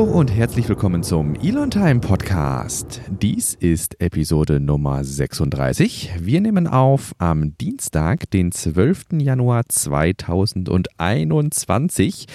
Hallo 0.00 0.12
und 0.12 0.34
herzlich 0.34 0.66
willkommen 0.66 1.02
zum 1.02 1.34
Elon 1.34 1.70
Time 1.70 2.00
Podcast. 2.00 3.02
Dies 3.20 3.52
ist 3.52 4.00
Episode 4.00 4.58
Nummer 4.58 5.04
36. 5.04 6.12
Wir 6.18 6.40
nehmen 6.40 6.66
auf 6.66 7.14
am 7.18 7.54
Dienstag, 7.58 8.30
den 8.30 8.50
12. 8.50 9.08
Januar 9.18 9.64
2021 9.68 12.28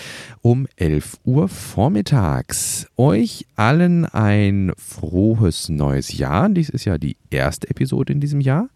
um 0.44 0.68
11 0.76 1.18
Uhr 1.24 1.50
vormittags. 1.50 2.86
Euch 2.98 3.48
allen 3.56 4.06
ein 4.06 4.72
frohes 4.78 5.70
neues 5.70 6.16
Jahr. 6.16 6.48
Dies 6.50 6.70
ist 6.70 6.86
ja 6.86 7.00
die 7.00 7.18
erste 7.32 7.68
Episode 7.72 8.14
in 8.14 8.20
diesem 8.20 8.42
Jahr. 8.42 8.70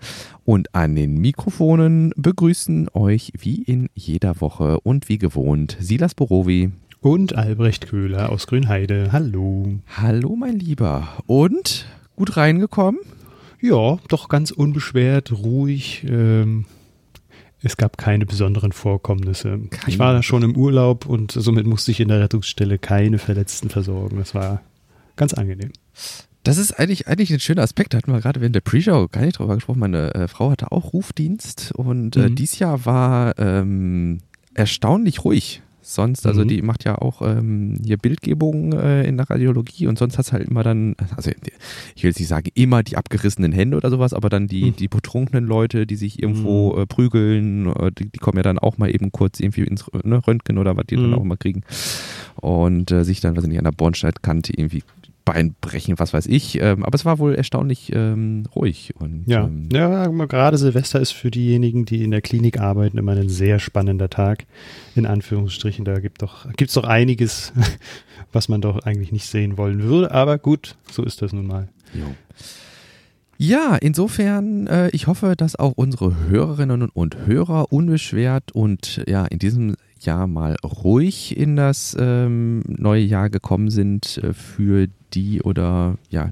Und 0.46 0.74
an 0.74 0.96
den 0.96 1.14
Mikrofonen 1.14 2.12
begrüßen 2.16 2.90
euch 2.96 3.34
wie 3.38 3.62
in 3.62 3.90
jeder 3.94 4.42
Woche 4.42 4.80
und 4.80 5.10
wie 5.10 5.20
gewohnt 5.20 5.78
Silas 5.80 6.16
Borowi 6.16 6.72
und 7.02 7.36
Albrecht 7.36 7.88
Köhler 7.88 8.30
aus 8.30 8.48
Grünheide. 8.48 9.12
Hallo. 9.12 9.80
Hallo, 9.96 10.36
mein 10.36 10.60
Lieber. 10.60 11.08
Und 11.26 11.86
gut 12.16 12.36
reingekommen? 12.36 13.00
Ja, 13.62 13.98
doch 14.08 14.30
ganz 14.30 14.52
unbeschwert, 14.52 15.32
ruhig. 15.32 16.06
Ähm, 16.08 16.66
es 17.62 17.78
gab 17.78 17.98
keine 17.98 18.26
besonderen 18.26 18.72
Vorkommnisse. 18.72 19.60
Keine. 19.70 19.88
Ich 19.88 20.00
war 20.00 20.14
da 20.14 20.24
schon 20.24 20.44
im 20.44 20.56
Urlaub 20.56 21.06
und 21.06 21.32
somit 21.32 21.66
musste 21.66 21.92
ich 21.92 22.00
in 22.00 22.08
der 22.08 22.22
Rettungsstelle 22.22 22.78
keine 22.78 23.18
Verletzten 23.18 23.70
versorgen. 23.70 24.18
Das 24.18 24.34
war 24.34 24.62
ganz 25.16 25.34
angenehm. 25.34 25.72
Das 26.44 26.58
ist 26.58 26.72
eigentlich, 26.80 27.08
eigentlich 27.08 27.32
ein 27.32 27.42
schöner 27.42 27.64
Aspekt. 27.64 27.94
Da 27.94 27.98
hatten 27.98 28.14
wir 28.14 28.22
gerade 28.22 28.40
während 28.40 28.56
der 28.56 28.62
Pre-Show 28.62 29.08
gar 29.12 29.22
nicht 29.22 29.40
drüber 29.40 29.56
gesprochen. 29.56 29.80
Meine 29.80 30.14
äh, 30.16 30.28
Frau 30.30 30.52
hatte 30.52 30.72
auch 30.72 30.94
Rufdienst 30.94 31.74
und 31.74 32.16
äh, 32.16 32.30
mhm. 32.30 32.36
dies 32.36 32.60
Jahr 32.60 32.86
war 32.86 33.38
ähm, 33.38 34.20
erstaunlich 34.54 35.26
ruhig 35.26 35.62
sonst, 35.94 36.26
also 36.26 36.44
mhm. 36.44 36.48
die 36.48 36.62
macht 36.62 36.84
ja 36.86 36.98
auch 36.98 37.22
ähm, 37.22 37.80
hier 37.84 37.98
Bildgebungen 37.98 38.74
äh, 38.74 39.04
in 39.04 39.18
der 39.18 39.30
Radiologie 39.30 39.88
und 39.88 39.98
sonst 39.98 40.18
hat 40.18 40.26
es 40.26 40.34
halt 40.34 40.48
immer 40.48 40.64
dann, 40.64 40.96
also 41.16 41.32
ich 41.96 42.04
will 42.04 42.10
jetzt 42.10 42.20
nicht 42.20 42.28
sagen 42.28 42.50
immer 42.54 42.84
die 42.84 42.98
abgerissenen 42.98 43.52
Hände 43.52 43.78
oder 43.78 43.90
sowas, 43.90 44.14
aber 44.14 44.30
dann 44.30 44.48
die, 44.48 44.66
mhm. 44.66 44.76
die 44.76 44.88
betrunkenen 44.88 45.46
Leute, 45.46 45.86
die 45.88 45.96
sich 45.96 46.22
irgendwo 46.22 46.74
mhm. 46.76 46.82
äh, 46.82 46.86
prügeln, 46.86 47.68
äh, 47.76 47.92
die, 47.92 48.10
die, 48.10 48.20
kommen 48.20 48.38
ja 48.38 48.44
dann 48.44 48.60
auch 48.60 48.78
mal 48.78 48.94
eben 48.94 49.12
kurz 49.12 49.40
irgendwie 49.40 49.64
ins 49.64 49.86
ne, 50.04 50.26
Röntgen 50.26 50.58
oder 50.58 50.78
was 50.78 50.86
die 50.88 50.96
dann 50.96 51.08
mhm. 51.08 51.14
auch 51.16 51.24
immer 51.24 51.38
kriegen 51.38 51.64
und 52.36 52.92
äh, 52.92 53.04
sich 53.04 53.20
dann, 53.20 53.36
weiß 53.36 53.44
ich 53.44 53.50
nicht, 53.50 53.60
an 53.60 53.66
der 53.66 53.72
Bornsteinkante 53.72 54.54
irgendwie 54.56 54.84
Bein 55.30 55.56
brechen, 55.62 56.00
was 56.00 56.14
weiß 56.14 56.26
ich. 56.26 56.60
Ähm, 56.62 56.84
aber 56.84 56.96
es 56.96 57.06
war 57.06 57.20
wohl 57.20 57.36
erstaunlich 57.36 57.92
ähm, 57.94 58.46
ruhig. 58.56 58.94
Und, 58.98 59.26
ja. 59.28 59.46
Ähm, 59.46 59.70
ja, 59.72 60.08
gerade 60.08 60.58
Silvester 60.58 61.00
ist 61.00 61.12
für 61.12 61.30
diejenigen, 61.30 61.86
die 61.86 62.04
in 62.04 62.12
der 62.12 62.22
Klinik 62.22 62.60
arbeiten, 62.60 62.98
immer 62.98 63.12
ein 63.12 63.30
sehr 63.30 63.60
spannender 63.60 64.10
Tag. 64.10 64.46
In 64.96 65.06
Anführungsstrichen, 65.06 65.86
da 65.86 66.00
gibt 66.00 66.22
es 66.22 66.28
doch, 66.28 66.52
gibt's 66.54 66.74
doch 66.74 66.86
einiges, 66.86 67.54
was 68.32 68.50
man 68.50 68.62
doch 68.62 68.80
eigentlich 68.80 69.12
nicht 69.12 69.28
sehen 69.28 69.58
wollen 69.58 69.84
würde. 69.84 70.12
Aber 70.12 70.38
gut, 70.40 70.76
so 70.92 71.04
ist 71.04 71.22
das 71.22 71.32
nun 71.32 71.46
mal. 71.46 71.70
Jo. 71.94 72.06
Ja, 73.38 73.78
insofern, 73.78 74.68
äh, 74.68 74.90
ich 74.90 75.08
hoffe, 75.08 75.36
dass 75.38 75.56
auch 75.56 75.72
unsere 75.76 76.28
Hörerinnen 76.28 76.90
und 76.90 77.26
Hörer 77.26 77.72
unbeschwert 77.72 78.52
und 78.52 79.02
ja, 79.08 79.26
in 79.26 79.40
diesem 79.40 79.76
Jahr 80.02 80.28
mal 80.28 80.56
ruhig 80.64 81.38
in 81.38 81.56
das 81.56 81.96
ähm, 82.00 82.64
neue 82.68 83.04
Jahr 83.04 83.30
gekommen 83.30 83.70
sind 83.70 84.18
äh, 84.18 84.34
für 84.34 84.88
die 85.14 85.42
oder 85.42 85.98
ja, 86.10 86.32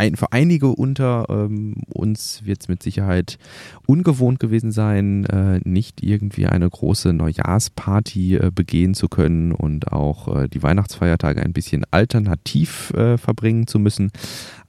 ein, 0.00 0.16
für 0.16 0.32
einige 0.32 0.68
unter 0.68 1.26
ähm, 1.28 1.74
uns 1.92 2.40
wird 2.44 2.62
es 2.62 2.68
mit 2.68 2.82
Sicherheit 2.82 3.38
ungewohnt 3.86 4.40
gewesen 4.40 4.72
sein, 4.72 5.26
äh, 5.26 5.60
nicht 5.64 6.02
irgendwie 6.02 6.46
eine 6.46 6.70
große 6.70 7.12
Neujahrsparty 7.12 8.36
äh, 8.36 8.50
begehen 8.54 8.94
zu 8.94 9.08
können 9.08 9.52
und 9.52 9.92
auch 9.92 10.34
äh, 10.34 10.48
die 10.48 10.62
Weihnachtsfeiertage 10.62 11.42
ein 11.42 11.52
bisschen 11.52 11.84
alternativ 11.90 12.92
äh, 12.94 13.18
verbringen 13.18 13.66
zu 13.66 13.78
müssen. 13.78 14.10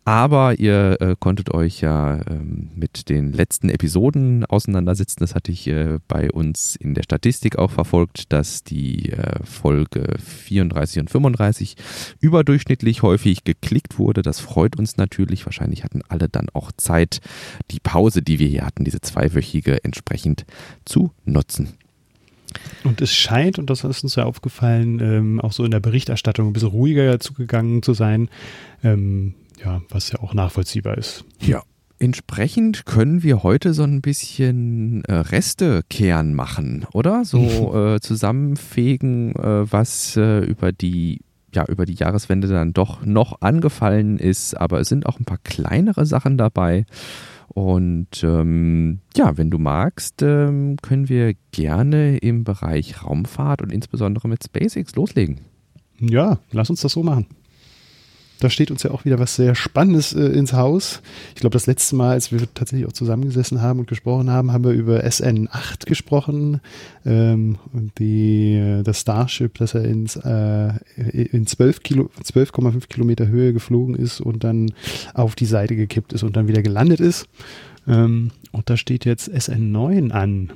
Aber 0.04 0.60
ihr 0.60 0.98
äh, 1.00 1.16
konntet 1.20 1.54
euch 1.54 1.82
ja 1.82 2.22
ähm, 2.28 2.72
mit 2.76 3.08
den 3.10 3.34
letzten 3.34 3.70
Episoden 3.70 4.46
auseinandersetzen. 4.46 5.18
Das 5.20 5.36
hatte 5.36 5.52
ich 5.52 5.68
äh, 5.68 6.00
bei 6.08 6.32
uns 6.32 6.76
in 6.76 6.96
der 6.96 7.04
Statistik 7.04 7.60
auch 7.60 7.70
verfolgt, 7.70 8.34
dass 8.34 8.64
die 8.64 9.12
äh, 9.12 9.44
Folge 9.44 10.16
34 10.18 11.02
und 11.02 11.12
35 11.12 11.76
überdurchschnittlich 12.20 13.04
häufig 13.04 13.44
geklickt 13.44 14.00
wurde. 14.00 14.24
Das 14.24 14.40
freut 14.40 14.76
uns 14.76 14.98
natürlich. 14.98 15.46
Wahrscheinlich 15.46 15.84
hatten 15.84 16.02
alle 16.10 16.30
dann 16.30 16.48
auch 16.52 16.72
Zeit, 16.78 17.22
die 17.70 17.80
Pause, 17.80 18.24
die 18.24 18.40
wir 18.40 18.48
hier 18.48 18.66
hatten, 18.66 18.84
diese 18.84 19.02
zweiwöchige 19.02 19.84
entsprechend 19.84 20.46
zu 20.84 21.12
nutzen. 21.26 21.78
Und 22.84 23.02
es 23.02 23.14
scheint, 23.14 23.60
und 23.60 23.70
das 23.70 23.84
ist 23.84 24.04
uns 24.04 24.16
ja 24.16 24.26
aufgefallen, 24.26 25.00
ähm, 25.00 25.40
auch 25.40 25.54
so 25.54 25.64
in 25.64 25.72
der 25.72 25.80
Berichterstattung 25.80 26.48
ein 26.48 26.54
bisschen 26.54 26.70
ruhiger 26.70 27.20
zugegangen 27.20 27.84
zu 27.84 27.94
sein. 27.94 28.30
Ähm, 28.84 29.36
ja, 29.64 29.82
was 29.90 30.12
ja 30.12 30.20
auch 30.20 30.34
nachvollziehbar 30.34 30.98
ist. 30.98 31.26
Ja. 31.40 31.64
Entsprechend 32.00 32.88
können 32.88 33.22
wir 33.22 33.44
heute 33.44 33.76
so 33.76 33.84
ein 33.84 34.02
bisschen 34.02 35.06
äh, 35.06 35.14
Restekehren 35.14 36.34
machen, 36.34 36.88
oder? 36.94 37.26
So 37.26 37.76
äh, 37.76 38.00
zusammenfegen, 38.00 39.36
äh, 39.36 39.72
was 39.72 40.18
äh, 40.18 40.40
über 40.40 40.72
die 40.72 41.20
ja, 41.54 41.66
über 41.66 41.86
die 41.86 41.94
Jahreswende 41.94 42.48
dann 42.48 42.74
doch 42.74 43.06
noch 43.06 43.42
angefallen 43.42 44.18
ist, 44.18 44.56
aber 44.56 44.80
es 44.80 44.90
sind 44.90 45.06
auch 45.06 45.20
ein 45.20 45.26
paar 45.26 45.38
kleinere 45.44 46.06
Sachen 46.06 46.38
dabei. 46.38 46.86
Und 47.50 48.24
ähm, 48.24 49.00
ja, 49.16 49.38
wenn 49.38 49.52
du 49.52 49.58
magst, 49.58 50.22
ähm, 50.22 50.78
können 50.82 51.10
wir 51.10 51.34
gerne 51.52 52.18
im 52.18 52.46
Bereich 52.46 53.04
Raumfahrt 53.04 53.62
und 53.62 53.72
insbesondere 53.72 54.30
mit 54.30 54.44
SpaceX 54.44 54.96
loslegen. 54.96 55.42
Ja, 56.00 56.40
lass 56.52 56.70
uns 56.70 56.82
das 56.82 56.94
so 56.94 57.04
machen. 57.04 57.28
Da 58.42 58.50
steht 58.50 58.72
uns 58.72 58.82
ja 58.82 58.90
auch 58.90 59.06
wieder 59.06 59.20
was 59.20 59.36
sehr 59.36 59.54
Spannendes 59.54 60.14
äh, 60.14 60.26
ins 60.26 60.54
Haus. 60.54 61.02
Ich 61.36 61.42
glaube, 61.42 61.54
das 61.54 61.68
letzte 61.68 61.96
Mal, 61.96 62.14
als 62.14 62.32
wir 62.32 62.40
tatsächlich 62.54 62.88
auch 62.88 62.92
zusammengesessen 62.92 63.62
haben 63.62 63.80
und 63.80 63.88
gesprochen 63.88 64.32
haben, 64.32 64.52
haben 64.52 64.64
wir 64.64 64.72
über 64.72 65.06
SN8 65.06 65.86
gesprochen. 65.86 66.60
Ähm, 67.06 67.60
und 67.72 68.00
die, 68.00 68.56
äh, 68.56 68.82
das 68.82 69.02
Starship, 69.02 69.60
das 69.60 69.76
er 69.76 69.86
ins, 69.86 70.16
äh, 70.16 70.74
in 70.98 71.46
12,5 71.46 71.82
Kilo, 71.82 72.10
12 72.24 72.90
Kilometer 72.90 73.28
Höhe 73.28 73.54
geflogen 73.54 73.94
ist 73.94 74.22
und 74.22 74.44
dann 74.44 74.74
auf 75.14 75.36
die 75.36 75.46
Seite 75.46 75.76
gekippt 75.76 76.12
ist 76.12 76.24
und 76.24 76.36
dann 76.36 76.48
wieder 76.48 76.64
gelandet 76.64 77.00
ist. 77.00 77.28
Ähm, 77.88 78.32
und 78.52 78.72
da 78.72 78.76
steht 78.76 79.06
jetzt 79.06 79.30
SN9 79.30 80.10
an. 80.10 80.52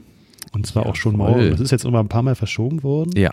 Und 0.54 0.66
zwar 0.66 0.86
ja, 0.86 0.90
auch 0.90 0.96
schon 0.96 1.18
voll. 1.18 1.32
morgen. 1.32 1.52
Das 1.52 1.60
ist 1.60 1.72
jetzt 1.72 1.86
immer 1.86 2.00
ein 2.00 2.08
paar 2.08 2.24
Mal 2.24 2.34
verschoben 2.34 2.82
worden. 2.82 3.12
Ja. 3.16 3.30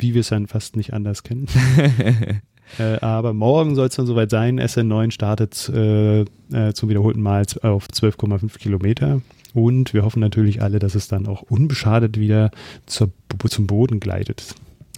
Wie 0.00 0.14
wir 0.14 0.22
es 0.22 0.28
dann 0.30 0.48
fast 0.48 0.74
nicht 0.74 0.92
anders 0.92 1.22
kennen. 1.22 1.46
Äh, 2.78 2.98
aber 3.00 3.32
morgen 3.32 3.74
soll 3.74 3.88
es 3.88 3.96
dann 3.96 4.06
soweit 4.06 4.30
sein. 4.30 4.60
SN9 4.60 5.10
startet 5.10 5.68
äh, 5.68 6.20
äh, 6.20 6.72
zum 6.74 6.88
wiederholten 6.88 7.22
Mal 7.22 7.44
auf 7.62 7.86
12,5 7.86 8.58
Kilometer. 8.58 9.20
Und 9.52 9.94
wir 9.94 10.04
hoffen 10.04 10.20
natürlich 10.20 10.62
alle, 10.62 10.80
dass 10.80 10.94
es 10.94 11.06
dann 11.08 11.26
auch 11.26 11.42
unbeschadet 11.42 12.18
wieder 12.18 12.50
zur, 12.86 13.10
zum 13.48 13.66
Boden 13.66 14.00
gleitet. 14.00 14.54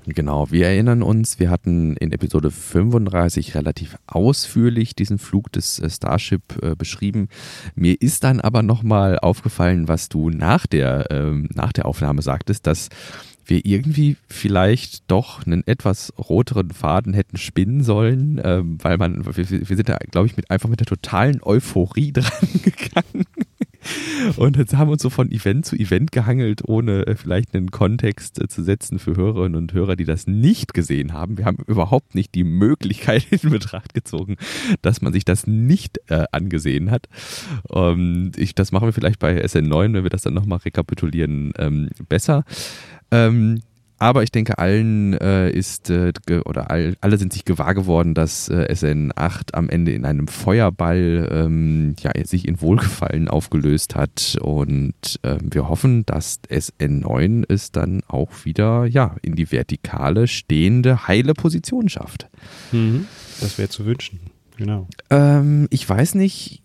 Genau, 0.08 0.52
wir 0.52 0.68
erinnern 0.68 1.02
uns, 1.02 1.40
wir 1.40 1.50
hatten 1.50 1.96
in 1.96 2.12
Episode 2.12 2.52
35 2.52 3.56
relativ 3.56 3.98
ausführlich 4.06 4.94
diesen 4.94 5.18
Flug 5.18 5.50
des 5.50 5.80
äh, 5.80 5.90
Starship 5.90 6.42
äh, 6.62 6.76
beschrieben. 6.76 7.28
Mir 7.74 8.00
ist 8.00 8.22
dann 8.22 8.40
aber 8.40 8.62
nochmal 8.62 9.18
aufgefallen, 9.18 9.88
was 9.88 10.08
du 10.08 10.30
nach 10.30 10.68
der, 10.68 11.06
ähm, 11.10 11.48
nach 11.54 11.72
der 11.72 11.86
Aufnahme 11.86 12.22
sagtest, 12.22 12.68
dass 12.68 12.88
wir 13.46 13.64
irgendwie 13.64 14.16
vielleicht 14.28 15.10
doch 15.10 15.46
einen 15.46 15.66
etwas 15.66 16.12
roteren 16.18 16.70
Faden 16.70 17.14
hätten 17.14 17.36
spinnen 17.36 17.82
sollen, 17.82 18.40
ähm, 18.42 18.78
weil 18.82 18.98
man, 18.98 19.24
wir, 19.24 19.50
wir 19.50 19.76
sind 19.76 19.88
da, 19.88 19.96
glaube 20.10 20.26
ich, 20.26 20.36
mit 20.36 20.50
einfach 20.50 20.68
mit 20.68 20.80
der 20.80 20.86
totalen 20.86 21.42
Euphorie 21.42 22.12
dran 22.14 22.48
gegangen. 22.62 23.24
Und 24.36 24.56
jetzt 24.56 24.74
haben 24.74 24.88
wir 24.88 24.92
uns 24.92 25.02
so 25.02 25.10
von 25.10 25.30
Event 25.30 25.64
zu 25.66 25.76
Event 25.76 26.12
gehangelt, 26.12 26.62
ohne 26.66 27.06
äh, 27.06 27.14
vielleicht 27.14 27.54
einen 27.54 27.70
Kontext 27.70 28.40
äh, 28.40 28.48
zu 28.48 28.62
setzen 28.62 28.98
für 28.98 29.16
Hörerinnen 29.16 29.56
und 29.56 29.72
Hörer, 29.72 29.96
die 29.96 30.04
das 30.04 30.26
nicht 30.26 30.74
gesehen 30.74 31.12
haben. 31.12 31.38
Wir 31.38 31.44
haben 31.44 31.58
überhaupt 31.66 32.14
nicht 32.14 32.34
die 32.34 32.44
Möglichkeit 32.44 33.26
in 33.30 33.50
Betracht 33.50 33.94
gezogen, 33.94 34.36
dass 34.82 35.02
man 35.02 35.12
sich 35.12 35.24
das 35.24 35.46
nicht 35.46 36.00
äh, 36.08 36.24
angesehen 36.32 36.90
hat. 36.90 37.08
Ähm, 37.72 38.32
ich, 38.36 38.54
das 38.54 38.72
machen 38.72 38.88
wir 38.88 38.92
vielleicht 38.92 39.18
bei 39.18 39.44
SN9, 39.44 39.94
wenn 39.94 40.02
wir 40.02 40.10
das 40.10 40.22
dann 40.22 40.34
nochmal 40.34 40.58
rekapitulieren, 40.58 41.52
ähm, 41.58 41.90
besser. 42.08 42.44
Ähm, 43.10 43.60
aber 43.98 44.22
ich 44.22 44.30
denke, 44.30 44.58
allen 44.58 45.14
äh, 45.14 45.50
ist, 45.50 45.88
äh, 45.88 46.12
oder 46.44 46.70
all, 46.70 46.96
alle 47.00 47.16
sind 47.16 47.32
sich 47.32 47.46
gewahr 47.46 47.74
geworden, 47.74 48.12
dass 48.12 48.48
äh, 48.48 48.66
SN8 48.70 49.54
am 49.54 49.70
Ende 49.70 49.92
in 49.92 50.04
einem 50.04 50.28
Feuerball 50.28 51.28
ähm, 51.32 51.96
ja, 52.00 52.12
sich 52.24 52.46
in 52.46 52.60
Wohlgefallen 52.60 53.28
aufgelöst 53.28 53.94
hat. 53.94 54.36
Und 54.42 55.18
ähm, 55.22 55.48
wir 55.50 55.68
hoffen, 55.68 56.04
dass 56.04 56.40
SN9 56.50 57.44
es 57.48 57.72
dann 57.72 58.02
auch 58.06 58.44
wieder 58.44 58.84
ja, 58.84 59.16
in 59.22 59.34
die 59.34 59.50
vertikale, 59.50 60.28
stehende, 60.28 61.08
heile 61.08 61.32
Position 61.32 61.88
schafft. 61.88 62.28
Mhm. 62.72 63.06
Das 63.40 63.56
wäre 63.56 63.70
zu 63.70 63.86
wünschen, 63.86 64.20
genau. 64.58 64.88
Ähm, 65.08 65.68
ich 65.70 65.88
weiß 65.88 66.16
nicht, 66.16 66.62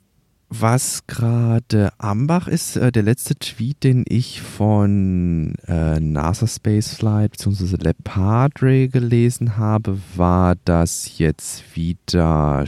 was 0.51 1.07
gerade 1.07 1.91
Ambach 1.97 2.47
ist, 2.47 2.75
äh, 2.75 2.91
der 2.91 3.03
letzte 3.03 3.35
Tweet, 3.35 3.83
den 3.83 4.03
ich 4.07 4.41
von 4.41 5.55
äh, 5.65 5.99
NASA 5.99 6.45
Spaceflight 6.45 7.31
bzw. 7.31 7.77
Lepadre 7.77 8.89
gelesen 8.89 9.57
habe, 9.57 9.97
war, 10.15 10.55
dass 10.65 11.17
jetzt 11.17 11.75
wieder 11.75 12.65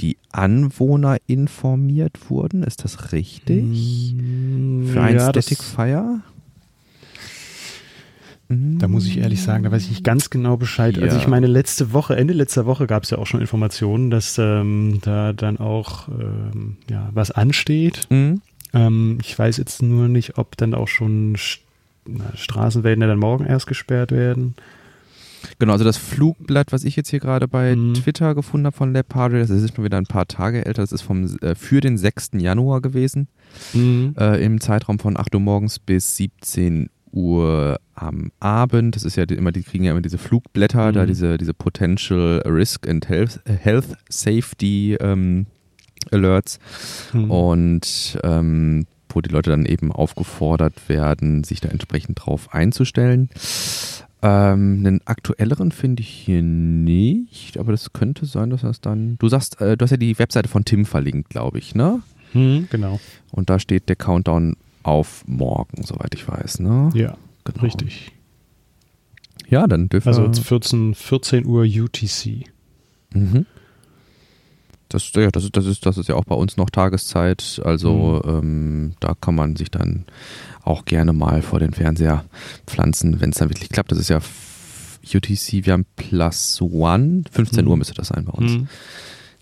die 0.00 0.16
Anwohner 0.32 1.18
informiert 1.28 2.28
wurden. 2.28 2.64
Ist 2.64 2.82
das 2.82 3.12
richtig? 3.12 4.14
Mm, 4.16 4.88
Für 4.88 5.02
ein 5.02 5.14
ja, 5.14 5.30
Static 5.30 5.62
Fire? 5.62 6.22
Da 8.78 8.88
muss 8.88 9.06
ich 9.06 9.18
ehrlich 9.18 9.42
sagen, 9.42 9.64
da 9.64 9.70
weiß 9.72 9.82
ich 9.84 9.90
nicht 9.90 10.04
ganz 10.04 10.30
genau 10.30 10.56
Bescheid. 10.56 10.98
Also 10.98 11.16
Ja. 11.16 11.22
ich 11.22 11.28
meine, 11.28 11.46
letzte 11.46 11.92
Woche, 11.92 12.16
Ende 12.16 12.34
letzter 12.34 12.66
Woche 12.66 12.86
gab 12.86 13.02
es 13.04 13.10
ja 13.10 13.18
auch 13.18 13.26
schon 13.26 13.40
Informationen, 13.40 14.10
dass 14.10 14.38
ähm, 14.38 14.98
da 15.02 15.32
dann 15.32 15.58
auch 15.58 16.08
ähm, 16.08 16.76
ja, 16.90 17.10
was 17.12 17.30
ansteht. 17.30 18.06
Mhm. 18.10 18.40
Ähm, 18.72 19.18
ich 19.22 19.38
weiß 19.38 19.56
jetzt 19.58 19.82
nur 19.82 20.08
nicht, 20.08 20.38
ob 20.38 20.56
dann 20.56 20.74
auch 20.74 20.88
schon 20.88 21.36
St 21.36 21.60
na, 22.06 22.24
Straßen 22.36 22.84
werden 22.84 23.00
ja 23.00 23.06
dann 23.06 23.18
morgen 23.18 23.46
erst 23.46 23.66
gesperrt 23.66 24.12
werden. 24.12 24.54
Genau, 25.58 25.72
also 25.74 25.84
das 25.84 25.96
Flugblatt, 25.98 26.72
was 26.72 26.84
ich 26.84 26.96
jetzt 26.96 27.10
hier 27.10 27.20
gerade 27.20 27.46
bei 27.48 27.76
Mhm. 27.76 27.94
Twitter 27.94 28.34
gefunden 28.34 28.66
habe 28.66 28.76
von 28.76 28.92
Lepadre, 28.92 29.38
das 29.40 29.50
ist 29.50 29.74
schon 29.76 29.84
wieder 29.84 29.98
ein 29.98 30.06
paar 30.06 30.26
Tage 30.26 30.64
älter, 30.64 30.82
das 30.82 30.92
ist 30.92 31.02
vom, 31.02 31.24
äh, 31.42 31.54
für 31.54 31.80
den 31.80 31.96
6. 31.98 32.30
Januar 32.40 32.80
gewesen. 32.80 33.28
äh, 34.18 34.44
im 34.44 34.60
Zeitraum 34.60 34.98
von 34.98 35.16
8 35.16 35.34
Uhr 35.34 35.40
morgens 35.40 35.78
bis 35.78 36.16
17 36.16 36.88
Uhr 37.14 37.78
am 37.94 38.30
Abend. 38.40 38.96
Das 38.96 39.04
ist 39.04 39.16
ja 39.16 39.24
die, 39.24 39.34
immer, 39.34 39.52
die 39.52 39.62
kriegen 39.62 39.84
ja 39.84 39.92
immer 39.92 40.02
diese 40.02 40.18
Flugblätter, 40.18 40.88
Mhm. 40.90 40.94
da 40.94 41.06
diese, 41.06 41.38
diese 41.38 41.54
Potential 41.54 42.42
Risk 42.44 42.88
and 42.88 43.08
Health, 43.08 43.40
Health 43.46 43.86
Safety 44.08 44.96
ähm, 45.00 45.46
Alerts 46.10 46.58
Mhm. 47.12 47.30
und 47.30 48.18
ähm, 48.24 48.86
wo 49.08 49.20
die 49.20 49.30
Leute 49.30 49.50
dann 49.50 49.64
eben 49.64 49.92
aufgefordert 49.92 50.88
werden, 50.88 51.44
sich 51.44 51.60
da 51.60 51.68
entsprechend 51.68 52.18
drauf 52.24 52.52
einzustellen. 52.52 53.30
Ähm, 54.22 54.78
einen 54.84 55.00
aktuelleren 55.04 55.70
finde 55.70 56.00
ich 56.02 56.08
hier 56.08 56.42
nicht, 56.42 57.58
aber 57.58 57.72
das 57.72 57.92
könnte 57.92 58.24
sein, 58.26 58.50
dass 58.50 58.62
das 58.62 58.80
dann. 58.80 59.16
Du 59.18 59.28
sagst, 59.28 59.60
äh, 59.60 59.76
du 59.76 59.82
hast 59.84 59.90
ja 59.90 59.96
die 59.98 60.18
Webseite 60.18 60.48
von 60.48 60.64
Tim 60.64 60.84
verlinkt, 60.86 61.28
glaube 61.30 61.58
ich, 61.58 61.74
ne? 61.74 62.00
Mhm, 62.32 62.68
genau. 62.70 62.98
Und 63.30 63.50
da 63.50 63.58
steht 63.58 63.88
der 63.88 63.96
Countdown 63.96 64.56
auf 64.84 65.24
morgen, 65.26 65.82
soweit 65.84 66.14
ich 66.14 66.26
weiß, 66.28 66.60
ne? 66.60 66.90
Ja, 66.94 67.16
Genau. 67.44 67.60
richtig. 67.62 68.12
Ja, 69.48 69.66
dann 69.66 69.88
dürfen 69.88 70.08
Also 70.08 70.22
wir. 70.22 70.26
jetzt 70.26 70.40
14, 70.40 70.94
14 70.94 71.44
Uhr 71.44 71.64
UTC. 71.64 72.44
Mhm. 73.12 73.44
Das, 74.88 75.10
ja, 75.14 75.30
das, 75.30 75.44
ist, 75.44 75.56
das, 75.56 75.66
ist, 75.66 75.84
das 75.86 75.98
ist 75.98 76.08
ja 76.08 76.14
auch 76.14 76.24
bei 76.24 76.34
uns 76.36 76.56
noch 76.56 76.70
Tageszeit. 76.70 77.60
Also 77.64 78.22
ähm, 78.24 78.92
da 79.00 79.14
kann 79.20 79.34
man 79.34 79.56
sich 79.56 79.70
dann 79.70 80.04
auch 80.62 80.84
gerne 80.84 81.12
mal 81.12 81.42
vor 81.42 81.58
den 81.58 81.72
Fernseher 81.72 82.24
pflanzen, 82.66 83.20
wenn 83.20 83.30
es 83.30 83.38
dann 83.38 83.50
wirklich 83.50 83.68
klappt. 83.70 83.90
Das 83.92 83.98
ist 83.98 84.08
ja 84.08 84.20
UTC, 85.14 85.66
wir 85.66 85.72
haben 85.74 85.84
Plus 85.96 86.60
One. 86.62 87.24
15 87.30 87.64
Mhm. 87.64 87.70
Uhr 87.70 87.76
müsste 87.76 87.94
das 87.94 88.08
sein 88.08 88.24
bei 88.24 88.32
uns. 88.32 88.52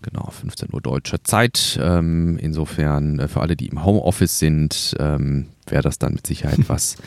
Mhm. 0.03 0.09
Genau, 0.11 0.29
15 0.29 0.69
Uhr 0.73 0.81
deutscher 0.81 1.23
Zeit. 1.23 1.79
Ähm, 1.81 2.37
insofern 2.41 3.19
äh, 3.19 3.27
für 3.27 3.41
alle, 3.41 3.55
die 3.55 3.67
im 3.67 3.83
Homeoffice 3.85 4.37
sind, 4.39 4.95
ähm, 4.99 5.47
wäre 5.67 5.81
das 5.81 5.97
dann 5.99 6.13
mit 6.13 6.27
Sicherheit 6.27 6.59
was, 6.67 6.97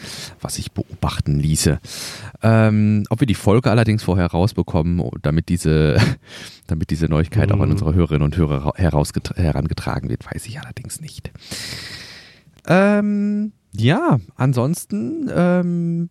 was 0.40 0.58
ich 0.58 0.72
beobachten 0.72 1.38
ließe. 1.38 1.78
Ähm, 2.42 3.04
ob 3.10 3.20
wir 3.20 3.26
die 3.26 3.34
Folge 3.34 3.70
allerdings 3.70 4.02
vorher 4.02 4.26
rausbekommen, 4.26 5.02
damit 5.22 5.48
diese, 5.48 5.96
damit 6.66 6.90
diese 6.90 7.06
Neuigkeit 7.06 7.52
auch 7.52 7.60
an 7.60 7.66
Mhm. 7.66 7.72
unsere 7.72 7.94
Hörerinnen 7.94 8.22
und 8.22 8.36
Hörer 8.36 8.72
herangetragen 8.76 10.08
wird, 10.08 10.24
weiß 10.26 10.46
ich 10.46 10.60
allerdings 10.60 11.00
nicht. 11.00 11.30
Ähm, 12.66 13.52
ja, 13.72 14.18
ansonsten, 14.36 15.30
ähm, 15.34 16.10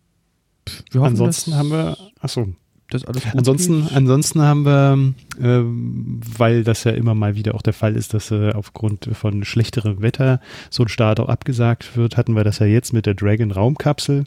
hoffen, 0.94 1.04
Ansonsten 1.04 1.54
haben 1.56 1.70
wir, 1.70 1.96
achso, 2.20 2.48
dass 2.90 3.04
alles 3.04 3.24
gut 3.24 3.34
Ansonsten, 3.36 3.82
geht. 3.82 3.96
ansonsten 3.96 4.42
haben 4.42 4.64
wir, 4.64 4.92
ähm, 5.40 6.20
weil 6.38 6.62
das 6.64 6.84
ja 6.84 6.92
immer 6.92 7.14
mal 7.14 7.34
wieder 7.34 7.54
auch 7.56 7.62
der 7.62 7.72
Fall 7.72 7.96
ist, 7.96 8.14
dass 8.14 8.30
äh, 8.30 8.52
aufgrund 8.52 9.08
von 9.12 9.44
schlechterem 9.44 10.02
Wetter 10.02 10.40
so 10.70 10.84
ein 10.84 10.88
Start 10.88 11.18
auch 11.18 11.28
abgesagt 11.28 11.96
wird, 11.96 12.16
hatten 12.16 12.34
wir 12.36 12.44
das 12.44 12.60
ja 12.60 12.66
jetzt 12.66 12.92
mit 12.92 13.06
der 13.06 13.14
Dragon 13.14 13.50
Raumkapsel, 13.50 14.24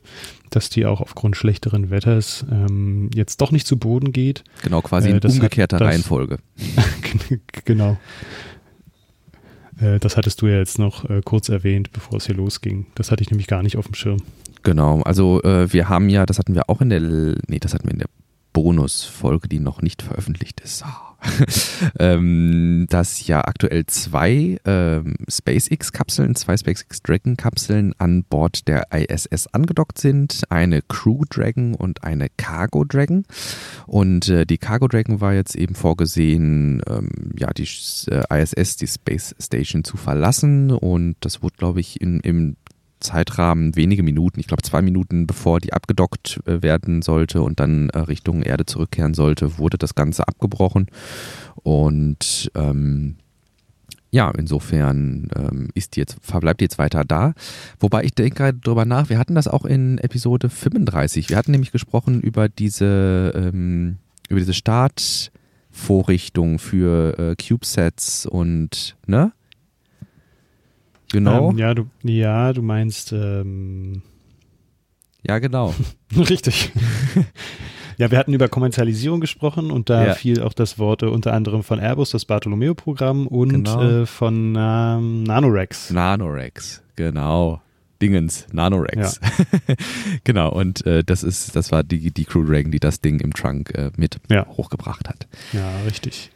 dass 0.50 0.70
die 0.70 0.86
auch 0.86 1.00
aufgrund 1.00 1.38
schlechteren 1.38 1.90
Wetters 1.90 2.46
ähm, 2.52 3.10
jetzt 3.14 3.40
doch 3.42 3.52
nicht 3.52 3.66
zu 3.66 3.78
Boden 3.78 4.12
geht. 4.12 4.44
Genau, 4.64 4.82
quasi 4.82 5.08
äh, 5.10 5.12
in 5.14 5.20
das 5.22 5.32
hat- 5.34 5.40
umgekehrter 5.40 5.78
das- 5.78 5.88
Reihenfolge. 5.88 6.40
genau. 7.66 7.98
Äh, 9.80 10.00
das 10.00 10.18
hattest 10.18 10.42
du 10.42 10.48
ja 10.48 10.58
jetzt 10.58 10.80
noch 10.80 11.10
äh, 11.10 11.22
kurz 11.24 11.50
erwähnt, 11.50 11.92
bevor 11.92 12.18
es 12.18 12.26
hier 12.26 12.36
losging. 12.36 12.88
Das 12.96 13.12
hatte 13.12 13.22
ich 13.24 13.32
nämlich 13.32 13.48
gar 13.48 13.64
nicht 13.64 13.78
auf 13.78 13.86
dem 13.86 13.94
Schirm. 13.96 14.22
Genau, 14.64 15.02
also 15.04 15.42
äh, 15.44 15.72
wir 15.72 15.88
haben 15.88 16.10
ja, 16.10 16.26
das 16.26 16.38
hatten 16.38 16.54
wir 16.54 16.70
auch 16.70 16.82
in 16.82 16.90
der, 16.90 17.00
nee, 17.00 17.60
das 17.60 17.74
hatten 17.74 17.86
wir 17.88 17.94
in 17.94 18.00
der 18.00 18.10
Bonusfolge, 18.62 19.48
die 19.48 19.60
noch 19.60 19.82
nicht 19.82 20.02
veröffentlicht 20.02 20.60
ist, 20.60 20.84
Ah. 20.84 21.16
ähm, 22.00 22.86
dass 22.90 23.26
ja 23.26 23.42
aktuell 23.42 23.86
zwei 23.86 24.58
ähm, 24.66 25.16
SpaceX-Kapseln, 25.30 26.36
zwei 26.36 26.58
SpaceX 26.58 27.02
Dragon-Kapseln 27.02 27.94
an 27.98 28.24
Bord 28.24 28.68
der 28.68 28.88
ISS 28.92 29.48
angedockt 29.48 29.98
sind. 29.98 30.44
Eine 30.50 30.82
Crew 30.82 31.24
Dragon 31.30 31.76
und 31.76 32.04
eine 32.04 32.28
Cargo 32.38 32.84
Dragon. 32.84 33.26
Und 33.86 34.30
äh, 34.30 34.46
die 34.46 34.58
Cargo 34.58 34.88
Dragon 34.88 35.22
war 35.22 35.34
jetzt 35.34 35.56
eben 35.56 35.76
vorgesehen, 35.76 36.82
ähm, 36.88 37.10
ja, 37.38 37.52
die 37.52 37.68
äh, 38.08 38.42
ISS, 38.42 38.78
die 38.78 38.88
Space 38.88 39.36
Station 39.40 39.84
zu 39.84 39.98
verlassen. 39.98 40.72
Und 40.72 41.16
das 41.22 41.42
wurde, 41.42 41.56
glaube 41.58 41.80
ich, 41.80 42.02
in, 42.02 42.20
im 42.22 42.56
Zeitrahmen 43.00 43.76
wenige 43.76 44.04
Minuten, 44.04 44.40
ich 44.40 44.48
glaube 44.48 44.64
zwei 44.64 44.82
Minuten 44.82 45.28
bevor 45.28 45.60
die 45.60 45.74
abgedockt 45.74 46.40
äh, 46.46 46.62
werden 46.62 47.02
sollte 47.02 47.42
und 47.42 47.60
dann 47.60 47.90
äh, 47.90 48.00
Richtung 48.00 48.42
Erde 48.42 48.66
zurückkehren 48.66 49.14
sollte, 49.14 49.58
wurde 49.58 49.78
das 49.78 49.96
Ganze 49.96 50.28
abgebrochen. 50.28 50.88
Und 51.56 52.52
ähm, 52.56 53.18
ja, 54.12 54.32
insofern 54.32 55.30
ähm, 55.36 55.70
ist 55.76 55.96
die 55.96 56.00
jetzt, 56.00 56.18
verbleibt 56.22 56.62
die 56.62 56.66
jetzt 56.66 56.80
weiter 56.80 57.06
da. 57.06 57.34
Wobei 57.80 58.04
ich 58.04 58.16
denke 58.16 58.36
gerade 58.36 58.58
drüber 58.58 58.86
nach, 58.86 59.10
wir 59.10 59.20
hatten 59.20 59.36
das 59.36 59.48
auch 59.48 59.66
in 59.66 60.00
Episode 60.00 60.50
35. 60.50 61.30
Wir 61.30 61.38
hatten 61.38 61.52
nämlich 61.52 61.72
gesprochen 61.72 62.20
über 62.22 62.50
diese, 62.50 63.32
ähm, 63.36 63.98
über 64.30 64.40
diese 64.40 64.56
Startvorrichtung 64.56 66.58
für 66.58 67.20
äh, 67.20 67.36
CubeSats 67.36 68.26
und, 68.26 68.96
ne? 69.06 69.32
Genau. 71.12 71.52
Ähm, 71.52 71.58
ja, 71.58 71.74
du, 71.74 71.86
ja, 72.04 72.54
du 72.54 72.62
meinst, 72.62 73.12
ähm, 73.14 74.02
ja, 75.28 75.40
genau. 75.40 75.74
Richtig. 76.16 76.72
ja, 77.98 78.12
wir 78.12 78.18
hatten 78.18 78.34
über 78.34 78.48
Kommerzialisierung 78.48 79.20
gesprochen 79.20 79.72
und 79.72 79.90
da 79.90 80.08
Ja. 80.08 80.14
fiel 80.14 80.42
auch 80.42 80.54
das 80.54 80.78
Wort 80.80 81.04
äh, 81.04 81.08
unter 81.08 81.34
anderem 81.34 81.64
von 81.64 81.80
Airbus, 81.80 82.12
das 82.12 82.26
Bartolomeo-Programm 82.26 83.28
und 83.28 83.50
Genau. 83.50 83.82
äh, 83.82 84.06
von 84.06 84.56
ähm, 84.58 85.24
Nanorex. 85.24 85.90
Nanorex, 85.92 86.84
genau. 86.96 87.62
Dingens, 88.02 88.48
Nanorex. 88.54 89.20
genau, 90.24 90.54
und 90.54 90.86
äh, 90.86 91.04
das 91.04 91.22
ist, 91.24 91.54
das 91.58 91.74
war 91.74 91.84
die, 91.84 92.12
die 92.14 92.24
Crew 92.24 92.46
Dragon, 92.46 92.72
die 92.72 92.80
das 92.80 93.02
Ding 93.02 93.20
im 93.20 93.34
Trunk 93.34 93.72
äh, 93.76 93.92
mit 93.98 94.22
Ja. 94.30 94.48
hochgebracht 94.48 95.10
hat. 95.10 95.28
Ja, 95.52 95.70
richtig. 95.86 96.32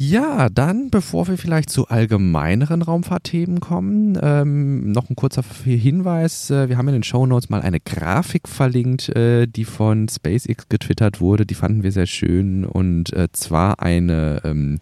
Ja, 0.00 0.48
dann, 0.48 0.90
bevor 0.90 1.26
wir 1.26 1.36
vielleicht 1.36 1.70
zu 1.70 1.88
allgemeineren 1.88 2.82
Raumfahrtthemen 2.82 3.58
kommen, 3.58 4.16
ähm, 4.22 4.92
noch 4.92 5.10
ein 5.10 5.16
kurzer 5.16 5.42
Hinweis. 5.64 6.50
Äh, 6.50 6.68
wir 6.68 6.78
haben 6.78 6.86
in 6.86 6.94
den 6.94 7.02
Shownotes 7.02 7.50
mal 7.50 7.62
eine 7.62 7.80
Grafik 7.80 8.46
verlinkt, 8.46 9.08
äh, 9.08 9.48
die 9.48 9.64
von 9.64 10.08
SpaceX 10.08 10.68
getwittert 10.68 11.20
wurde. 11.20 11.46
Die 11.46 11.56
fanden 11.56 11.82
wir 11.82 11.90
sehr 11.90 12.06
schön 12.06 12.64
und 12.64 13.12
äh, 13.12 13.26
zwar 13.32 13.82
eine 13.82 14.40
ähm, 14.44 14.78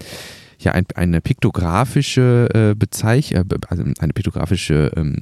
ja, 0.58 0.72
ein, 0.72 0.84
eine 0.94 1.22
piktografische 1.22 2.48
äh, 2.52 2.74
Bezeichnung, 2.74 3.44
äh, 3.50 3.56
also 3.68 3.84
eine 3.98 4.12
piktografische, 4.12 4.92
ähm, 4.96 5.16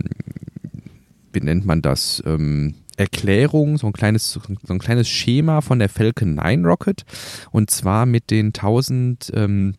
wie 1.32 1.40
nennt 1.40 1.66
man 1.66 1.82
das, 1.82 2.20
ähm, 2.26 2.74
Erklärung, 2.96 3.76
so 3.76 3.88
ein 3.88 3.92
kleines, 3.92 4.32
so 4.32 4.40
ein 4.68 4.78
kleines 4.78 5.08
Schema 5.08 5.60
von 5.60 5.78
der 5.78 5.88
Falcon 5.88 6.34
9 6.34 6.64
Rocket 6.64 7.04
und 7.50 7.70
zwar 7.70 8.06
mit 8.06 8.30
den 8.30 8.46
1000 8.48 9.32
ähm, 9.34 9.74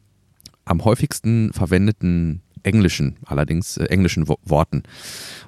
am 0.66 0.84
häufigsten 0.84 1.54
verwendeten 1.54 2.42
englischen, 2.66 3.18
allerdings 3.26 3.78
äh, 3.78 3.86
englischen 3.86 4.28
Wo 4.28 4.38
Worten. 4.44 4.84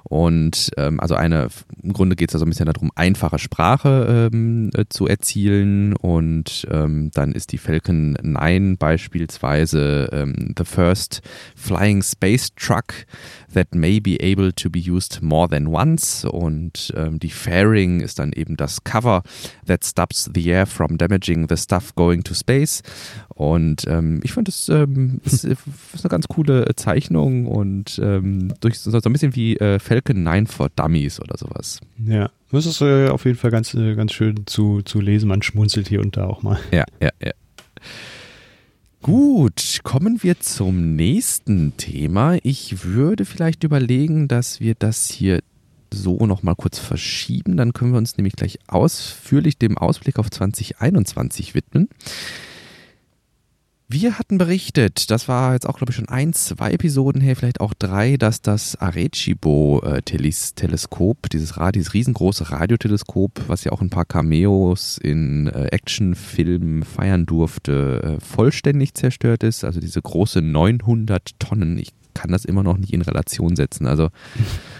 Und 0.04 0.70
ähm, 0.76 1.00
also 1.00 1.14
eine, 1.14 1.48
im 1.82 1.92
Grunde 1.92 2.16
geht 2.16 2.30
es 2.30 2.34
also 2.34 2.46
ein 2.46 2.48
bisschen 2.48 2.66
darum, 2.66 2.90
einfache 2.94 3.38
Sprache 3.38 4.30
ähm, 4.32 4.70
äh, 4.74 4.84
zu 4.88 5.06
erzielen. 5.06 5.94
Und 5.94 6.66
ähm, 6.70 7.10
dann 7.12 7.32
ist 7.32 7.52
die 7.52 7.58
Falcon 7.58 8.16
9 8.22 8.78
beispielsweise 8.78 10.08
ähm, 10.12 10.54
the 10.56 10.64
first 10.64 11.20
flying 11.54 12.02
space 12.02 12.54
truck 12.54 12.94
that 13.52 13.74
may 13.74 14.00
be 14.00 14.16
able 14.20 14.52
to 14.54 14.70
be 14.70 14.78
used 14.78 15.20
more 15.20 15.48
than 15.48 15.66
once. 15.66 16.24
Und 16.24 16.92
ähm, 16.96 17.18
die 17.18 17.30
Fairing 17.30 18.00
ist 18.00 18.18
dann 18.18 18.32
eben 18.32 18.56
das 18.56 18.84
Cover 18.84 19.22
that 19.66 19.84
stops 19.84 20.30
the 20.32 20.48
air 20.48 20.66
from 20.66 20.96
damaging 20.96 21.46
the 21.48 21.56
stuff 21.56 21.94
going 21.94 22.22
to 22.24 22.32
space. 22.32 22.82
Und 23.28 23.86
ähm, 23.86 24.20
ich 24.22 24.32
finde, 24.32 24.50
das 24.50 24.68
ähm, 24.68 25.20
ist, 25.24 25.44
ist 25.44 25.58
eine 26.02 26.08
ganz 26.08 26.28
coole 26.28 26.66
Zeichnung 26.76 27.07
Berechnung 27.08 27.46
und 27.46 28.00
ähm, 28.02 28.52
durch 28.60 28.78
so, 28.78 28.90
so 28.90 28.98
ein 28.98 29.12
bisschen 29.12 29.34
wie 29.34 29.56
äh, 29.56 29.78
Falcon 29.78 30.22
9 30.22 30.46
for 30.46 30.68
Dummies 30.74 31.20
oder 31.20 31.36
sowas. 31.36 31.80
Ja, 32.04 32.30
das 32.50 32.66
ist 32.66 32.80
äh, 32.80 33.08
auf 33.08 33.24
jeden 33.24 33.38
Fall 33.38 33.50
ganz, 33.50 33.74
äh, 33.74 33.94
ganz 33.94 34.12
schön 34.12 34.46
zu, 34.46 34.82
zu 34.82 35.00
lesen. 35.00 35.28
Man 35.28 35.42
schmunzelt 35.42 35.88
hier 35.88 36.00
und 36.00 36.16
da 36.16 36.26
auch 36.26 36.42
mal. 36.42 36.58
Ja, 36.70 36.84
ja, 37.00 37.10
ja. 37.22 37.32
Gut, 39.00 39.80
kommen 39.84 40.22
wir 40.22 40.40
zum 40.40 40.96
nächsten 40.96 41.76
Thema. 41.76 42.36
Ich 42.42 42.84
würde 42.84 43.24
vielleicht 43.24 43.64
überlegen, 43.64 44.28
dass 44.28 44.60
wir 44.60 44.74
das 44.74 45.08
hier 45.08 45.40
so 45.92 46.26
nochmal 46.26 46.56
kurz 46.56 46.78
verschieben. 46.78 47.56
Dann 47.56 47.72
können 47.72 47.92
wir 47.92 47.98
uns 47.98 48.16
nämlich 48.16 48.34
gleich 48.34 48.58
ausführlich 48.66 49.56
dem 49.56 49.78
Ausblick 49.78 50.18
auf 50.18 50.30
2021 50.30 51.54
widmen. 51.54 51.88
Wir 53.90 54.18
hatten 54.18 54.36
berichtet, 54.36 55.10
das 55.10 55.28
war 55.28 55.54
jetzt 55.54 55.66
auch, 55.66 55.78
glaube 55.78 55.92
ich, 55.92 55.96
schon 55.96 56.10
ein, 56.10 56.34
zwei 56.34 56.72
Episoden 56.72 57.22
her, 57.22 57.36
vielleicht 57.36 57.62
auch 57.62 57.72
drei, 57.72 58.18
dass 58.18 58.42
das 58.42 58.78
Arecibo-Teleskop, 58.78 61.30
dieses, 61.30 61.54
dieses 61.74 61.94
riesengroße 61.94 62.50
Radioteleskop, 62.50 63.44
was 63.46 63.64
ja 63.64 63.72
auch 63.72 63.80
ein 63.80 63.88
paar 63.88 64.04
Cameos 64.04 64.98
in 64.98 65.46
äh, 65.46 65.68
Actionfilmen 65.68 66.82
feiern 66.82 67.24
durfte, 67.24 68.18
äh, 68.18 68.20
vollständig 68.22 68.92
zerstört 68.92 69.42
ist. 69.42 69.64
Also 69.64 69.80
diese 69.80 70.02
große 70.02 70.42
900 70.42 71.30
Tonnen, 71.38 71.78
ich 71.78 71.94
kann 72.12 72.30
das 72.30 72.44
immer 72.44 72.62
noch 72.62 72.76
nicht 72.76 72.92
in 72.92 73.00
Relation 73.00 73.56
setzen. 73.56 73.86
Also 73.86 74.10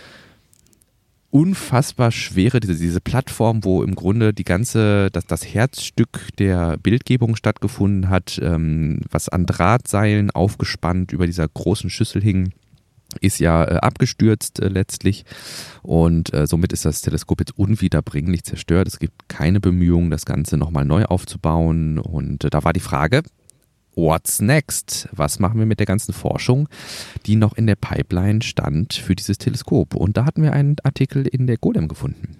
unfassbar 1.30 2.10
schwere, 2.10 2.60
diese, 2.60 2.74
diese 2.74 3.00
Plattform, 3.00 3.64
wo 3.64 3.82
im 3.82 3.94
Grunde 3.94 4.32
die 4.32 4.44
ganze, 4.44 5.10
das, 5.10 5.26
das 5.26 5.44
Herzstück 5.44 6.28
der 6.38 6.78
Bildgebung 6.78 7.36
stattgefunden 7.36 8.08
hat, 8.08 8.40
ähm, 8.42 9.00
was 9.10 9.28
an 9.28 9.44
Drahtseilen 9.46 10.30
aufgespannt 10.30 11.12
über 11.12 11.26
dieser 11.26 11.46
großen 11.46 11.90
Schüssel 11.90 12.22
hing, 12.22 12.52
ist 13.20 13.40
ja 13.40 13.64
äh, 13.64 13.76
abgestürzt 13.76 14.60
äh, 14.60 14.68
letztlich 14.68 15.24
und 15.82 16.32
äh, 16.34 16.46
somit 16.46 16.72
ist 16.72 16.84
das 16.84 17.00
Teleskop 17.00 17.40
jetzt 17.40 17.58
unwiederbringlich 17.58 18.44
zerstört. 18.44 18.88
Es 18.88 18.98
gibt 18.98 19.28
keine 19.28 19.60
Bemühungen, 19.60 20.10
das 20.10 20.26
Ganze 20.26 20.56
nochmal 20.56 20.84
neu 20.84 21.04
aufzubauen 21.04 21.98
und 21.98 22.44
äh, 22.44 22.50
da 22.50 22.64
war 22.64 22.72
die 22.72 22.80
Frage, 22.80 23.22
What's 23.98 24.40
next? 24.40 25.08
Was 25.10 25.40
machen 25.40 25.58
wir 25.58 25.66
mit 25.66 25.80
der 25.80 25.86
ganzen 25.86 26.12
Forschung, 26.12 26.68
die 27.26 27.34
noch 27.34 27.54
in 27.54 27.66
der 27.66 27.74
Pipeline 27.74 28.42
stand 28.42 28.94
für 28.94 29.16
dieses 29.16 29.38
Teleskop? 29.38 29.96
Und 29.96 30.16
da 30.16 30.24
hatten 30.24 30.40
wir 30.40 30.52
einen 30.52 30.76
Artikel 30.84 31.26
in 31.26 31.48
der 31.48 31.56
Golem 31.56 31.88
gefunden. 31.88 32.37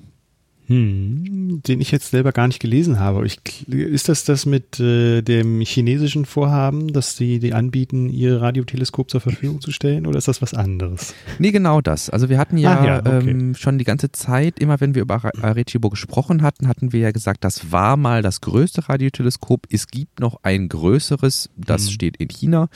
Hm, 0.69 1.63
den 1.67 1.81
ich 1.81 1.91
jetzt 1.91 2.11
selber 2.11 2.33
gar 2.33 2.47
nicht 2.47 2.61
gelesen 2.61 3.01
habe. 3.01 3.25
Ich, 3.25 3.67
ist 3.69 4.11
das 4.11 4.25
das 4.25 4.45
mit 4.45 4.79
äh, 4.79 5.23
dem 5.23 5.63
chinesischen 5.63 6.27
Vorhaben, 6.27 6.93
dass 6.93 7.17
sie 7.17 7.39
die 7.39 7.55
anbieten, 7.55 8.11
ihr 8.11 8.43
Radioteleskop 8.43 9.11
zur 9.11 9.23
Verfügung 9.23 9.63
zu 9.63 9.73
stellen, 9.73 10.07
oder 10.07 10.19
ist 10.19 10.29
das 10.29 10.43
was 10.43 10.53
anderes? 10.53 11.15
Nee, 11.39 11.53
genau 11.53 11.81
das. 11.81 12.11
Also 12.11 12.29
wir 12.29 12.37
hatten 12.37 12.59
ja, 12.59 12.85
ja 12.85 12.99
okay. 12.99 13.31
ähm, 13.31 13.55
schon 13.55 13.79
die 13.79 13.85
ganze 13.85 14.13
Zeit, 14.13 14.59
immer 14.59 14.79
wenn 14.79 14.95
wir 14.95 15.01
über 15.01 15.31
Arecibo 15.41 15.89
gesprochen 15.89 16.43
hatten, 16.43 16.69
hatten 16.69 16.93
wir 16.93 17.01
ja 17.01 17.13
gesagt, 17.13 17.45
das 17.45 17.73
war 17.73 17.97
mal 17.97 18.21
das 18.21 18.43
größte 18.43 18.91
Radioteleskop. 18.91 19.69
Es 19.71 19.87
gibt 19.87 20.21
noch 20.21 20.41
ein 20.43 20.69
größeres, 20.69 21.49
das 21.57 21.87
hm. 21.87 21.93
steht 21.93 22.17
in 22.19 22.29
China. 22.29 22.69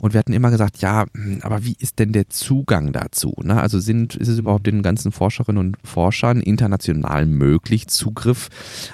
Und 0.00 0.14
wir 0.14 0.18
hatten 0.18 0.32
immer 0.32 0.50
gesagt, 0.50 0.78
ja, 0.78 1.04
hm, 1.14 1.40
aber 1.42 1.62
wie 1.66 1.76
ist 1.78 1.98
denn 1.98 2.12
der 2.12 2.30
Zugang 2.30 2.94
dazu? 2.94 3.34
Ne? 3.42 3.60
Also 3.60 3.80
sind, 3.80 4.16
ist 4.16 4.28
es 4.28 4.38
überhaupt 4.38 4.66
den 4.66 4.82
ganzen 4.82 5.12
Forscherinnen 5.12 5.60
und 5.60 5.76
Forschern 5.84 6.40
international 6.40 7.33
möglich, 7.36 7.88
Zugriff 7.88 8.48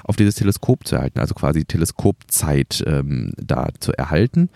auf 0.04 0.16
dieses 0.16 0.34
Teleskop 0.34 0.86
zu 0.86 0.96
erhalten, 0.96 1.20
also 1.20 1.34
quasi 1.34 1.64
Teleskopzeit 1.64 2.82
ähm, 2.86 3.32
da 3.36 3.68
zu 3.78 3.92
erhalten. 3.92 4.48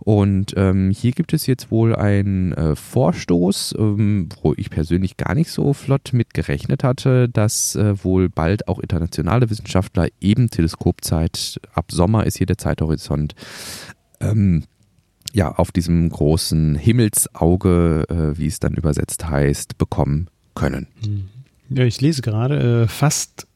Und 0.00 0.54
ähm, 0.56 0.90
hier 0.90 1.12
gibt 1.12 1.32
es 1.32 1.46
jetzt 1.46 1.70
wohl 1.70 1.94
einen 1.94 2.52
äh, 2.52 2.76
Vorstoß, 2.76 3.76
ähm, 3.78 4.28
wo 4.42 4.54
ich 4.56 4.70
persönlich 4.70 5.16
gar 5.16 5.34
nicht 5.34 5.50
so 5.50 5.72
flott 5.72 6.10
mit 6.12 6.34
gerechnet 6.34 6.84
hatte, 6.84 7.28
dass 7.28 7.76
äh, 7.76 8.02
wohl 8.04 8.28
bald 8.28 8.68
auch 8.68 8.78
internationale 8.78 9.50
Wissenschaftler 9.50 10.08
eben 10.20 10.50
Teleskopzeit, 10.50 11.60
ab 11.72 11.92
Sommer 11.92 12.26
ist 12.26 12.38
hier 12.38 12.46
der 12.46 12.58
Zeithorizont, 12.58 13.34
ähm, 14.20 14.64
ja, 15.32 15.52
auf 15.52 15.72
diesem 15.72 16.08
großen 16.08 16.74
Himmelsauge, 16.74 18.04
äh, 18.08 18.38
wie 18.38 18.46
es 18.46 18.60
dann 18.60 18.74
übersetzt 18.74 19.28
heißt, 19.28 19.78
bekommen 19.78 20.28
können. 20.54 20.88
Mhm. 21.04 21.28
Ja, 21.70 21.84
ich 21.84 22.00
lese 22.00 22.22
gerade, 22.22 22.82
äh, 22.84 22.88
fast 22.88 23.46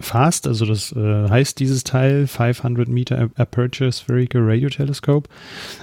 Fast, 0.00 0.48
also 0.48 0.66
das 0.66 0.90
äh, 0.92 1.28
heißt 1.28 1.60
dieses 1.60 1.84
Teil 1.84 2.26
500 2.26 2.88
Meter 2.88 3.30
Aperture 3.36 3.92
Spherical 3.92 4.42
Radio 4.44 4.68
Telescope, 4.68 5.30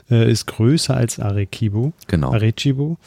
äh, 0.10 0.30
ist 0.30 0.48
größer 0.48 0.96
als 0.96 1.18
Arecibo. 1.18 1.94
Genau. 2.08 2.34
Arecibo 2.34 2.98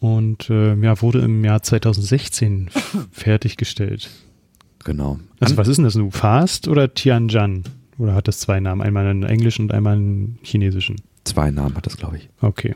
und 0.00 0.48
äh, 0.48 0.74
ja, 0.74 1.00
wurde 1.02 1.20
im 1.20 1.44
Jahr 1.44 1.62
2016 1.62 2.70
fertiggestellt. 3.12 4.08
Genau. 4.84 5.18
Also 5.38 5.56
was 5.58 5.68
ist 5.68 5.76
denn 5.76 5.84
das 5.84 5.96
nun? 5.96 6.12
Fast 6.12 6.66
oder 6.66 6.94
Tianjin? 6.94 7.64
Oder 7.98 8.14
hat 8.14 8.28
das 8.28 8.38
zwei 8.38 8.58
Namen? 8.58 8.80
Einmal 8.80 9.06
einen 9.06 9.24
englischen 9.24 9.66
und 9.66 9.74
einmal 9.74 9.96
einen 9.96 10.38
chinesischen? 10.42 10.96
Zwei 11.24 11.50
Namen 11.50 11.76
hat 11.76 11.84
das, 11.84 11.96
glaube 11.96 12.16
ich. 12.16 12.30
Okay. 12.40 12.74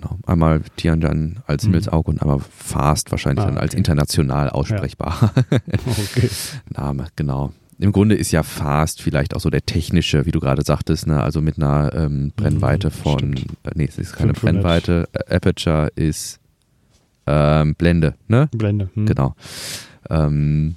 Genau. 0.00 0.18
Einmal 0.26 0.62
Tianjin 0.76 1.40
als 1.46 1.64
mhm. 1.64 1.68
Himmelsauge 1.68 2.10
und 2.10 2.22
einmal 2.22 2.40
Fast 2.40 3.10
wahrscheinlich 3.10 3.44
ah, 3.44 3.48
dann 3.48 3.58
als 3.58 3.74
international 3.74 4.50
aussprechbarer 4.50 5.32
ja. 5.36 5.58
okay. 5.86 6.30
Name, 6.70 7.06
genau. 7.16 7.52
Im 7.78 7.92
Grunde 7.92 8.14
ist 8.14 8.30
ja 8.30 8.42
Fast 8.42 9.02
vielleicht 9.02 9.34
auch 9.34 9.40
so 9.40 9.50
der 9.50 9.64
technische, 9.64 10.26
wie 10.26 10.32
du 10.32 10.40
gerade 10.40 10.62
sagtest, 10.62 11.06
ne? 11.06 11.22
also 11.22 11.40
mit 11.40 11.56
einer 11.56 11.92
ähm, 11.94 12.32
Brennweite 12.36 12.88
mhm, 12.88 12.92
von, 12.92 13.34
äh, 13.34 13.70
nee, 13.74 13.86
es 13.86 13.98
ist 13.98 14.12
keine 14.12 14.34
500. 14.34 14.62
Brennweite, 14.62 15.08
äh, 15.12 15.34
Aperture 15.36 15.90
ist 15.94 16.40
ähm, 17.26 17.74
Blende, 17.74 18.14
ne? 18.28 18.48
Blende. 18.52 18.90
Hm. 18.94 19.06
Genau. 19.06 19.34
Ähm, 20.08 20.76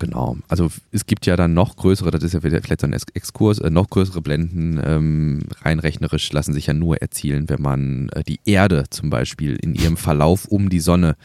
Genau. 0.00 0.36
Also 0.48 0.70
es 0.90 1.06
gibt 1.06 1.24
ja 1.26 1.36
dann 1.36 1.54
noch 1.54 1.76
größere, 1.76 2.10
das 2.10 2.24
ist 2.24 2.34
ja 2.34 2.40
vielleicht 2.40 2.80
so 2.80 2.86
ein 2.86 2.92
Exkurs, 2.92 3.58
äh, 3.60 3.70
noch 3.70 3.88
größere 3.88 4.20
Blenden, 4.20 4.80
ähm, 4.84 5.42
rein 5.62 5.78
rechnerisch 5.78 6.32
lassen 6.32 6.52
sich 6.52 6.66
ja 6.66 6.74
nur 6.74 7.00
erzielen, 7.00 7.48
wenn 7.48 7.62
man 7.62 8.08
äh, 8.10 8.24
die 8.24 8.40
Erde 8.44 8.84
zum 8.90 9.10
Beispiel 9.10 9.54
in 9.54 9.74
ihrem 9.74 9.96
Verlauf 9.96 10.46
um 10.46 10.68
die 10.68 10.80
Sonne 10.80 11.16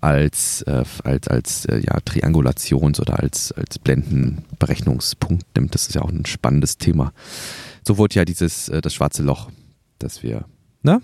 als, 0.00 0.62
äh, 0.62 0.84
als, 1.04 1.28
als 1.28 1.64
äh, 1.66 1.78
ja, 1.78 1.98
Triangulations- 1.98 3.00
oder 3.00 3.18
als, 3.18 3.52
als 3.52 3.78
Blendenberechnungspunkt 3.78 5.46
nimmt. 5.56 5.74
Das 5.74 5.88
ist 5.88 5.94
ja 5.94 6.02
auch 6.02 6.10
ein 6.10 6.26
spannendes 6.26 6.76
Thema. 6.76 7.12
So 7.86 7.96
wurde 7.96 8.16
ja 8.16 8.24
dieses, 8.24 8.68
äh, 8.68 8.82
das 8.82 8.92
schwarze 8.94 9.22
Loch, 9.22 9.50
das 9.98 10.22
wir, 10.22 10.44
ne? 10.82 11.00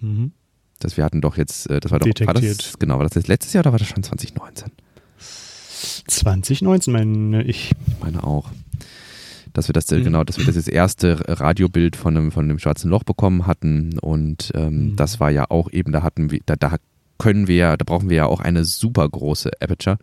Mhm. 0.00 0.32
Das 0.78 0.96
wir 0.96 1.04
hatten 1.04 1.20
doch 1.20 1.36
jetzt, 1.36 1.70
äh, 1.70 1.80
das 1.80 1.90
war 1.90 1.98
doch, 1.98 2.04
Detektiert. 2.04 2.28
war 2.28 2.34
das, 2.34 2.78
genau, 2.78 2.98
war 2.98 3.04
das 3.04 3.14
jetzt 3.14 3.28
letztes 3.28 3.54
Jahr 3.54 3.62
oder 3.62 3.72
war 3.72 3.78
das 3.78 3.88
schon 3.88 4.02
2019? 4.02 4.70
2019 6.06 6.92
meine 6.92 7.42
ich. 7.42 7.72
Ich 7.86 8.00
meine 8.00 8.24
auch. 8.24 8.50
Dass 9.52 9.68
wir 9.68 9.72
das, 9.72 9.90
mhm. 9.90 10.04
genau, 10.04 10.24
dass 10.24 10.38
wir 10.38 10.52
das 10.52 10.68
erste 10.68 11.18
Radiobild 11.26 11.96
von 11.96 12.14
dem, 12.14 12.30
von 12.30 12.48
dem 12.48 12.58
schwarzen 12.58 12.90
Loch 12.90 13.02
bekommen 13.02 13.46
hatten. 13.46 13.98
Und 13.98 14.52
ähm, 14.54 14.90
mhm. 14.90 14.96
das 14.96 15.20
war 15.20 15.30
ja 15.30 15.50
auch 15.50 15.72
eben, 15.72 15.90
da 15.92 16.02
hatten 16.02 16.30
wir, 16.30 16.40
da, 16.46 16.54
da 16.56 16.76
können 17.18 17.48
wir, 17.48 17.76
da 17.76 17.84
brauchen 17.84 18.08
wir 18.08 18.18
ja 18.18 18.26
auch 18.26 18.40
eine 18.40 18.64
super 18.64 19.08
große 19.08 19.50
Aperture. 19.60 19.98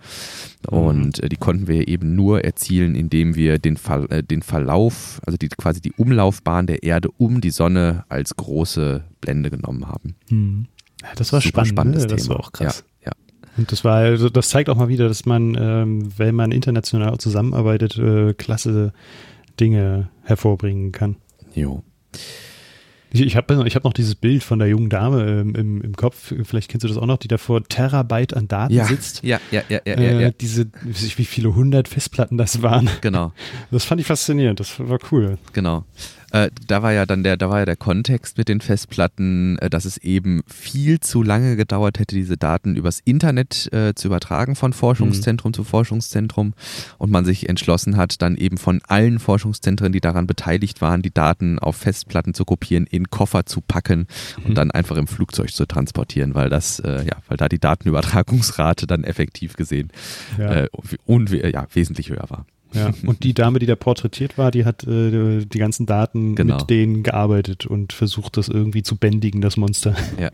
Und 0.68 1.24
äh, 1.24 1.30
die 1.30 1.38
konnten 1.38 1.68
wir 1.68 1.88
eben 1.88 2.16
nur 2.16 2.44
erzielen, 2.44 2.96
indem 2.96 3.36
wir 3.36 3.58
den, 3.58 3.78
Ver, 3.78 4.10
äh, 4.12 4.24
den 4.24 4.42
Verlauf, 4.42 5.22
also 5.26 5.38
die, 5.38 5.48
quasi 5.48 5.82
die 5.82 5.94
Umlaufbahn 5.94 6.68
der 6.68 6.84
Erde 6.84 7.10
um 7.18 7.42
die 7.42 7.52
Sonne 7.52 8.04
als 8.10 8.36
große 8.36 9.04
Blende 9.22 9.50
genommen 9.50 9.88
haben. 9.88 10.16
Mhm. 10.30 10.66
Ja, 11.02 11.10
das 11.16 11.32
war 11.34 11.42
super 11.42 11.66
spannend. 11.66 11.96
Ne? 11.98 12.08
Das 12.08 12.24
Thema. 12.24 12.36
war 12.36 12.40
auch 12.42 12.52
krass. 12.52 12.84
Ja. 12.86 12.95
Und 13.58 13.72
das 13.72 13.84
war, 13.84 13.98
also 13.98 14.30
das 14.30 14.50
zeigt 14.50 14.70
auch 14.70 14.76
mal 14.76 14.90
wieder, 14.90 15.08
dass 15.08 15.26
man, 15.26 15.56
ähm, 15.60 16.10
wenn 16.18 16.36
man 16.36 16.52
international 16.52 17.18
zusammenarbeitet, 17.18 17.98
äh, 17.98 18.34
klasse 18.34 18.94
Dinge 19.60 20.10
hervorbringen 20.24 20.92
kann. 20.92 21.16
Jo. 21.54 21.84
Ich, 23.12 23.22
ich 23.22 23.38
habe 23.38 23.66
ich 23.66 23.76
hab 23.76 23.86
noch 23.86 23.94
dieses 23.94 24.16
Bild 24.16 24.44
von 24.44 24.60
der 24.60 24.68
jungen 24.68 24.90
Dame 24.90 25.26
ähm, 25.26 25.56
im, 25.56 25.82
im 25.82 25.96
Kopf, 25.96 26.34
vielleicht 26.44 26.70
kennst 26.70 26.84
du 26.84 26.90
das 26.90 26.98
auch 26.98 27.06
noch, 27.06 27.18
die 27.18 27.30
da 27.30 27.38
vor 27.38 27.64
Terabyte 27.64 28.34
an 28.34 28.50
Daten 28.50 28.74
ja, 28.74 28.84
sitzt. 28.84 29.24
Ja, 29.24 29.40
ja, 29.52 29.64
ja, 29.70 29.80
ja, 29.86 29.94
äh, 29.94 30.14
ja, 30.14 30.20
ja. 30.20 30.32
Diese, 30.32 30.68
wie 30.84 31.24
viele 31.24 31.56
hundert 31.56 31.88
Festplatten 31.88 32.38
das 32.38 32.62
waren. 32.62 32.90
Genau. 33.02 33.32
Das 33.72 33.86
fand 33.86 34.02
ich 34.02 34.08
faszinierend, 34.08 34.60
das 34.60 34.80
war 34.80 35.00
cool. 35.12 35.38
Genau. 35.54 35.86
Äh, 36.32 36.50
da 36.68 36.84
war 36.84 36.92
ja 36.92 37.06
dann 37.06 37.24
der, 37.24 37.38
da 37.38 37.50
war 37.50 37.60
ja 37.60 37.66
der 37.66 37.76
Kontext 37.76 38.38
mit 38.38 38.48
den 38.48 38.62
Festplatten, 38.62 39.58
äh, 39.60 39.70
dass 39.70 39.86
es 39.86 39.98
eben 39.98 40.42
viel 40.48 41.00
zu 41.00 41.24
lange 41.24 41.56
gedauert 41.56 42.00
hätte, 42.00 42.16
diese 42.16 42.38
Daten 42.38 42.76
übers 42.76 43.00
Internet 43.06 43.72
äh, 43.74 43.94
zu 43.96 44.08
übertragen 44.08 44.56
von 44.56 44.74
Forschungszentrum 44.74 45.50
mhm. 45.50 45.54
zu 45.54 45.64
Forschungszentrum 45.64 46.54
und 46.98 47.12
man 47.12 47.26
sich 47.26 47.50
entschlossen 47.50 47.98
hat, 47.98 48.22
dann 48.22 48.36
eben 48.36 48.58
von 48.58 48.82
allen 48.88 49.20
Forschungszentren, 49.20 49.92
die 49.92 50.02
daran 50.02 50.28
beteiligt 50.28 50.82
waren, 50.82 51.02
die 51.02 51.14
Daten 51.14 51.60
auf 51.60 51.76
Festplatten 51.78 52.34
zu 52.34 52.46
kopieren, 52.46 52.86
in 52.86 53.10
Koffer 53.10 53.46
zu 53.46 53.62
packen 53.62 54.08
und 54.38 54.50
mhm. 54.50 54.56
dann 54.56 54.72
einfach 54.72 54.98
im 54.98 55.08
Flugzeug 55.08 55.52
zu 55.52 55.66
transportieren, 55.66 56.36
weil 56.36 56.50
das, 56.50 56.80
äh, 56.80 57.06
ja, 57.06 57.18
weil 57.28 57.38
da 57.38 57.48
die 57.50 57.60
Datenübertragungsrate 57.60 58.88
dann 58.88 59.04
effektiv 59.04 59.56
gesehen 59.56 59.92
ja. 60.38 60.64
Äh, 60.64 60.68
und, 61.06 61.30
ja, 61.32 61.68
wesentlich 61.74 62.10
höher 62.10 62.26
war. 62.30 62.46
Ja. 62.74 62.92
Und 63.06 63.24
die 63.24 63.34
Dame, 63.34 63.60
die 63.60 63.66
da 63.66 63.76
porträtiert 63.76 64.38
war, 64.38 64.52
die 64.52 64.66
hat 64.66 64.86
äh, 64.86 65.46
die 65.46 65.60
ganzen 65.60 65.86
Daten 65.86 66.36
Genau. 66.36 66.58
mit 66.58 66.70
denen 66.70 67.04
gearbeitet 67.04 67.66
und 67.66 67.94
versucht, 67.94 68.38
das 68.38 68.48
irgendwie 68.50 68.84
zu 68.84 68.98
bändigen, 68.98 69.42
das 69.42 69.58
Monster. 69.58 69.96
Ja. 70.20 70.32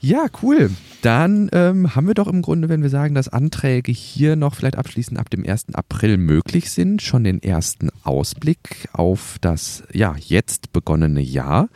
Ja, 0.00 0.26
cool. 0.42 0.70
Dann 1.02 1.48
ähm, 1.52 1.94
haben 1.96 2.06
wir 2.06 2.14
doch 2.14 2.28
im 2.28 2.42
Grunde, 2.42 2.68
wenn 2.68 2.82
wir 2.82 2.90
sagen, 2.90 3.14
dass 3.14 3.28
Anträge 3.28 3.90
hier 3.92 4.36
noch 4.36 4.54
vielleicht 4.54 4.76
abschließend 4.76 5.18
ab 5.18 5.30
dem 5.30 5.44
1. 5.44 5.74
April 5.74 6.16
möglich 6.16 6.70
sind, 6.70 7.02
schon 7.02 7.24
den 7.24 7.42
ersten 7.42 7.88
Ausblick 8.02 8.88
auf 8.92 9.38
das 9.40 9.82
ja 9.92 10.14
jetzt 10.18 10.72
begonnene 10.72 11.20
Jahr. 11.22 11.68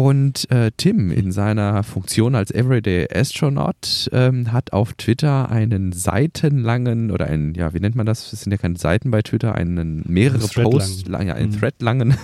Und 0.00 0.50
äh, 0.50 0.70
Tim 0.78 1.10
in 1.10 1.30
seiner 1.30 1.82
Funktion 1.82 2.34
als 2.34 2.50
Everyday 2.50 3.06
Astronaut 3.14 4.08
ähm, 4.12 4.50
hat 4.50 4.72
auf 4.72 4.94
Twitter 4.94 5.50
einen 5.50 5.92
seitenlangen 5.92 7.10
oder 7.10 7.26
einen, 7.26 7.52
ja, 7.54 7.74
wie 7.74 7.80
nennt 7.80 7.96
man 7.96 8.06
das? 8.06 8.32
Es 8.32 8.40
sind 8.40 8.50
ja 8.50 8.56
keine 8.56 8.78
Seiten 8.78 9.10
bei 9.10 9.20
Twitter, 9.20 9.54
einen 9.54 10.02
mehrere 10.08 10.42
Ein 10.42 10.62
Posts, 10.64 11.06
lang. 11.06 11.26
lang, 11.26 11.36
einen 11.36 11.50
Mhm. 11.50 11.58
Thread 11.58 11.82
langen 11.82 12.14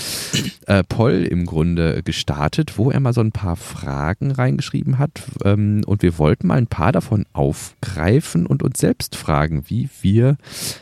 äh, 0.66 0.84
Poll 0.86 1.22
im 1.24 1.46
Grunde 1.46 2.02
gestartet, 2.02 2.76
wo 2.76 2.90
er 2.90 3.00
mal 3.00 3.14
so 3.14 3.22
ein 3.22 3.32
paar 3.32 3.56
Fragen 3.56 4.30
reingeschrieben 4.30 4.98
hat. 4.98 5.22
Ähm, 5.46 5.80
und 5.86 6.02
wir 6.02 6.18
wollten 6.18 6.48
mal 6.48 6.58
ein 6.58 6.66
paar 6.66 6.92
davon 6.92 7.24
aufgreifen 7.32 8.44
und 8.44 8.62
uns 8.62 8.78
selbst 8.78 9.16
fragen, 9.16 9.64
wie 9.68 9.88
wir 10.02 10.36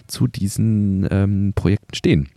zu 0.08 0.26
diesen 0.26 1.06
ähm, 1.08 1.52
Projekten 1.54 1.94
stehen. 1.94 2.28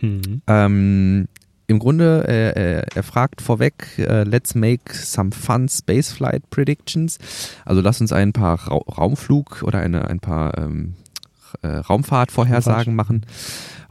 Mhm. 0.00 0.42
Ähm, 0.46 1.26
Im 1.70 1.78
Grunde, 1.78 2.24
äh, 2.26 2.78
äh, 2.78 2.82
er 2.94 3.02
fragt 3.02 3.42
vorweg, 3.42 3.98
äh, 3.98 4.24
let's 4.24 4.54
make 4.54 4.94
some 4.94 5.32
fun 5.32 5.68
spaceflight 5.68 6.48
predictions. 6.48 7.18
Also 7.66 7.82
lass 7.82 8.00
uns 8.00 8.10
ein 8.10 8.32
paar 8.32 8.58
Ra 8.58 8.76
Raumflug 8.76 9.62
oder 9.62 9.80
eine, 9.80 10.08
ein 10.08 10.18
paar 10.18 10.56
ähm, 10.56 10.94
äh, 11.60 11.68
Raumfahrtvorhersagen 11.68 12.94
machen. 12.94 13.26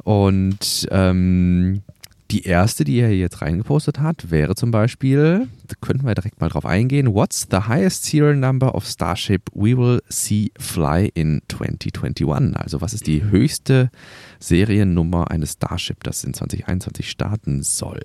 Und 0.03 0.87
ähm, 0.89 1.83
die 2.31 2.43
erste, 2.43 2.83
die 2.83 2.99
er 2.99 3.15
jetzt 3.15 3.41
reingepostet 3.41 3.99
hat, 3.99 4.31
wäre 4.31 4.55
zum 4.55 4.71
Beispiel, 4.71 5.47
da 5.67 5.75
könnten 5.79 6.05
wir 6.05 6.13
direkt 6.13 6.41
mal 6.41 6.49
drauf 6.49 6.65
eingehen, 6.65 7.13
What's 7.13 7.47
the 7.49 7.57
highest 7.67 8.03
serial 8.05 8.35
number 8.35 8.75
of 8.75 8.85
Starship 8.85 9.43
we 9.53 9.77
will 9.77 10.01
see 10.09 10.51
fly 10.59 11.09
in 11.13 11.41
2021? 11.47 12.57
Also 12.57 12.81
was 12.81 12.93
ist 12.93 13.07
die 13.07 13.23
höchste 13.23 13.89
Seriennummer 14.39 15.31
eines 15.31 15.53
Starship, 15.53 16.03
das 16.03 16.23
in 16.23 16.33
2021 16.33 17.09
starten 17.09 17.63
soll? 17.63 18.01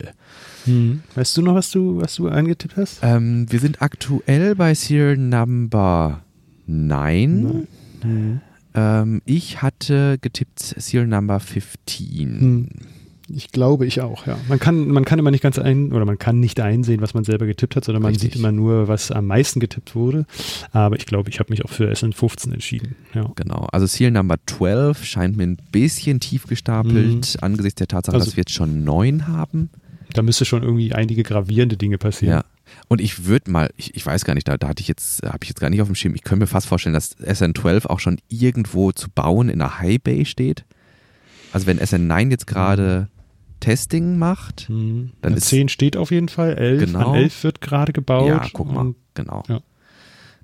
Mhm. 0.67 1.03
Weißt 1.15 1.37
du 1.37 1.43
noch, 1.43 1.55
was 1.55 1.71
du, 1.71 2.01
was 2.01 2.15
du 2.15 2.29
eingetippt 2.29 2.77
hast? 2.77 3.01
Ähm, 3.03 3.47
wir 3.51 3.59
sind 3.59 3.83
aktuell 3.83 4.55
bei 4.55 4.75
Serial 4.75 5.17
Number 5.17 6.23
9. 6.67 7.67
Mhm. 8.05 8.41
Ähm, 8.75 9.23
ich 9.25 9.63
hatte 9.63 10.19
getippt 10.21 10.61
Serial 10.61 11.09
Number 11.09 11.41
15. 11.41 12.41
Hm. 12.41 12.69
Ich 13.29 13.53
glaube, 13.53 13.87
ich 13.87 14.01
auch, 14.01 14.27
ja. 14.27 14.39
Man 14.49 14.59
kann, 14.59 14.89
man 14.89 15.05
kann 15.05 15.19
immer 15.19 15.31
nicht 15.31 15.43
ganz 15.43 15.59
ein, 15.59 15.93
oder 15.93 16.05
man 16.05 16.19
kann 16.19 16.41
nicht 16.41 16.61
einsehen, 16.61 17.01
was 17.01 17.15
man 17.15 17.25
selber 17.25 17.47
getippt 17.47 17.77
hat, 17.77 17.85
sondern 17.85 18.03
man 18.03 18.13
Richtig. 18.13 18.33
sieht 18.33 18.39
immer 18.41 18.53
nur, 18.53 18.89
was 18.89 19.11
am 19.11 19.27
meisten 19.27 19.61
getippt 19.61 19.95
wurde. 19.95 20.27
Aber 20.73 20.97
ich 20.97 21.07
glaube, 21.07 21.31
ich 21.31 21.39
habe 21.41 21.51
mich 21.53 21.65
auch 21.65 21.71
für 21.71 21.91
SN15 21.91 22.53
entschieden. 22.53 22.97
Ja. 23.15 23.31
Genau, 23.37 23.69
also 23.73 23.87
Serial 23.87 24.13
Number 24.13 24.37
12 24.47 25.05
scheint 25.05 25.37
mir 25.37 25.45
ein 25.45 25.59
bisschen 25.71 26.21
tief 26.21 26.47
gestapelt, 26.47 27.37
angesichts 27.43 27.79
der 27.79 27.89
Tatsache, 27.89 28.15
Also- 28.15 28.27
dass 28.27 28.37
wir 28.37 28.43
jetzt 28.43 28.53
schon 28.53 28.85
neun 28.85 29.29
haben. 29.29 29.71
Da 30.15 30.21
müsste 30.23 30.45
schon 30.45 30.63
irgendwie 30.63 30.93
einige 30.93 31.23
gravierende 31.23 31.77
Dinge 31.79 31.97
passieren. 31.97 32.39
Ja. 32.41 32.45
Und 32.89 33.01
ich 33.01 33.25
würde 33.27 33.51
mal, 33.51 33.71
ich, 33.77 33.95
ich 33.95 34.05
weiß 34.05 34.25
gar 34.25 34.35
nicht, 34.35 34.47
da, 34.49 34.57
da 34.59 34.69
hatte 34.69 34.81
ich 34.83 34.89
jetzt, 34.89 35.23
habe 35.25 35.39
ich 35.43 35.49
jetzt 35.49 35.61
gar 35.61 35.71
nicht 35.71 35.81
auf 35.81 35.89
dem 35.89 35.95
Schirm, 35.95 36.15
ich 36.15 36.23
könnte 36.23 36.41
mir 36.41 36.47
fast 36.47 36.67
vorstellen, 36.67 36.93
dass 36.95 37.17
SN12 37.19 37.87
auch 37.87 37.99
schon 38.01 38.19
irgendwo 38.29 38.93
zu 38.93 39.09
bauen 39.11 39.49
in 39.49 39.61
einer 39.61 39.79
High 39.79 40.01
Bay 40.03 40.25
steht. 40.25 40.65
Also 41.53 41.67
wenn 41.67 41.79
SN9 41.79 42.31
jetzt 42.31 42.47
gerade 42.47 43.09
Testing 43.61 44.19
macht, 44.19 44.69
Mhm. 44.69 45.13
Dann 45.21 45.33
Ja, 45.33 45.39
ist- 45.39 45.49
10 45.49 45.69
steht 45.69 45.97
auf 45.97 46.11
jeden 46.11 46.29
Fall, 46.29 46.55
11, 46.59 46.81
Genau. 46.87 47.11
an 47.11 47.15
11 47.17 47.45
wird 47.45 47.61
gerade 47.61 47.93
gebaut. 47.93 48.27
ja, 48.29 48.45
guck 48.53 48.73
mal, 48.73 48.95
genau. 49.15 49.43
ja. 49.49 49.61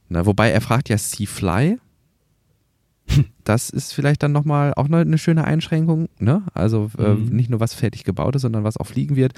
Na, 0.09 0.25
wobei 0.25 0.51
er 0.51 0.61
fragt 0.61 0.89
ja 0.89 0.97
Seafly. 0.99 1.79
Das 3.45 3.71
ist 3.71 3.95
vielleicht 3.95 4.23
dann 4.23 4.33
nochmal 4.33 4.75
auch 4.75 4.89
noch 4.89 4.99
eine 4.99 5.17
schöne 5.17 5.45
Einschränkung, 5.45 6.11
ne? 6.19 6.43
Also 6.53 6.91
äh, 6.99 7.15
Mhm. 7.15 7.29
nicht 7.35 7.49
nur 7.49 7.61
was 7.61 7.73
fertig 7.73 8.05
gebaut 8.05 8.37
ist, 8.37 8.43
sondern 8.43 8.63
was 8.63 8.77
auch 8.77 8.87
fliegen 8.87 9.17
wird. 9.17 9.33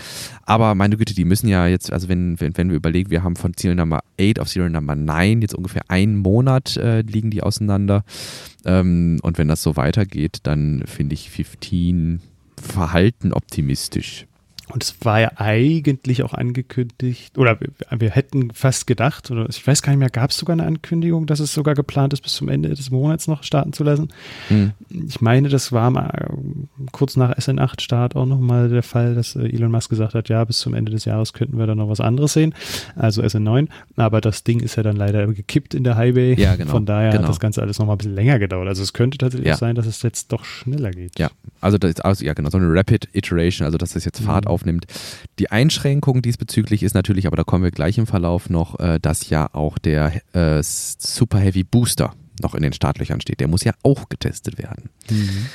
Aber 0.45 0.75
meine 0.75 0.97
Güte, 0.97 1.15
die 1.15 1.25
müssen 1.25 1.47
ja 1.47 1.69
jetzt, 1.69 1.93
also 1.93 2.09
wenn, 2.09 2.41
wenn, 2.41 2.57
wenn 2.57 2.71
wir 2.71 2.77
überlegen, 2.77 3.11
wir 3.11 3.23
haben 3.23 3.37
von 3.37 3.53
Serial 3.57 3.77
Number 3.77 4.01
8 4.21 4.41
auf 4.41 4.49
Serial 4.49 4.71
Number 4.71 4.97
9 4.97 5.43
jetzt 5.43 5.55
ungefähr 5.55 5.83
einen 5.89 6.17
Monat 6.17 6.77
äh, 6.77 7.03
liegen 7.03 7.31
die 7.31 7.43
auseinander. 7.45 8.03
Ähm, 8.65 9.21
und 9.23 9.39
wenn 9.39 9.47
das 9.47 9.63
so 9.63 9.77
weitergeht, 9.77 10.39
dann 10.43 10.83
finde 10.87 11.15
ich 11.15 11.31
15 11.31 12.21
verhalten 12.61 13.33
optimistisch. 13.33 14.27
Und 14.73 14.83
es 14.85 14.95
war 15.05 15.21
ja 15.21 15.33
eigentlich 15.37 16.23
auch 16.23 16.35
angekündigt, 16.35 17.39
oder 17.39 17.59
wir, 17.61 18.11
hätten 18.11 18.53
fast 18.53 18.87
gedacht, 18.87 19.31
oder 19.31 19.49
ich 19.49 19.67
weiß 19.67 19.83
gar 19.83 19.93
nicht 19.93 19.99
mehr, 20.01 20.11
gab 20.11 20.31
es 20.31 20.39
sogar 20.39 20.55
eine 20.55 20.65
Ankündigung, 20.67 21.27
dass 21.27 21.41
es 21.41 21.53
sogar 21.53 21.75
geplant 21.75 22.13
ist, 22.13 22.21
bis 22.23 22.35
zum 22.35 22.49
Ende 22.49 22.69
des 22.71 22.91
Monats 22.91 23.27
noch 23.29 23.43
starten 23.43 23.73
zu 23.73 23.85
lassen? 23.85 24.09
Hm. 24.49 24.73
Ich 24.89 25.21
meine, 25.21 25.49
das 25.49 25.73
war 25.73 25.91
mal 25.91 26.09
äh, 26.09 26.87
kurz 26.93 27.17
nach 27.17 27.33
SN8-Start 27.37 28.17
auch 28.17 28.27
nochmal 28.27 28.69
der 28.69 28.83
Fall, 28.83 29.15
dass 29.15 29.37
äh, 29.37 29.49
Elon 29.49 29.71
Musk 29.71 29.91
gesagt 29.91 30.15
hat, 30.15 30.29
ja, 30.29 30.45
bis 30.45 30.59
zum 30.59 30.75
Ende 30.75 30.93
des 30.93 31.05
Jahres 31.05 31.33
könnten 31.33 31.59
wir 31.59 31.67
dann 31.67 31.79
noch 31.79 31.89
was 31.89 32.01
anderes 32.01 32.33
sehen, 32.33 32.55
also 32.97 33.23
SN9. 33.23 33.69
Aber 33.97 34.21
das 34.21 34.45
Ding 34.45 34.61
ist 34.61 34.77
ja 34.77 34.83
dann 34.83 34.97
leider 34.97 35.27
gekippt 35.27 35.75
in 35.75 35.85
der 35.85 35.97
Highway. 35.97 36.35
Ja, 36.41 36.57
genau, 36.57 36.71
Von 36.71 36.87
daher 36.87 37.11
genau. 37.11 37.23
hat 37.25 37.31
das 37.31 37.41
Ganze 37.41 37.63
alles 37.63 37.79
nochmal 37.79 37.97
ein 37.97 37.99
bisschen 37.99 38.15
länger 38.15 38.39
gedauert. 38.39 38.69
Also 38.69 38.83
es 38.83 38.93
könnte 38.93 39.19
tatsächlich 39.19 39.49
Ja. 39.49 39.57
sein, 39.57 39.75
dass 39.75 39.87
es 39.87 40.03
jetzt 40.03 40.33
doch 40.33 40.45
schneller 40.45 40.91
geht. 40.91 41.19
Ja, 41.19 41.31
also 41.61 41.79
das 41.79 41.91
ist 41.91 42.05
also, 42.05 42.25
ja 42.25 42.35
genau, 42.35 42.51
so 42.51 42.59
eine 42.59 42.73
Rapid 42.73 43.09
Iteration, 43.13 43.65
also 43.67 43.79
dass 43.79 43.93
das 43.93 44.05
jetzt 44.05 44.21
Fahrt 44.21 44.45
Mhm. 44.45 44.51
Aufnimmt. 44.61 44.87
Die 45.39 45.51
Einschränkung 45.51 46.23
diesbezüglich 46.23 46.83
ist 46.83 46.95
natürlich, 46.95 47.27
aber 47.27 47.37
da 47.37 47.45
kommen 47.45 47.65
wir 47.65 47.71
gleich 47.71 47.99
im 47.99 48.07
Verlauf 48.07 48.51
noch, 48.51 48.79
äh, 48.79 48.99
dass 49.01 49.31
ja 49.31 49.49
auch 49.55 49.79
der 49.79 50.21
äh, 50.35 50.63
Super 50.63 51.39
Heavy 51.39 51.65
Booster 51.65 52.15
noch 52.43 52.55
in 52.55 52.63
den 52.63 52.73
Startlöchern 52.73 53.21
steht. 53.21 53.41
Der 53.41 53.49
muss 53.49 53.65
ja 53.65 53.73
auch 53.83 54.09
getestet 54.09 54.59
werden. 54.59 54.91
Mhm. 55.11 55.47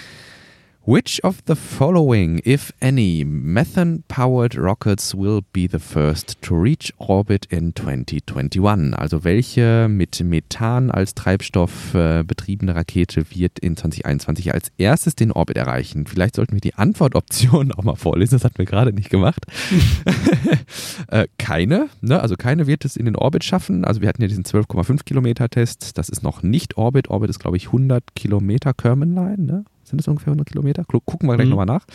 Which 0.87 1.19
of 1.23 1.41
the 1.47 1.55
following, 1.55 2.41
if 2.45 2.71
any, 2.79 3.23
methane-powered 3.23 4.55
rockets 4.55 5.15
will 5.15 5.41
be 5.51 5.65
the 5.65 5.79
first 5.79 6.39
to 6.43 6.53
reach 6.53 6.93
orbit 6.99 7.47
in 7.49 7.73
2021? 7.73 8.93
Also 8.93 9.23
welche 9.23 9.87
mit 9.89 10.23
Methan 10.23 10.91
als 10.91 11.15
Treibstoff 11.15 11.95
äh, 11.95 12.21
betriebene 12.21 12.75
Rakete 12.75 13.25
wird 13.31 13.57
in 13.57 13.75
2021 13.75 14.53
als 14.53 14.71
erstes 14.77 15.15
den 15.15 15.31
Orbit 15.31 15.57
erreichen? 15.57 16.05
Vielleicht 16.05 16.35
sollten 16.35 16.53
wir 16.53 16.61
die 16.61 16.75
Antwortoptionen 16.75 17.71
auch 17.75 17.83
mal 17.83 17.95
vorlesen, 17.95 18.35
das 18.35 18.43
hatten 18.43 18.59
wir 18.59 18.65
gerade 18.65 18.93
nicht 18.93 19.09
gemacht. 19.09 19.43
äh, 21.07 21.25
keine, 21.39 21.89
ne? 22.01 22.21
also 22.21 22.35
keine 22.35 22.67
wird 22.67 22.85
es 22.85 22.95
in 22.95 23.05
den 23.05 23.15
Orbit 23.15 23.43
schaffen. 23.43 23.85
Also 23.85 24.01
wir 24.01 24.07
hatten 24.07 24.21
ja 24.21 24.27
diesen 24.27 24.43
12,5 24.43 25.03
Kilometer 25.03 25.49
Test, 25.49 25.97
das 25.97 26.09
ist 26.09 26.21
noch 26.21 26.43
nicht 26.43 26.77
Orbit. 26.77 27.09
Orbit 27.09 27.31
ist 27.31 27.39
glaube 27.39 27.57
ich 27.57 27.65
100 27.65 28.03
Kilometer 28.13 28.75
Kermanline, 28.75 29.43
ne? 29.43 29.65
Sind 29.85 29.99
das 29.99 30.07
ungefähr 30.07 30.31
100 30.31 30.47
Kilometer? 30.47 30.83
Gu- 30.83 30.99
Gucken 30.99 31.29
wir 31.29 31.35
gleich 31.35 31.45
Mhm. 31.45 31.51
nochmal 31.51 31.65
nach. 31.67 31.85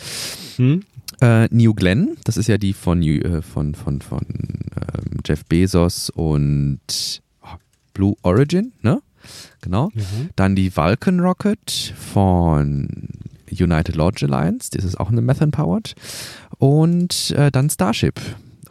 Hm? 0.57 0.81
Äh, 1.21 1.47
New 1.53 1.73
Glenn, 1.75 2.15
das 2.23 2.37
ist 2.37 2.47
ja 2.47 2.57
die 2.57 2.73
von, 2.73 3.01
äh, 3.03 3.41
von, 3.43 3.75
von, 3.75 4.01
von 4.01 4.21
ähm, 4.21 5.19
Jeff 5.25 5.45
Bezos 5.45 6.09
und 6.09 6.79
oh, 7.43 7.47
Blue 7.93 8.15
Origin, 8.23 8.71
ne? 8.81 9.01
Genau. 9.61 9.91
Ja. 9.93 10.01
Dann 10.35 10.55
die 10.55 10.75
Vulcan 10.75 11.19
Rocket 11.19 11.93
von 11.95 12.87
United 13.51 13.95
Launch 13.95 14.23
Alliance, 14.23 14.71
das 14.71 14.83
ist 14.83 14.99
auch 14.99 15.11
eine 15.11 15.21
Methane-powered. 15.21 15.93
Und 16.57 17.31
äh, 17.31 17.51
dann 17.51 17.69
Starship 17.69 18.19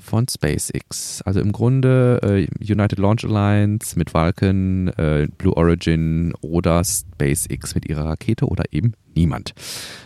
von 0.01 0.27
SpaceX. 0.29 1.23
Also 1.23 1.41
im 1.41 1.53
Grunde 1.53 2.21
äh, 2.23 2.47
United 2.61 2.99
Launch 2.99 3.25
Alliance 3.25 3.99
mit 3.99 4.13
Vulcan, 4.15 4.89
äh, 4.89 5.29
Blue 5.39 5.57
Origin 5.57 6.33
oder 6.41 6.83
SpaceX 6.85 7.75
mit 7.75 7.89
ihrer 7.89 8.05
Rakete 8.05 8.47
oder 8.47 8.65
eben 8.71 8.93
niemand. 9.15 9.55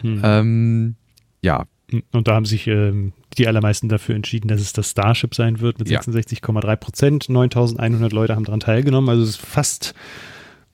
Hm. 0.02 0.20
Ähm, 0.24 0.94
ja, 1.42 1.64
Und 2.12 2.28
da 2.28 2.34
haben 2.34 2.46
sich 2.46 2.66
ähm, 2.66 3.12
die 3.36 3.46
allermeisten 3.46 3.88
dafür 3.88 4.14
entschieden, 4.14 4.48
dass 4.48 4.60
es 4.60 4.72
das 4.72 4.90
Starship 4.90 5.34
sein 5.34 5.60
wird 5.60 5.78
mit 5.78 5.88
Ja. 5.88 6.00
66,3 6.00 6.76
Prozent. 6.76 7.28
9100 7.28 8.12
Leute 8.12 8.34
haben 8.34 8.44
daran 8.44 8.60
teilgenommen. 8.60 9.08
Also 9.10 9.22
es 9.22 9.30
ist 9.30 9.40
fast, 9.40 9.94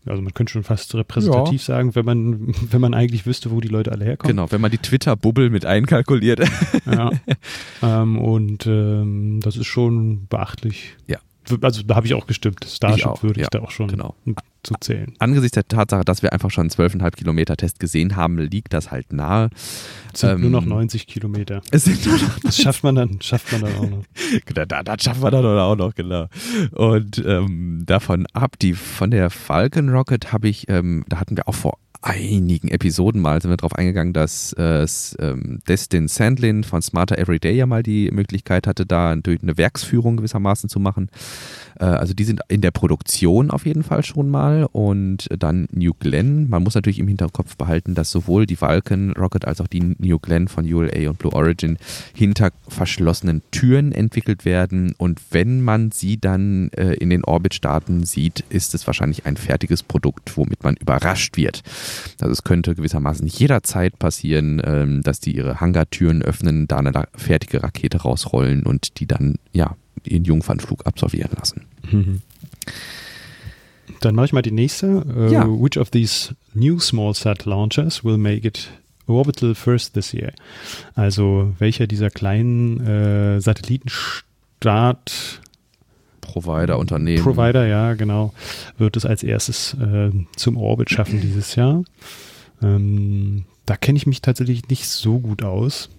also 0.06 0.22
man 0.22 0.32
könnte 0.32 0.52
schon 0.52 0.62
fast 0.62 0.94
repräsentativ 0.94 1.62
sagen, 1.62 1.94
wenn 1.94 2.04
man, 2.04 2.54
wenn 2.70 2.80
man 2.80 2.94
eigentlich 2.94 3.26
wüsste, 3.26 3.50
wo 3.50 3.60
die 3.60 3.68
Leute 3.68 3.92
alle 3.92 4.04
herkommen. 4.04 4.36
genau. 4.36 4.50
Wenn 4.50 4.60
man 4.60 4.70
die 4.70 4.78
Twitter-Bubble 4.78 5.50
mit 5.50 5.66
einkalkuliert. 5.66 6.40
Ja. 6.86 7.10
ähm, 7.82 8.18
und 8.18 8.66
ähm, 8.66 9.40
das 9.42 9.56
ist 9.56 9.66
schon 9.66 10.26
beachtlich. 10.28 10.96
Ja. 11.06 11.18
Also 11.62 11.82
da 11.82 11.96
habe 11.96 12.06
ich 12.06 12.14
auch 12.14 12.26
gestimmt. 12.26 12.64
Starship 12.68 13.06
auch, 13.06 13.22
würde 13.22 13.40
ich 13.40 13.44
ja, 13.44 13.48
da 13.50 13.60
auch 13.60 13.70
schon 13.70 13.88
genau. 13.88 14.14
zu 14.62 14.74
zählen. 14.80 15.14
Angesichts 15.18 15.54
der 15.54 15.66
Tatsache, 15.66 16.04
dass 16.04 16.22
wir 16.22 16.32
einfach 16.32 16.50
schon 16.50 16.62
einen 16.62 16.70
12,5 16.70 17.10
Kilometer 17.12 17.56
Test 17.56 17.80
gesehen 17.80 18.16
haben, 18.16 18.38
liegt 18.38 18.72
das 18.72 18.90
halt 18.90 19.12
nahe. 19.12 19.50
Es 20.12 20.20
sind 20.20 20.30
Ähm, 20.30 20.40
nur 20.42 20.50
noch 20.50 20.64
90 20.64 21.06
Kilometer. 21.06 21.62
Es 21.70 21.84
sind 21.84 22.04
nur 22.06 22.16
noch 22.16 22.38
Das 22.42 22.56
schafft 22.56 22.82
man 22.84 22.94
dann, 22.94 23.20
schafft 23.20 23.52
man 23.52 23.62
dann 23.62 23.74
auch 23.74 23.90
noch. 23.90 24.04
Da, 24.54 24.64
da, 24.66 24.82
das 24.82 25.02
schaffen 25.02 25.22
wir 25.22 25.30
dann 25.30 25.44
auch 25.44 25.76
noch, 25.76 25.94
genau. 25.94 26.26
Und 26.72 27.22
ähm, 27.24 27.84
davon 27.86 28.26
ab, 28.32 28.58
die 28.60 28.74
von 28.74 29.10
der 29.10 29.30
Falcon 29.30 29.88
Rocket 29.88 30.32
habe 30.32 30.48
ich, 30.48 30.68
ähm, 30.68 31.04
da 31.08 31.18
hatten 31.20 31.36
wir 31.36 31.48
auch 31.48 31.54
vor 31.54 31.78
einigen 32.02 32.68
Episoden 32.68 33.20
mal 33.20 33.40
sind 33.40 33.50
wir 33.50 33.56
darauf 33.56 33.74
eingegangen, 33.74 34.12
dass 34.12 34.52
äh, 34.54 34.86
ähm, 35.18 35.60
Destin 35.68 36.08
Sandlin 36.08 36.64
von 36.64 36.82
Smarter 36.82 37.18
Everyday 37.18 37.54
ja 37.54 37.66
mal 37.66 37.82
die 37.82 38.10
Möglichkeit 38.10 38.66
hatte, 38.66 38.86
da 38.86 39.10
eine 39.10 39.56
Werksführung 39.56 40.16
gewissermaßen 40.16 40.68
zu 40.68 40.80
machen. 40.80 41.10
Äh, 41.78 41.84
also 41.84 42.14
die 42.14 42.24
sind 42.24 42.40
in 42.48 42.60
der 42.60 42.70
Produktion 42.70 43.50
auf 43.50 43.66
jeden 43.66 43.82
Fall 43.82 44.04
schon 44.04 44.28
mal. 44.28 44.68
Und 44.70 45.28
dann 45.38 45.66
New 45.72 45.92
Glenn. 45.98 46.48
Man 46.48 46.62
muss 46.62 46.74
natürlich 46.74 46.98
im 46.98 47.08
Hinterkopf 47.08 47.56
behalten, 47.56 47.94
dass 47.94 48.10
sowohl 48.10 48.46
die 48.46 48.60
Vulcan 48.60 49.12
Rocket 49.12 49.44
als 49.44 49.60
auch 49.60 49.66
die 49.66 49.80
New 49.98 50.18
Glenn 50.18 50.48
von 50.48 50.70
ULA 50.70 51.10
und 51.10 51.18
Blue 51.18 51.32
Origin 51.32 51.78
hinter 52.14 52.50
verschlossenen 52.68 53.42
Türen 53.50 53.92
entwickelt 53.92 54.44
werden. 54.44 54.94
Und 54.96 55.20
wenn 55.30 55.62
man 55.62 55.90
sie 55.90 56.18
dann 56.18 56.70
äh, 56.70 56.94
in 56.94 57.10
den 57.10 57.24
Orbit 57.24 57.54
starten 57.54 58.04
sieht, 58.04 58.44
ist 58.48 58.74
es 58.74 58.86
wahrscheinlich 58.86 59.26
ein 59.26 59.36
fertiges 59.36 59.82
Produkt, 59.82 60.36
womit 60.36 60.62
man 60.62 60.76
überrascht 60.76 61.36
wird. 61.36 61.62
Also 62.20 62.32
es 62.32 62.44
könnte 62.44 62.74
gewissermaßen 62.74 63.26
jederzeit 63.26 63.98
passieren, 63.98 64.60
ähm, 64.64 65.02
dass 65.02 65.20
die 65.20 65.36
ihre 65.36 65.60
Hangartüren 65.60 66.22
öffnen, 66.22 66.68
da 66.68 66.78
eine 66.78 66.92
fertige 67.14 67.62
Rakete 67.62 68.02
rausrollen 68.02 68.64
und 68.64 69.00
die 69.00 69.06
dann 69.06 69.36
ja 69.52 69.76
ihren 70.04 70.24
Jungfernflug 70.24 70.86
absolvieren 70.86 71.30
lassen. 71.36 71.66
Mhm. 71.90 72.22
Dann 74.00 74.14
mache 74.14 74.26
ich 74.26 74.32
mal 74.32 74.42
die 74.42 74.52
nächste. 74.52 75.04
Uh, 75.04 75.30
ja. 75.30 75.46
Which 75.46 75.76
of 75.76 75.90
these 75.90 76.34
new 76.54 76.80
small 76.80 77.14
sat 77.14 77.44
launchers 77.44 78.04
will 78.04 78.16
make 78.16 78.46
it 78.46 78.70
orbital 79.06 79.54
first 79.54 79.94
this 79.94 80.12
year? 80.12 80.32
Also 80.94 81.52
welcher 81.58 81.86
dieser 81.86 82.10
kleinen 82.10 82.80
äh, 82.80 83.40
Satellitenstart 83.40 85.40
Provider 86.20 86.78
Unternehmen. 86.78 87.22
Provider, 87.22 87.66
ja, 87.66 87.94
genau, 87.94 88.32
wird 88.78 88.96
es 88.96 89.06
als 89.06 89.22
erstes 89.22 89.74
äh, 89.74 90.10
zum 90.36 90.56
Orbit 90.56 90.90
schaffen 90.90 91.20
dieses 91.20 91.54
Jahr. 91.54 91.82
Ähm, 92.62 93.44
da 93.66 93.76
kenne 93.76 93.96
ich 93.96 94.06
mich 94.06 94.20
tatsächlich 94.20 94.68
nicht 94.68 94.88
so 94.88 95.20
gut 95.20 95.42
aus, 95.42 95.90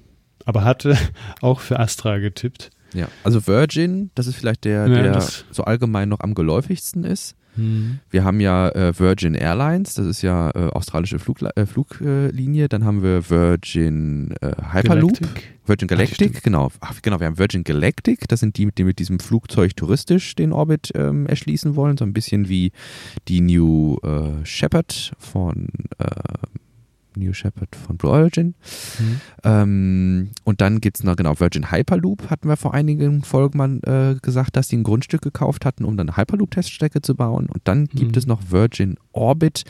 aber 0.46 0.64
hatte 0.64 0.98
auch 1.42 1.60
für 1.60 1.80
Astra 1.80 2.18
getippt. 2.18 2.70
Ja, 2.94 3.08
also 3.24 3.48
Virgin, 3.48 4.12
das 4.16 4.28
ist 4.28 4.36
vielleicht 4.36 4.66
der, 4.66 4.88
ja, 4.88 5.02
der 5.04 5.28
so 5.52 5.64
allgemein 5.64 6.10
noch 6.10 6.20
am 6.20 6.36
geläufigsten 6.36 7.04
ist. 7.04 7.36
Hm. 7.56 8.00
Wir 8.10 8.24
haben 8.24 8.40
ja 8.40 8.70
äh, 8.70 8.98
Virgin 8.98 9.36
Airlines, 9.36 9.96
das 9.96 10.08
ist 10.08 10.22
ja 10.22 10.52
äh, 10.52 10.70
australische 10.70 11.20
Flugla 11.20 11.52
äh, 11.56 11.66
Fluglinie. 11.66 12.70
Dann 12.70 12.86
haben 12.86 13.04
wir 13.04 13.30
Virgin 13.30 14.34
äh, 14.42 14.54
Hyperloop, 14.74 15.20
Galactic. 15.20 15.60
Virgin 15.66 15.88
Galactic, 15.88 16.34
Ach, 16.38 16.44
genau. 16.44 16.72
Ach, 16.80 17.02
genau, 17.02 17.20
wir 17.20 17.28
haben 17.28 17.38
Virgin 17.38 17.64
Galactic, 17.64 18.28
das 18.28 18.40
sind 18.40 18.58
die, 18.58 18.70
die 18.72 18.84
mit 18.84 19.00
diesem 19.00 19.20
Flugzeug 19.20 19.76
touristisch 19.76 20.36
den 20.36 20.54
Orbit 20.54 20.92
ähm, 20.96 21.26
erschließen 21.28 21.76
wollen, 21.76 21.98
so 21.98 22.06
ein 22.06 22.14
bisschen 22.14 22.50
wie 22.50 22.72
die 23.28 23.42
New 23.42 23.98
äh, 24.04 24.46
Shepard 24.46 25.12
von 25.18 25.68
äh, 25.98 26.06
New 27.16 27.34
Shepard 27.34 27.76
von 27.76 27.98
Blue 27.98 28.12
Origin. 28.12 28.56
Mhm. 29.00 29.22
Ähm, 29.44 30.30
und 30.44 30.62
dann 30.62 30.82
gibt 30.82 31.00
es 31.00 31.04
noch, 31.04 31.16
genau, 31.16 31.40
Virgin 31.40 31.72
Hyperloop 31.72 32.30
hatten 32.30 32.48
wir 32.48 32.58
vor 32.58 32.74
einigen 32.74 33.24
Folgen 33.24 33.58
mal 33.58 33.80
äh, 33.84 34.20
gesagt, 34.22 34.56
dass 34.56 34.70
sie 34.70 34.78
ein 34.78 34.84
Grundstück 34.84 35.22
gekauft 35.22 35.66
hatten, 35.66 35.84
um 35.86 35.98
dann 35.98 36.10
eine 36.10 36.18
Hyperloop-Teststrecke 36.18 37.02
zu 37.02 37.16
bauen. 37.16 37.48
Und 37.48 37.62
dann 37.66 37.82
mhm. 37.82 37.88
gibt 37.94 38.18
es 38.18 38.26
noch 38.26 38.42
Virgin 38.50 38.98
Orbit. 39.12 39.64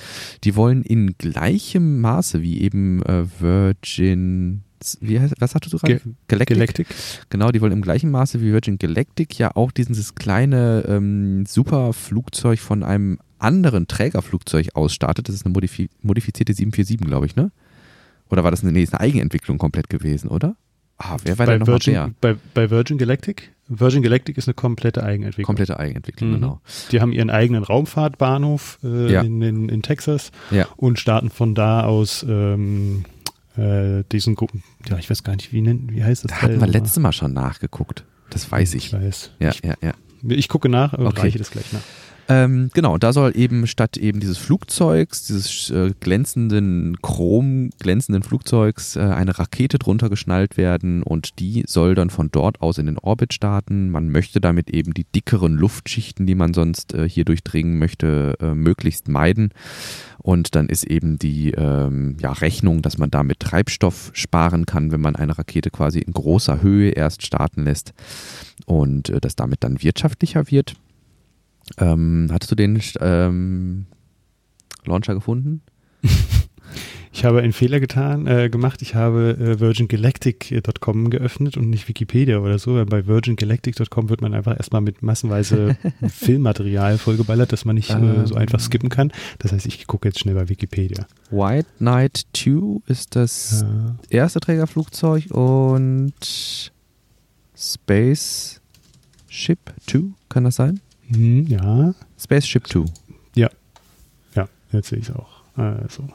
Die 0.44 0.56
wollen 0.56 0.84
in 0.84 1.16
gleichem 1.18 2.02
Maße 2.02 2.42
wie 2.42 2.62
eben 2.62 3.02
äh, 3.04 3.26
Virgin 3.40 4.64
wie 5.00 5.20
heißt, 5.20 5.36
was 5.40 5.52
sagtest 5.52 5.74
du 5.74 5.78
gerade? 5.78 6.02
Galactic? 6.28 6.58
Galactic? 6.58 6.88
Genau, 7.30 7.52
die 7.52 7.62
wollen 7.62 7.72
im 7.72 7.82
gleichen 7.82 8.10
Maße 8.10 8.42
wie 8.42 8.52
Virgin 8.52 8.80
Galactic 8.80 9.38
ja 9.38 9.56
auch 9.56 9.72
dieses 9.72 10.16
kleine 10.16 10.86
ähm, 10.88 11.46
Superflugzeug 11.46 12.60
von 12.60 12.84
einem 12.84 13.20
anderen 13.42 13.88
Trägerflugzeug 13.88 14.70
ausstartet. 14.76 15.28
Das 15.28 15.36
ist 15.36 15.46
eine 15.46 15.54
modifi 15.54 15.90
modifizierte 16.02 16.54
747, 16.54 17.08
glaube 17.08 17.26
ich, 17.26 17.36
ne? 17.36 17.52
Oder 18.30 18.44
war 18.44 18.52
das 18.52 18.64
eine, 18.64 18.72
nee, 18.72 18.84
ist 18.84 18.94
eine 18.94 19.02
Eigenentwicklung 19.02 19.58
komplett 19.58 19.90
gewesen, 19.90 20.30
oder? 20.30 20.56
Ah, 20.98 21.18
wer 21.24 21.38
war 21.40 21.48
bei 21.48 21.54
denn 21.54 21.62
noch 21.62 21.68
Virgin, 21.68 21.94
mehr? 21.94 22.12
Bei, 22.22 22.36
bei 22.54 22.70
Virgin 22.70 22.98
Galactic? 22.98 23.52
Virgin 23.68 24.04
Galactic 24.04 24.38
ist 24.38 24.48
eine 24.48 24.54
komplette 24.54 25.04
Eigenentwicklung. 25.04 25.46
Komplette 25.46 25.80
Eigenentwicklung, 25.80 26.30
mhm. 26.30 26.36
genau. 26.36 26.62
Die 26.92 27.02
haben 27.02 27.12
ihren 27.12 27.30
eigenen 27.30 27.64
Raumfahrtbahnhof 27.64 28.80
äh, 28.84 29.12
ja. 29.12 29.22
in, 29.22 29.42
in, 29.42 29.70
in, 29.70 29.82
Texas 29.82 30.32
ja. 30.52 30.68
und 30.78 31.00
starten 31.00 31.30
von 31.30 31.56
da 31.56 31.84
aus 31.84 32.24
ähm, 32.28 33.06
äh, 33.58 34.04
diesen, 34.12 34.38
ja, 34.88 34.98
ich 34.98 35.10
weiß 35.10 35.24
gar 35.24 35.36
nicht, 35.36 35.52
wie, 35.52 35.62
nennt, 35.62 35.92
wie 35.92 36.04
heißt 36.04 36.24
das? 36.24 36.32
Da 36.32 36.42
hatten 36.44 36.60
wir 36.60 36.68
letztes 36.68 37.00
Mal 37.00 37.14
schon 37.14 37.34
nachgeguckt. 37.34 38.06
Das 38.30 38.50
weiß 38.52 38.76
ich. 38.76 38.88
Ich 38.88 38.94
weiß. 38.94 39.32
Ja, 39.40 39.50
ich, 39.50 39.62
ja, 39.64 39.74
ja. 39.82 39.94
Ich 40.24 40.50
gucke 40.50 40.70
nach 40.70 40.94
und 40.94 41.08
okay. 41.08 41.22
reiche 41.22 41.40
das 41.40 41.50
gleich 41.52 41.74
nach. 41.74 41.82
Ähm, 42.32 42.70
genau, 42.74 42.98
da 42.98 43.12
soll 43.12 43.34
eben 43.36 43.68
statt 43.68 43.98
eben 43.98 44.22
dieses 44.22 44.38
Flugzeugs, 44.38 45.28
dieses 45.28 45.70
äh, 45.70 45.92
glänzenden, 46.00 46.98
chrom 47.02 47.72
glänzenden 47.78 48.24
Flugzeugs, 48.24 48.96
äh, 48.96 49.02
eine 49.02 49.38
Rakete 49.38 49.78
drunter 49.78 50.10
geschnallt 50.10 50.56
werden 50.56 51.04
und 51.04 51.40
die 51.40 51.66
soll 51.68 51.94
dann 51.94 52.10
von 52.10 52.32
dort 52.32 52.62
aus 52.62 52.78
in 52.78 52.86
den 52.86 52.98
Orbit 52.98 53.34
starten. 53.34 53.90
Man 53.90 54.10
möchte 54.10 54.40
damit 54.40 54.70
eben 54.70 54.94
die 54.94 55.04
dickeren 55.04 55.56
Luftschichten, 55.56 56.26
die 56.26 56.36
man 56.36 56.54
sonst 56.54 56.94
äh, 56.94 57.10
hier 57.10 57.26
durchdringen 57.26 57.78
möchte, 57.78 58.38
äh, 58.40 58.54
möglichst 58.54 59.10
meiden. 59.10 59.50
Und 60.20 60.56
dann 60.56 60.70
ist 60.70 60.86
eben 60.86 61.20
die 61.20 61.52
ähm, 61.52 62.16
ja, 62.22 62.32
Rechnung, 62.32 62.82
dass 62.82 62.98
man 62.98 63.12
damit 63.12 63.42
Treibstoff 63.42 64.12
sparen 64.14 64.66
kann, 64.66 64.94
wenn 64.94 65.02
man 65.02 65.18
eine 65.18 65.38
Rakete 65.38 65.70
quasi 65.70 66.00
in 66.00 66.14
großer 66.14 66.62
Höhe 66.62 66.92
erst 66.92 67.26
starten 67.26 67.66
lässt 67.66 67.94
und 68.66 69.10
äh, 69.10 69.20
das 69.20 69.36
damit 69.36 69.66
dann 69.66 69.84
wirtschaftlicher 69.84 70.50
wird. 70.50 70.76
Ähm, 71.78 72.28
hattest 72.32 72.52
du 72.52 72.56
den 72.56 72.82
ähm, 73.00 73.86
Launcher 74.86 75.14
gefunden? 75.14 75.62
Ich 77.14 77.26
habe 77.26 77.42
einen 77.42 77.52
Fehler 77.52 77.82
getan, 77.82 78.26
äh, 78.26 78.50
gemacht. 78.50 78.82
Ich 78.82 78.96
habe 78.96 79.38
äh, 79.38 79.60
virgingalactic.com 79.60 81.10
geöffnet 81.10 81.58
und 81.58 81.70
nicht 81.70 81.90
Wikipedia 81.90 82.40
oder 82.40 82.58
so. 82.58 82.76
Weil 82.76 82.86
bei 82.86 83.06
virgingalactic.com 83.06 84.10
wird 84.10 84.22
man 84.22 84.34
einfach 84.34 84.56
erstmal 84.56 84.80
mit 84.82 85.04
massenweise 85.04 85.76
Filmmaterial 86.08 86.98
vollgeballert, 86.98 87.52
dass 87.52 87.66
man 87.66 87.76
nicht 87.76 87.90
äh, 87.90 88.26
so 88.26 88.36
einfach 88.36 88.62
skippen 88.62 88.90
kann. 88.90 89.12
Das 89.40 89.52
heißt, 89.52 89.66
ich 89.66 89.88
gucke 89.88 90.08
jetzt 90.08 90.20
schnell 90.20 90.36
bei 90.36 90.48
Wikipedia. 90.48 91.06
White 91.32 91.68
Knight 91.80 92.28
2 92.34 92.80
ist 92.88 93.16
das 93.18 93.66
ja. 93.68 93.96
erste 94.10 94.40
Trägerflugzeug 94.40 95.32
und 95.32 96.72
Space 97.56 98.62
Ship 99.28 99.60
2, 99.86 100.00
kann 100.30 100.46
das 100.46 100.56
sein? 100.56 100.80
Hm, 101.14 101.48
ja. 101.48 101.94
Spaceship 102.20 102.68
2. 102.68 102.86
Ja. 103.36 103.50
Ja, 104.36 104.48
jetzt 104.72 104.90
sehe 104.90 105.00
ich 105.00 105.10
es 105.10 105.16
auch. 105.16 105.42
Also. 105.56 106.08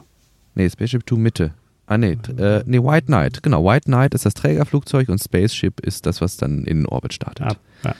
Nee, 0.55 0.69
Spaceship 0.69 1.07
2 1.07 1.15
Mitte. 1.17 1.53
Ah, 1.85 1.97
nee, 1.97 2.17
äh, 2.37 2.63
nee, 2.65 2.79
White 2.79 3.05
Knight. 3.05 3.43
Genau, 3.43 3.63
White 3.63 3.85
Knight 3.85 4.13
ist 4.13 4.25
das 4.25 4.33
Trägerflugzeug 4.33 5.07
und 5.07 5.23
Spaceship 5.23 5.79
ist 5.79 6.05
das, 6.05 6.19
was 6.19 6.35
dann 6.35 6.65
in 6.65 6.79
den 6.79 6.85
Orbit 6.85 7.13
startet. 7.13 7.45
Ah, 7.45 7.55
ja, 7.85 7.95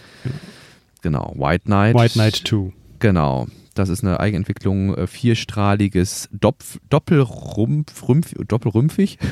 genau. 1.02 1.34
genau, 1.34 1.34
White 1.38 1.66
Knight. 1.66 1.96
White 1.96 2.14
Knight 2.14 2.36
2. 2.46 2.74
Genau. 3.00 3.48
Das 3.76 3.90
ist 3.90 4.04
eine 4.04 4.20
Eigenentwicklung, 4.20 4.96
äh, 4.96 5.08
vierstrahliges 5.08 6.30
Dopf, 6.32 6.80
Doppelrumpf, 6.90 8.08
Rümpf, 8.08 8.34
Doppelrümpfig. 8.48 9.18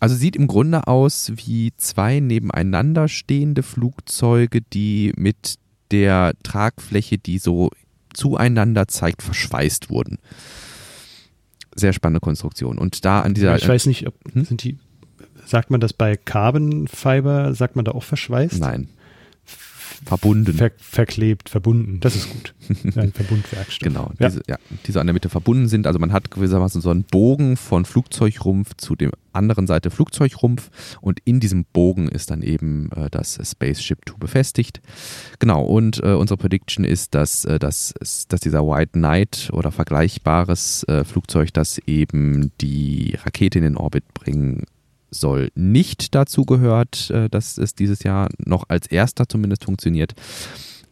Also 0.00 0.16
sieht 0.16 0.36
im 0.36 0.46
Grunde 0.46 0.86
aus 0.86 1.32
wie 1.34 1.72
zwei 1.76 2.20
nebeneinander 2.20 3.08
stehende 3.08 3.62
Flugzeuge, 3.62 4.60
die 4.60 5.12
mit 5.16 5.56
der 5.90 6.34
Tragfläche, 6.42 7.18
die 7.18 7.38
so 7.38 7.70
zueinander 8.12 8.88
zeigt, 8.88 9.22
verschweißt 9.22 9.90
wurden. 9.90 10.18
Sehr 11.74 11.92
spannende 11.92 12.20
Konstruktion. 12.20 12.78
Und 12.78 13.04
da 13.04 13.20
an 13.20 13.34
dieser. 13.34 13.56
Ich 13.56 13.68
weiß 13.68 13.86
nicht, 13.86 14.06
ob, 14.06 14.14
hm? 14.32 14.44
sind 14.44 14.62
die, 14.62 14.78
sagt 15.44 15.70
man 15.70 15.80
das 15.80 15.92
bei 15.92 16.16
Carbon 16.16 16.86
Fiber, 16.86 17.54
sagt 17.54 17.76
man 17.76 17.84
da 17.84 17.92
auch 17.92 18.04
verschweißt? 18.04 18.60
Nein. 18.60 18.88
Verbunden. 20.04 20.54
Ver, 20.54 20.72
verklebt, 20.76 21.48
verbunden. 21.48 22.00
Das 22.00 22.14
ist 22.14 22.30
gut. 22.30 22.54
Ein 22.96 23.12
Verbundwerkstoff. 23.12 23.86
Genau, 23.86 24.10
ja. 24.18 24.28
Diese, 24.28 24.42
ja, 24.48 24.56
die 24.86 24.92
so 24.92 25.00
an 25.00 25.06
der 25.06 25.14
Mitte 25.14 25.28
verbunden 25.28 25.68
sind. 25.68 25.86
Also 25.86 25.98
man 25.98 26.12
hat 26.12 26.30
gewissermaßen 26.30 26.80
so 26.80 26.90
einen 26.90 27.04
Bogen 27.04 27.56
von 27.56 27.84
Flugzeugrumpf 27.84 28.74
zu 28.76 28.96
dem 28.96 29.12
anderen 29.32 29.66
Seite 29.66 29.90
Flugzeugrumpf 29.90 30.70
und 31.00 31.20
in 31.24 31.40
diesem 31.40 31.64
Bogen 31.64 32.08
ist 32.08 32.30
dann 32.30 32.42
eben 32.42 32.90
äh, 32.92 33.10
das 33.10 33.38
Spaceship 33.42 33.98
2 34.08 34.16
befestigt. 34.18 34.80
Genau, 35.38 35.64
und 35.64 36.02
äh, 36.02 36.12
unsere 36.12 36.38
Prediction 36.38 36.84
ist, 36.84 37.14
dass, 37.14 37.44
äh, 37.44 37.58
dass, 37.58 37.94
dass 38.28 38.40
dieser 38.40 38.66
White 38.66 38.92
Knight 38.92 39.50
oder 39.52 39.72
vergleichbares 39.72 40.84
äh, 40.84 41.04
Flugzeug, 41.04 41.52
das 41.52 41.78
eben 41.86 42.52
die 42.60 43.16
Rakete 43.24 43.58
in 43.58 43.64
den 43.64 43.76
Orbit 43.76 44.04
bringen 44.14 44.64
soll, 45.10 45.50
nicht 45.54 46.14
dazu 46.14 46.44
gehört, 46.44 47.10
äh, 47.10 47.28
dass 47.28 47.58
es 47.58 47.74
dieses 47.74 48.02
Jahr 48.02 48.28
noch 48.38 48.64
als 48.68 48.86
erster 48.86 49.28
zumindest 49.28 49.64
funktioniert. 49.64 50.14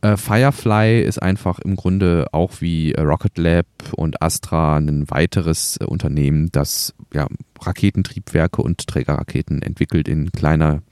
Äh, 0.03 0.17
Firefly 0.17 1.01
ist 1.03 1.23
einfach 1.23 1.61
im 1.61 1.77
Grunde 1.77 2.27
auch 2.33 2.61
wie 2.61 2.93
Rocket 2.93 3.39
Lab 3.39 3.67
und 3.97 4.21
Astra 4.21 4.77
ein 4.77 5.09
weiteres 5.11 5.79
Unternehmen, 5.79 6.51
das 6.53 6.93
ja, 7.15 7.29
Raketentriebwerke 7.61 8.63
und 8.63 8.87
Trägerraketen 8.87 9.63
entwickelt 9.63 10.09
in 10.09 10.33
kleiner, 10.33 10.83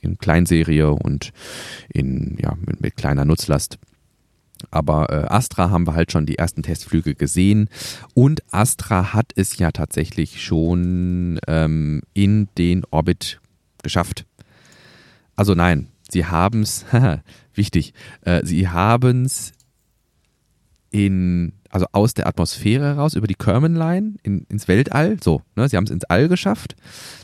in 0.00 0.18
Kleinserie 0.18 0.90
und 0.90 1.32
in, 1.88 2.36
ja, 2.40 2.54
mit, 2.64 2.80
mit 2.80 2.96
kleiner 2.96 3.24
Nutzlast. 3.24 3.78
Aber 4.70 5.10
äh, 5.10 5.26
Astra 5.28 5.70
haben 5.70 5.86
wir 5.86 5.94
halt 5.94 6.12
schon 6.12 6.26
die 6.26 6.38
ersten 6.38 6.62
Testflüge 6.62 7.14
gesehen 7.14 7.68
und 8.14 8.42
Astra 8.52 9.12
hat 9.12 9.32
es 9.36 9.58
ja 9.58 9.70
tatsächlich 9.70 10.42
schon 10.42 11.38
ähm, 11.46 12.02
in 12.12 12.48
den 12.58 12.84
Orbit 12.90 13.40
geschafft. 13.82 14.26
Also 15.36 15.54
nein, 15.54 15.88
sie 16.10 16.26
haben 16.26 16.62
es, 16.62 16.84
wichtig, 17.54 17.94
äh, 18.22 18.44
sie 18.44 18.68
haben 18.68 19.24
es 19.24 19.52
in, 20.90 21.52
also 21.70 21.86
aus 21.90 22.14
der 22.14 22.28
Atmosphäre 22.28 22.94
raus 22.94 23.14
über 23.14 23.26
die 23.26 23.34
Kerman-Line 23.34 24.14
in, 24.22 24.46
ins 24.48 24.68
Weltall. 24.68 25.16
So, 25.22 25.42
ne, 25.56 25.68
sie 25.68 25.76
haben 25.76 25.84
es 25.84 25.90
ins 25.90 26.04
All 26.04 26.28
geschafft. 26.28 26.76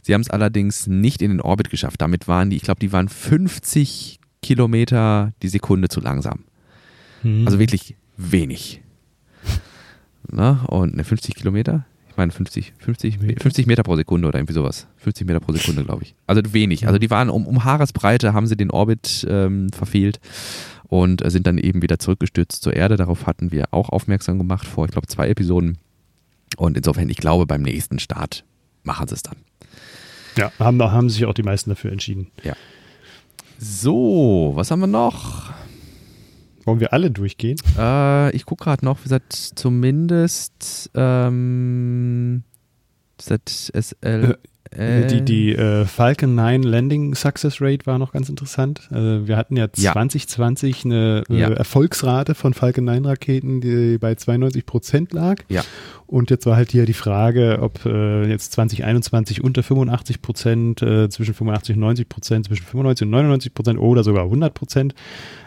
Sie 0.02 0.12
haben 0.12 0.22
es 0.22 0.30
allerdings 0.30 0.88
nicht 0.88 1.22
in 1.22 1.30
den 1.30 1.40
Orbit 1.40 1.70
geschafft. 1.70 2.00
Damit 2.00 2.26
waren 2.26 2.50
die, 2.50 2.56
ich 2.56 2.62
glaube, 2.62 2.80
die 2.80 2.92
waren 2.92 3.08
50 3.08 4.18
Kilometer 4.42 5.32
die 5.42 5.48
Sekunde 5.48 5.88
zu 5.88 6.00
langsam. 6.00 6.44
Hm. 7.22 7.46
Also 7.46 7.58
wirklich 7.58 7.96
wenig. 8.16 8.82
Na, 10.30 10.64
und 10.68 10.96
ne, 10.96 11.04
50 11.04 11.34
Kilometer? 11.34 11.84
Ich 12.08 12.16
meine 12.16 12.32
50, 12.32 12.72
50, 12.78 13.18
50 13.40 13.66
Meter 13.66 13.82
pro 13.82 13.96
Sekunde 13.96 14.28
oder 14.28 14.38
irgendwie 14.38 14.54
sowas. 14.54 14.86
50 14.98 15.26
Meter 15.26 15.40
pro 15.40 15.52
Sekunde, 15.52 15.84
glaube 15.84 16.02
ich. 16.02 16.14
Also 16.26 16.42
wenig. 16.52 16.86
Also 16.86 16.98
die 16.98 17.10
waren 17.10 17.30
um, 17.30 17.46
um 17.46 17.64
Haaresbreite, 17.64 18.32
haben 18.32 18.46
sie 18.46 18.56
den 18.56 18.70
Orbit 18.70 19.26
ähm, 19.28 19.70
verfehlt 19.70 20.20
und 20.88 21.22
sind 21.30 21.46
dann 21.46 21.56
eben 21.58 21.82
wieder 21.82 21.98
zurückgestürzt 21.98 22.62
zur 22.62 22.74
Erde. 22.74 22.96
Darauf 22.96 23.26
hatten 23.26 23.52
wir 23.52 23.68
auch 23.70 23.88
aufmerksam 23.90 24.38
gemacht 24.38 24.66
vor, 24.66 24.86
ich 24.86 24.90
glaube, 24.90 25.06
zwei 25.06 25.28
Episoden. 25.28 25.78
Und 26.56 26.76
insofern, 26.76 27.08
ich 27.08 27.16
glaube, 27.16 27.46
beim 27.46 27.62
nächsten 27.62 28.00
Start 28.00 28.44
machen 28.82 29.06
sie 29.06 29.14
es 29.14 29.22
dann. 29.22 29.36
Ja, 30.36 30.52
haben, 30.58 30.82
haben 30.82 31.10
sich 31.10 31.24
auch 31.26 31.34
die 31.34 31.42
meisten 31.42 31.70
dafür 31.70 31.92
entschieden. 31.92 32.28
Ja. 32.42 32.54
So, 33.58 34.52
was 34.54 34.70
haben 34.70 34.80
wir 34.80 34.86
noch? 34.86 35.52
Wollen 36.64 36.80
wir 36.80 36.92
alle 36.92 37.10
durchgehen? 37.10 37.56
Äh, 37.78 38.34
ich 38.34 38.44
gucke 38.44 38.64
gerade 38.64 38.84
noch, 38.84 39.02
gesagt, 39.02 39.32
zumindest 39.32 40.90
ähm, 40.94 42.42
ZSL. 43.18 44.38
Äh, 44.72 45.06
die 45.08 45.22
die 45.22 45.52
äh, 45.52 45.84
Falcon 45.84 46.36
9 46.36 46.62
Landing 46.62 47.14
Success 47.16 47.60
Rate 47.60 47.86
war 47.86 47.98
noch 47.98 48.12
ganz 48.12 48.28
interessant. 48.28 48.88
Also 48.92 49.26
wir 49.26 49.36
hatten 49.36 49.56
ja 49.56 49.72
2020 49.72 50.84
ja. 50.84 50.90
eine 50.90 51.24
äh, 51.28 51.40
ja. 51.40 51.48
Erfolgsrate 51.48 52.36
von 52.36 52.54
Falcon 52.54 52.84
9 52.84 53.04
Raketen, 53.04 53.60
die 53.60 53.98
bei 53.98 54.14
92 54.14 54.64
Prozent 54.66 55.12
lag. 55.12 55.42
Ja. 55.48 55.64
Und 56.10 56.28
jetzt 56.30 56.44
war 56.44 56.56
halt 56.56 56.72
hier 56.72 56.86
die 56.86 56.92
Frage, 56.92 57.60
ob 57.62 57.86
äh, 57.86 58.28
jetzt 58.28 58.50
2021 58.54 59.44
unter 59.44 59.62
85 59.62 60.20
Prozent, 60.20 60.82
äh, 60.82 61.08
zwischen 61.08 61.34
85 61.34 61.76
und 61.76 61.80
90 61.82 62.08
Prozent, 62.08 62.46
zwischen 62.46 62.64
95 62.64 63.06
und 63.06 63.10
99 63.10 63.54
Prozent 63.54 63.78
oder 63.78 64.02
sogar 64.02 64.24
100 64.24 64.52
Prozent. 64.52 64.94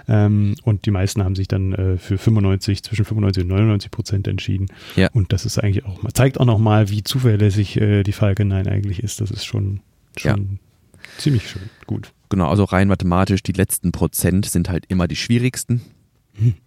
Ähm, 0.08 0.56
und 0.64 0.86
die 0.86 0.92
meisten 0.92 1.22
haben 1.22 1.36
sich 1.36 1.50
dann 1.50 1.74
äh, 1.74 1.98
für 1.98 2.18
95, 2.18 2.82
zwischen 2.82 3.04
95 3.04 3.44
und 3.44 3.50
99 3.50 3.92
Prozent 3.92 4.26
entschieden. 4.30 4.68
Ja. 4.96 5.10
Und 5.12 5.34
das 5.34 5.46
ist 5.46 5.60
eigentlich 5.60 5.84
auch, 5.84 6.00
zeigt 6.14 6.40
auch 6.40 6.46
nochmal, 6.46 6.90
wie 6.90 7.04
zuverlässig 7.04 7.76
äh, 7.82 8.04
die 8.04 8.14
Falcon 8.14 8.48
9 8.48 8.66
eigentlich 8.68 9.04
ist. 9.04 9.20
Das 9.20 9.32
ist 9.32 9.44
schon, 9.44 9.82
schon 10.16 10.32
ja. 10.32 11.08
ziemlich 11.18 11.50
schön, 11.50 11.64
gut. 11.88 12.14
Genau, 12.30 12.48
also 12.48 12.64
rein 12.64 12.88
mathematisch, 12.88 13.44
die 13.44 13.52
letzten 13.52 13.92
Prozent 13.92 14.46
sind 14.46 14.70
halt 14.70 14.86
immer 14.88 15.10
die 15.10 15.18
schwierigsten. 15.18 15.82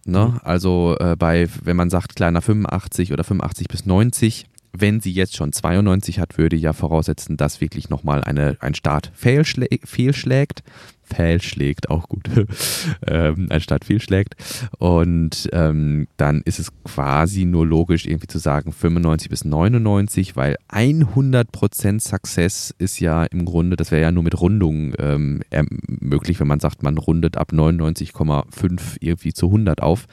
Ne? 0.05 0.41
Also 0.45 0.97
äh, 1.01 1.17
bei, 1.17 1.49
wenn 1.63 1.77
man 1.77 1.91
sagt, 1.91 2.17
kleiner 2.17 2.41
85 2.41 3.13
oder 3.13 3.25
85 3.25 3.69
bis 3.69 3.87
90, 3.87 4.47
wenn 4.81 5.01
sie 5.01 5.13
jetzt 5.13 5.37
schon 5.37 5.53
92 5.53 6.19
hat, 6.19 6.39
würde 6.39 6.57
ja 6.57 6.73
voraussetzen, 6.73 7.37
dass 7.37 7.61
wirklich 7.61 7.89
nochmal 7.89 8.23
eine, 8.25 8.57
ein 8.61 8.75
Start 8.75 9.11
fehlschlägt 9.15 10.63
fehlschlägt, 11.07 11.89
auch 11.89 12.09
gut, 12.09 12.29
ähm, 13.07 13.47
anstatt 13.51 13.85
fehlschlägt. 13.85 14.35
Und 14.79 15.49
ähm, 15.53 16.09
dann 16.17 16.43
ist 16.45 16.59
es 16.59 16.73
quasi 16.85 17.45
nur 17.45 17.67
logisch, 17.67 18.07
irgendwie 18.07 18.27
zu 18.27 18.39
sagen 18.39 18.73
95 18.73 19.31
bis 19.31 19.45
99, 19.45 20.37
weil 20.37 20.57
100% 20.69 22.01
Success 22.01 22.75
ist 22.79 23.01
ja 23.01 23.25
im 23.25 23.45
Grunde, 23.45 23.77
das 23.77 23.91
wäre 23.91 24.03
ja 24.03 24.13
nur 24.13 24.25
mit 24.25 24.39
Rundungen 24.41 24.95
ähm, 24.99 25.43
möglich, 25.87 26.41
wenn 26.41 26.49
man 26.49 26.61
sagt, 26.61 26.83
man 26.83 26.99
rundet 26.99 27.37
ab 27.37 27.53
99,5 27.53 28.97
irgendwie 29.01 29.33
zu 29.33 29.47
100 29.47 29.83
auf. 29.83 30.07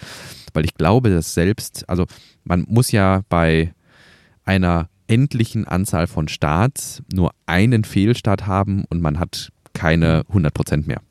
Weil 0.53 0.65
ich 0.65 0.75
glaube, 0.75 1.09
dass 1.09 1.33
selbst, 1.33 1.89
also 1.89 2.05
man 2.43 2.65
muss 2.67 2.91
ja 2.91 3.23
bei 3.29 3.73
einer 4.45 4.89
endlichen 5.07 5.67
Anzahl 5.67 6.07
von 6.07 6.27
Starts 6.27 7.03
nur 7.13 7.31
einen 7.45 7.83
Fehlstart 7.83 8.47
haben 8.47 8.85
und 8.89 9.01
man 9.01 9.19
hat 9.19 9.51
keine 9.73 10.23
100 10.29 10.53
Prozent 10.53 10.87
mehr. 10.87 11.01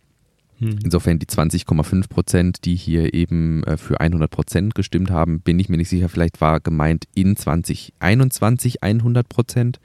Hm. 0.58 0.78
Insofern 0.84 1.18
die 1.18 1.26
20,5 1.26 2.08
Prozent, 2.08 2.64
die 2.64 2.76
hier 2.76 3.14
eben 3.14 3.64
äh, 3.64 3.76
für 3.76 4.00
100 4.00 4.30
Prozent 4.30 4.74
gestimmt 4.74 5.10
haben, 5.10 5.40
bin 5.40 5.58
ich 5.58 5.68
mir 5.68 5.76
nicht 5.76 5.88
sicher. 5.88 6.08
Vielleicht 6.08 6.40
war 6.40 6.60
gemeint 6.60 7.04
in 7.14 7.36
2021 7.36 8.82
100 8.82 9.28
Prozent. 9.28 9.80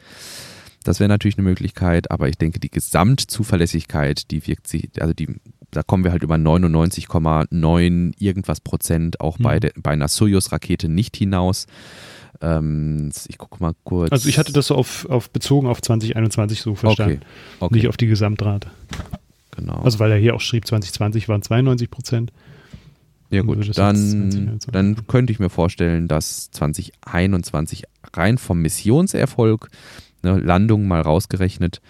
Das 0.83 0.99
wäre 0.99 1.09
natürlich 1.09 1.37
eine 1.37 1.47
Möglichkeit, 1.47 2.11
aber 2.11 2.29
ich 2.29 2.37
denke, 2.37 2.59
die 2.59 2.69
Gesamtzuverlässigkeit, 2.69 4.31
die 4.31 4.45
wirkt 4.47 4.67
sich, 4.67 4.89
also 5.01 5.13
die, 5.13 5.27
da 5.71 5.83
kommen 5.83 6.03
wir 6.03 6.11
halt 6.11 6.23
über 6.23 6.35
99,9 6.35 8.13
irgendwas 8.19 8.61
Prozent 8.61 9.19
auch 9.19 9.37
hm. 9.37 9.43
bei, 9.43 9.59
de, 9.59 9.71
bei 9.75 9.91
einer 9.91 10.07
Soyuz-Rakete 10.07 10.89
nicht 10.89 11.17
hinaus. 11.17 11.65
Ähm, 12.41 13.11
ich 13.27 13.37
gucke 13.37 13.61
mal 13.61 13.73
kurz. 13.83 14.11
Also 14.11 14.29
ich 14.29 14.37
hatte 14.37 14.53
das 14.53 14.67
so 14.67 14.75
auf, 14.75 15.05
auf 15.09 15.29
bezogen 15.29 15.67
auf 15.67 15.81
2021 15.81 16.61
so 16.61 16.75
verstanden. 16.75 17.21
Okay. 17.21 17.25
Okay. 17.59 17.75
Nicht 17.75 17.87
auf 17.87 17.97
die 17.97 18.07
Gesamtrate. 18.07 18.69
Genau. 19.55 19.81
Also 19.81 19.99
weil 19.99 20.11
er 20.11 20.17
hier 20.17 20.35
auch 20.35 20.41
schrieb, 20.41 20.67
2020 20.67 21.27
waren 21.29 21.41
92 21.41 21.89
Prozent. 21.89 22.31
Ja 23.29 23.41
gut, 23.41 23.77
dann, 23.77 24.59
dann 24.71 25.07
könnte 25.07 25.33
ich 25.33 25.39
mir 25.39 25.49
vorstellen, 25.49 26.07
dass 26.07 26.49
2021 26.51 27.83
rein 28.13 28.37
vom 28.37 28.61
Missionserfolg, 28.61 29.67
ne, 30.23 30.37
Landung 30.39 30.87
mal 30.87 31.01
rausgerechnet, 31.01 31.81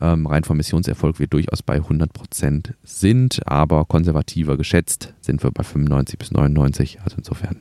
ähm, 0.00 0.26
rein 0.26 0.44
vom 0.44 0.56
Missionserfolg 0.56 1.18
wir 1.18 1.26
durchaus 1.26 1.62
bei 1.62 1.74
100 1.74 2.12
Prozent 2.14 2.74
sind, 2.82 3.46
aber 3.46 3.84
konservativer 3.84 4.56
geschätzt 4.56 5.12
sind 5.20 5.42
wir 5.42 5.50
bei 5.50 5.64
95 5.64 6.18
bis 6.18 6.30
99, 6.30 7.00
also 7.02 7.16
insofern. 7.18 7.60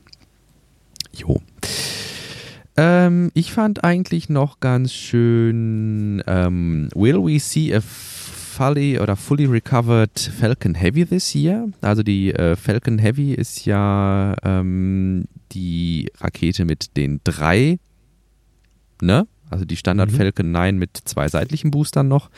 Jo. 1.12 1.42
Ähm, 2.82 3.30
ich 3.34 3.52
fand 3.52 3.84
eigentlich 3.84 4.30
noch 4.30 4.62
ganz 4.62 4.94
schön 4.94 6.24
ähm, 6.28 6.88
Will 6.96 7.18
we 7.18 7.38
see 7.38 7.76
a 7.76 7.82
fully 7.82 8.98
oder 8.98 9.18
fully 9.18 9.46
recovered 9.46 10.18
Falcon 10.18 10.76
Heavy 10.76 11.06
this 11.06 11.36
year? 11.36 11.68
Also 11.82 12.04
die 12.04 12.34
äh, 12.34 12.56
Falcon 12.56 12.98
Heavy 12.98 13.34
ist 13.34 13.66
ja 13.66 14.34
ähm, 14.46 15.26
die 15.52 16.10
Rakete 16.22 16.64
mit 16.64 16.96
den 16.96 17.20
drei, 17.26 17.80
ne? 19.02 19.28
Also 19.50 19.66
die 19.66 19.76
Standard 19.76 20.12
mhm. 20.12 20.16
Falcon 20.16 20.52
9 20.52 20.78
mit 20.78 20.96
zwei 21.04 21.28
seitlichen 21.28 21.72
Boostern 21.72 22.08
noch, 22.08 22.30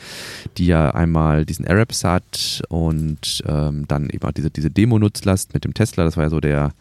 die 0.56 0.66
ja 0.66 0.90
einmal 0.90 1.44
diesen 1.44 1.68
Arabs 1.68 2.02
hat 2.02 2.62
und 2.68 3.44
ähm, 3.46 3.86
dann 3.86 4.10
eben 4.10 4.26
auch 4.26 4.32
diese, 4.32 4.50
diese 4.50 4.70
Demo-Nutzlast 4.70 5.54
mit 5.54 5.64
dem 5.64 5.74
Tesla, 5.74 6.04
das 6.04 6.16
war 6.16 6.24
ja 6.24 6.30
so 6.30 6.40
der 6.40 6.72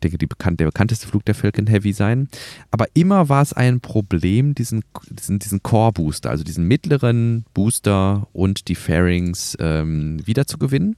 denke, 0.00 0.18
die 0.18 0.26
bekannt, 0.26 0.60
der 0.60 0.66
bekannteste 0.66 1.06
Flug 1.06 1.24
der 1.24 1.34
Falcon 1.34 1.66
Heavy 1.66 1.92
sein. 1.92 2.28
Aber 2.70 2.86
immer 2.94 3.28
war 3.28 3.42
es 3.42 3.52
ein 3.52 3.80
Problem, 3.80 4.54
diesen, 4.54 4.84
diesen, 5.10 5.38
diesen 5.38 5.62
Core-Booster, 5.62 6.30
also 6.30 6.44
diesen 6.44 6.66
mittleren 6.66 7.44
Booster 7.54 8.28
und 8.32 8.68
die 8.68 8.74
Fairings 8.74 9.56
ähm, 9.60 10.20
wiederzugewinnen. 10.26 10.96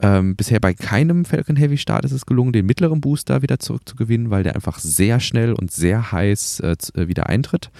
Ähm, 0.00 0.36
bisher 0.36 0.60
bei 0.60 0.74
keinem 0.74 1.24
Falcon 1.24 1.56
Heavy 1.56 1.78
Start 1.78 2.04
ist 2.04 2.12
es 2.12 2.26
gelungen, 2.26 2.52
den 2.52 2.66
mittleren 2.66 3.00
Booster 3.00 3.42
wieder 3.42 3.58
zurückzugewinnen, 3.58 4.30
weil 4.30 4.42
der 4.42 4.54
einfach 4.54 4.78
sehr 4.78 5.20
schnell 5.20 5.52
und 5.52 5.70
sehr 5.70 6.12
heiß 6.12 6.60
äh, 6.60 6.76
äh 6.94 7.08
wieder 7.08 7.28
eintritt. 7.28 7.70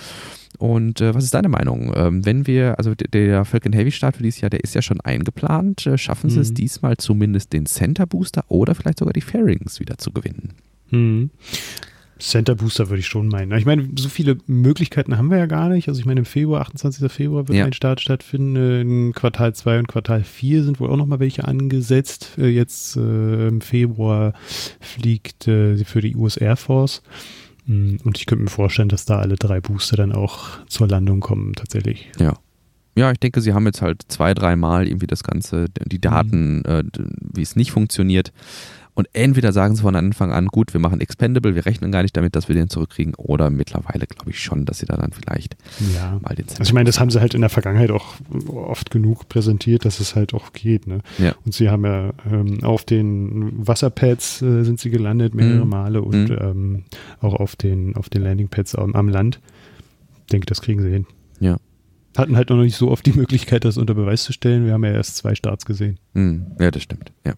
Und 0.58 1.00
äh, 1.00 1.14
was 1.14 1.24
ist 1.24 1.34
deine 1.34 1.48
Meinung? 1.48 1.92
Ähm, 1.94 2.24
wenn 2.24 2.46
wir, 2.46 2.78
also 2.78 2.94
der 2.94 3.44
Falcon 3.44 3.72
Heavy 3.72 3.90
Start 3.90 4.16
für 4.16 4.22
dieses 4.22 4.40
Jahr, 4.40 4.50
der 4.50 4.62
ist 4.62 4.74
ja 4.74 4.82
schon 4.82 5.00
eingeplant. 5.00 5.86
Äh, 5.86 5.98
schaffen 5.98 6.30
sie 6.30 6.36
mhm. 6.36 6.42
es 6.42 6.54
diesmal 6.54 6.96
zumindest 6.96 7.52
den 7.52 7.66
Center 7.66 8.06
Booster 8.06 8.44
oder 8.48 8.74
vielleicht 8.74 8.98
sogar 8.98 9.12
die 9.12 9.20
Fairings 9.20 9.80
wieder 9.80 9.98
zu 9.98 10.12
gewinnen? 10.12 10.54
Mhm. 10.90 11.30
Center 12.18 12.54
Booster 12.54 12.88
würde 12.88 13.00
ich 13.00 13.06
schon 13.06 13.28
meinen. 13.28 13.56
Ich 13.58 13.66
meine, 13.66 13.88
so 13.98 14.08
viele 14.08 14.38
Möglichkeiten 14.46 15.18
haben 15.18 15.30
wir 15.30 15.38
ja 15.38 15.46
gar 15.46 15.68
nicht. 15.68 15.88
Also 15.88 16.00
ich 16.00 16.06
meine, 16.06 16.20
im 16.20 16.26
Februar, 16.26 16.60
28. 16.62 17.10
Februar 17.10 17.48
wird 17.48 17.58
ja. 17.58 17.64
ein 17.64 17.72
Start 17.72 18.00
stattfinden. 18.00 18.56
In 18.56 19.12
Quartal 19.12 19.54
2 19.54 19.80
und 19.80 19.88
Quartal 19.88 20.22
4 20.22 20.62
sind 20.62 20.80
wohl 20.80 20.90
auch 20.90 20.96
nochmal 20.96 21.18
welche 21.18 21.46
angesetzt. 21.46 22.32
Äh, 22.38 22.48
jetzt 22.48 22.96
äh, 22.96 23.48
im 23.48 23.60
Februar 23.60 24.32
fliegt 24.80 25.48
äh, 25.48 25.76
für 25.84 26.00
die 26.00 26.14
US 26.14 26.36
Air 26.36 26.56
Force. 26.56 27.02
Mm, 27.66 27.96
und 28.04 28.18
ich 28.18 28.26
könnte 28.26 28.44
mir 28.44 28.50
vorstellen, 28.50 28.88
dass 28.88 29.04
da 29.04 29.18
alle 29.18 29.36
drei 29.36 29.60
Booster 29.60 29.96
dann 29.96 30.12
auch 30.12 30.64
zur 30.66 30.88
Landung 30.88 31.20
kommen, 31.20 31.52
tatsächlich. 31.54 32.10
Ja. 32.18 32.34
Ja, 32.96 33.10
ich 33.10 33.18
denke, 33.18 33.40
sie 33.40 33.52
haben 33.52 33.66
jetzt 33.66 33.82
halt 33.82 34.02
zwei, 34.06 34.34
dreimal 34.34 34.86
irgendwie 34.86 35.08
das 35.08 35.24
Ganze, 35.24 35.66
die 35.84 36.00
Daten, 36.00 36.58
mhm. 36.58 36.64
äh, 36.64 36.84
wie 37.34 37.42
es 37.42 37.56
nicht 37.56 37.72
funktioniert. 37.72 38.32
Und 38.94 39.08
entweder 39.12 39.52
sagen 39.52 39.74
sie 39.74 39.82
von 39.82 39.96
Anfang 39.96 40.32
an, 40.32 40.46
gut, 40.46 40.72
wir 40.72 40.80
machen 40.80 41.00
Expendable, 41.00 41.56
wir 41.56 41.66
rechnen 41.66 41.90
gar 41.90 42.02
nicht 42.02 42.16
damit, 42.16 42.36
dass 42.36 42.46
wir 42.48 42.54
den 42.54 42.68
zurückkriegen, 42.68 43.14
oder 43.16 43.50
mittlerweile 43.50 44.06
glaube 44.06 44.30
ich 44.30 44.40
schon, 44.40 44.64
dass 44.66 44.78
sie 44.78 44.86
da 44.86 44.96
dann 44.96 45.10
vielleicht 45.12 45.56
ja. 45.94 46.18
mal 46.22 46.34
den 46.34 46.46
Center 46.46 46.60
Also 46.60 46.70
ich 46.70 46.74
meine, 46.74 46.86
das 46.86 47.00
haben 47.00 47.10
sie 47.10 47.20
halt 47.20 47.34
in 47.34 47.40
der 47.40 47.50
Vergangenheit 47.50 47.90
auch 47.90 48.14
oft 48.48 48.92
genug 48.92 49.28
präsentiert, 49.28 49.84
dass 49.84 49.98
es 49.98 50.14
halt 50.14 50.32
auch 50.32 50.52
geht. 50.52 50.86
Ne? 50.86 51.00
Ja. 51.18 51.34
Und 51.44 51.54
sie 51.54 51.70
haben 51.70 51.84
ja 51.84 52.12
ähm, 52.30 52.62
auf 52.62 52.84
den 52.84 53.66
Wasserpads 53.66 54.42
äh, 54.42 54.62
sind 54.62 54.78
sie 54.78 54.90
gelandet 54.90 55.34
mehrere 55.34 55.64
mhm. 55.64 55.70
Male 55.70 56.02
und 56.02 56.30
mhm. 56.30 56.38
ähm, 56.40 56.84
auch 57.20 57.34
auf 57.34 57.56
den, 57.56 57.96
auf 57.96 58.08
den 58.08 58.22
Landingpads 58.22 58.76
am, 58.76 58.94
am 58.94 59.08
Land. 59.08 59.40
Ich 60.20 60.30
denke, 60.30 60.46
das 60.46 60.62
kriegen 60.62 60.80
sie 60.80 60.90
hin. 60.90 61.06
Ja 61.40 61.56
hatten 62.16 62.36
halt 62.36 62.50
noch 62.50 62.56
nicht 62.56 62.76
so 62.76 62.90
oft 62.90 63.04
die 63.06 63.12
Möglichkeit, 63.12 63.64
das 63.64 63.76
unter 63.76 63.94
Beweis 63.94 64.22
zu 64.22 64.32
stellen. 64.32 64.66
Wir 64.66 64.74
haben 64.74 64.84
ja 64.84 64.92
erst 64.92 65.16
zwei 65.16 65.34
Starts 65.34 65.66
gesehen. 65.66 65.98
Hm, 66.14 66.46
ja, 66.60 66.70
das 66.70 66.82
stimmt, 66.82 67.12
ja. 67.26 67.34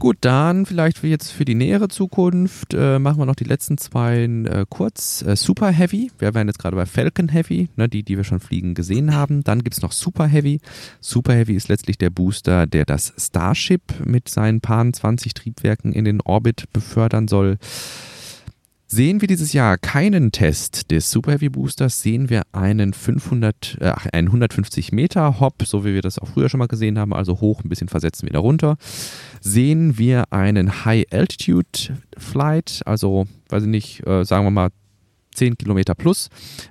Gut, 0.00 0.16
dann 0.22 0.64
vielleicht 0.64 1.02
jetzt 1.04 1.30
für 1.30 1.44
die 1.44 1.54
nähere 1.54 1.88
Zukunft 1.88 2.72
äh, 2.72 2.98
machen 2.98 3.18
wir 3.18 3.26
noch 3.26 3.34
die 3.34 3.44
letzten 3.44 3.76
zwei 3.76 4.22
äh, 4.22 4.64
kurz. 4.66 5.20
Äh, 5.20 5.36
Super 5.36 5.68
Heavy, 5.68 6.10
wir 6.18 6.32
waren 6.32 6.46
jetzt 6.46 6.58
gerade 6.58 6.74
bei 6.74 6.86
Falcon 6.86 7.28
Heavy, 7.28 7.68
ne, 7.76 7.86
die, 7.86 8.02
die 8.02 8.16
wir 8.16 8.24
schon 8.24 8.40
fliegen 8.40 8.72
gesehen 8.72 9.14
haben. 9.14 9.44
Dann 9.44 9.62
gibt 9.62 9.76
es 9.76 9.82
noch 9.82 9.92
Super 9.92 10.26
Heavy. 10.26 10.60
Super 11.02 11.34
Heavy 11.34 11.54
ist 11.54 11.68
letztlich 11.68 11.98
der 11.98 12.08
Booster, 12.08 12.66
der 12.66 12.86
das 12.86 13.12
Starship 13.18 13.82
mit 14.02 14.30
seinen 14.30 14.62
paar 14.62 14.90
20 14.90 15.34
Triebwerken 15.34 15.92
in 15.92 16.06
den 16.06 16.22
Orbit 16.22 16.72
befördern 16.72 17.28
soll. 17.28 17.58
Sehen 18.92 19.20
wir 19.20 19.28
dieses 19.28 19.52
Jahr 19.52 19.78
keinen 19.78 20.32
Test 20.32 20.90
des 20.90 21.12
Super 21.12 21.30
Heavy 21.30 21.48
Boosters, 21.48 22.02
sehen 22.02 22.28
wir 22.28 22.42
einen 22.50 22.92
500, 22.92 23.78
äh, 23.80 23.92
einen 24.12 24.26
150 24.26 24.90
Meter 24.90 25.38
Hop, 25.38 25.62
so 25.64 25.84
wie 25.84 25.94
wir 25.94 26.02
das 26.02 26.18
auch 26.18 26.26
früher 26.26 26.48
schon 26.48 26.58
mal 26.58 26.66
gesehen 26.66 26.98
haben, 26.98 27.14
also 27.14 27.40
hoch, 27.40 27.62
ein 27.62 27.68
bisschen 27.68 27.86
versetzen, 27.86 28.28
wieder 28.28 28.40
runter. 28.40 28.78
Sehen 29.40 29.96
wir 29.96 30.32
einen 30.32 30.84
High 30.84 31.04
Altitude 31.12 32.00
Flight, 32.18 32.82
also, 32.84 33.28
weiß 33.50 33.62
ich 33.62 33.68
nicht, 33.68 34.04
äh, 34.08 34.24
sagen 34.24 34.44
wir 34.44 34.50
mal 34.50 34.70
10 35.36 35.56
Kilometer 35.56 35.94
plus, 35.94 36.28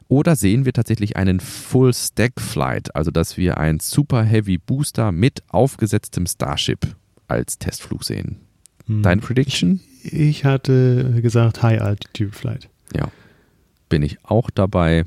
oder 0.10 0.36
sehen 0.36 0.66
wir 0.66 0.74
tatsächlich 0.74 1.16
einen 1.16 1.40
Full 1.40 1.94
Stack 1.94 2.42
Flight, 2.42 2.94
also 2.98 3.12
dass 3.12 3.38
wir 3.38 3.58
einen 3.58 3.80
Super 3.80 4.24
Heavy 4.24 4.58
Booster 4.58 5.14
mit 5.14 5.42
aufgesetztem 5.48 6.26
Starship 6.26 6.98
als 7.30 7.60
Testflug 7.60 8.04
sehen. 8.04 8.42
Hm. 8.88 9.04
Deine 9.04 9.22
Prediction? 9.22 9.80
Ich 10.04 10.46
hatte 10.46 11.22
gesagt 11.22 11.62
High 11.62 11.82
Altitude 11.82 12.32
Flight. 12.32 12.70
Ja, 12.96 13.12
bin 13.90 14.02
ich 14.02 14.18
auch 14.24 14.50
dabei. 14.50 15.06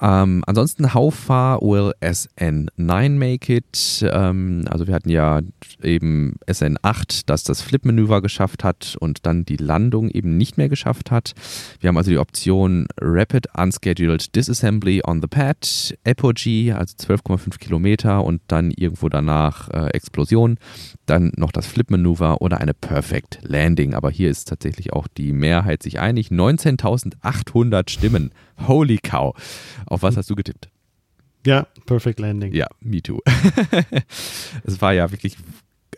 Ähm, 0.00 0.42
ansonsten, 0.46 0.94
how 0.94 1.14
far 1.14 1.60
will 1.60 1.92
SN9 2.00 3.10
make 3.10 3.54
it? 3.54 4.04
Ähm, 4.10 4.64
also 4.68 4.86
wir 4.86 4.94
hatten 4.94 5.10
ja 5.10 5.40
eben 5.82 6.36
SN8, 6.46 7.22
das 7.26 7.44
das 7.44 7.60
Flip-Manöver 7.60 8.22
geschafft 8.22 8.64
hat 8.64 8.96
und 8.98 9.26
dann 9.26 9.44
die 9.44 9.56
Landung 9.56 10.08
eben 10.08 10.36
nicht 10.36 10.56
mehr 10.56 10.68
geschafft 10.68 11.10
hat. 11.10 11.34
Wir 11.80 11.88
haben 11.88 11.98
also 11.98 12.10
die 12.10 12.18
Option 12.18 12.86
Rapid 13.00 13.48
Unscheduled 13.56 14.34
Disassembly 14.34 15.02
on 15.04 15.20
the 15.20 15.28
Pad, 15.28 15.94
Apogee, 16.06 16.72
also 16.72 16.96
12,5 16.96 17.58
Kilometer 17.58 18.24
und 18.24 18.40
dann 18.48 18.70
irgendwo 18.70 19.08
danach 19.10 19.68
äh, 19.68 19.88
Explosion. 19.88 20.56
Dann 21.04 21.32
noch 21.36 21.52
das 21.52 21.66
Flip-Manöver 21.66 22.40
oder 22.40 22.60
eine 22.60 22.72
Perfect 22.72 23.40
Landing. 23.42 23.94
Aber 23.94 24.10
hier 24.10 24.30
ist 24.30 24.48
tatsächlich 24.48 24.92
auch 24.94 25.08
die 25.08 25.32
Mehrheit 25.32 25.82
sich 25.82 26.00
einig. 26.00 26.30
19.800 26.30 27.90
Stimmen. 27.90 28.30
Holy 28.66 28.98
cow. 28.98 29.34
Auf 29.86 30.02
was 30.02 30.16
hast 30.16 30.30
du 30.30 30.34
getippt? 30.34 30.68
Ja, 31.46 31.66
Perfect 31.86 32.20
Landing. 32.20 32.52
Ja, 32.52 32.66
me 32.80 33.00
too. 33.00 33.20
es 34.64 34.80
war 34.80 34.92
ja 34.92 35.10
wirklich 35.10 35.36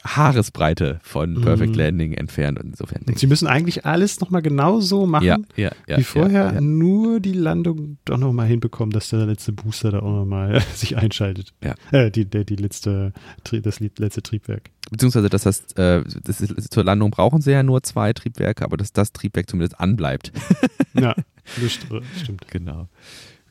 Haaresbreite 0.04 1.00
von 1.02 1.40
Perfect 1.40 1.76
mm. 1.76 1.78
Landing 1.78 2.12
entfernt. 2.14 2.58
Und 2.58 2.70
insofern 2.70 3.02
und 3.06 3.18
sie 3.18 3.26
müssen 3.26 3.46
eigentlich 3.46 3.86
alles 3.86 4.20
nochmal 4.20 4.42
genau 4.42 4.80
so 4.80 5.06
machen, 5.06 5.24
ja, 5.24 5.38
ja, 5.56 5.70
ja, 5.86 5.98
wie 5.98 6.04
vorher, 6.04 6.60
nur 6.60 7.20
die 7.20 7.32
Landung 7.32 7.98
doch 8.04 8.18
nochmal 8.18 8.46
hinbekommen, 8.46 8.90
dass 8.90 9.10
der 9.10 9.26
letzte 9.26 9.52
Booster 9.52 9.92
da 9.92 10.00
auch 10.00 10.16
nochmal 10.16 10.60
sich 10.74 10.96
einschaltet. 10.96 11.52
Ja. 11.62 11.74
Äh, 11.92 12.10
die, 12.10 12.24
der, 12.24 12.44
die 12.44 12.56
letzte, 12.56 13.12
das 13.44 13.80
letzte 13.80 14.22
Triebwerk. 14.22 14.70
Beziehungsweise, 14.90 15.28
dass 15.28 15.44
das, 15.44 15.72
äh, 15.76 16.02
das 16.24 16.40
ist, 16.40 16.72
zur 16.72 16.84
Landung 16.84 17.10
brauchen 17.10 17.40
sie 17.40 17.52
ja 17.52 17.62
nur 17.62 17.82
zwei 17.82 18.12
Triebwerke, 18.12 18.64
aber 18.64 18.76
dass 18.76 18.92
das 18.92 19.12
Triebwerk 19.12 19.48
zumindest 19.48 19.78
anbleibt. 19.80 20.32
ja, 20.94 21.14
das 21.60 21.72
stimmt. 21.72 22.48
Genau. 22.50 22.88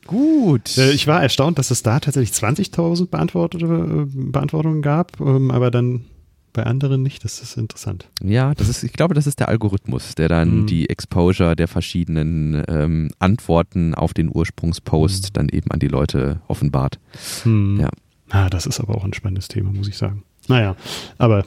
Gut. 0.06 0.76
Äh, 0.78 0.92
ich 0.92 1.06
war 1.06 1.22
erstaunt, 1.22 1.58
dass 1.58 1.70
es 1.70 1.82
da 1.82 2.00
tatsächlich 2.00 2.36
20.000 2.36 3.04
äh, 3.04 4.06
Beantwortungen 4.30 4.82
gab, 4.82 5.20
ähm, 5.20 5.50
aber 5.50 5.70
dann 5.70 6.04
bei 6.52 6.64
anderen 6.64 7.02
nicht. 7.02 7.24
Das 7.24 7.40
ist 7.40 7.56
interessant. 7.56 8.08
Ja, 8.22 8.54
das 8.54 8.68
ist, 8.68 8.82
ich 8.82 8.92
glaube, 8.92 9.14
das 9.14 9.26
ist 9.26 9.40
der 9.40 9.48
Algorithmus, 9.48 10.14
der 10.14 10.28
dann 10.28 10.62
mhm. 10.62 10.66
die 10.66 10.88
Exposure 10.88 11.56
der 11.56 11.68
verschiedenen 11.68 12.62
ähm, 12.68 13.10
Antworten 13.18 13.94
auf 13.94 14.14
den 14.14 14.30
Ursprungspost 14.32 15.24
mhm. 15.24 15.32
dann 15.32 15.48
eben 15.48 15.70
an 15.70 15.80
die 15.80 15.88
Leute 15.88 16.40
offenbart. 16.48 16.98
Mhm. 17.44 17.80
Ja. 17.80 17.88
Ah, 18.30 18.48
das 18.48 18.66
ist 18.66 18.80
aber 18.80 18.96
auch 18.96 19.04
ein 19.04 19.12
spannendes 19.12 19.48
Thema, 19.48 19.72
muss 19.72 19.88
ich 19.88 19.96
sagen. 19.96 20.22
Naja, 20.48 20.76
aber 21.18 21.44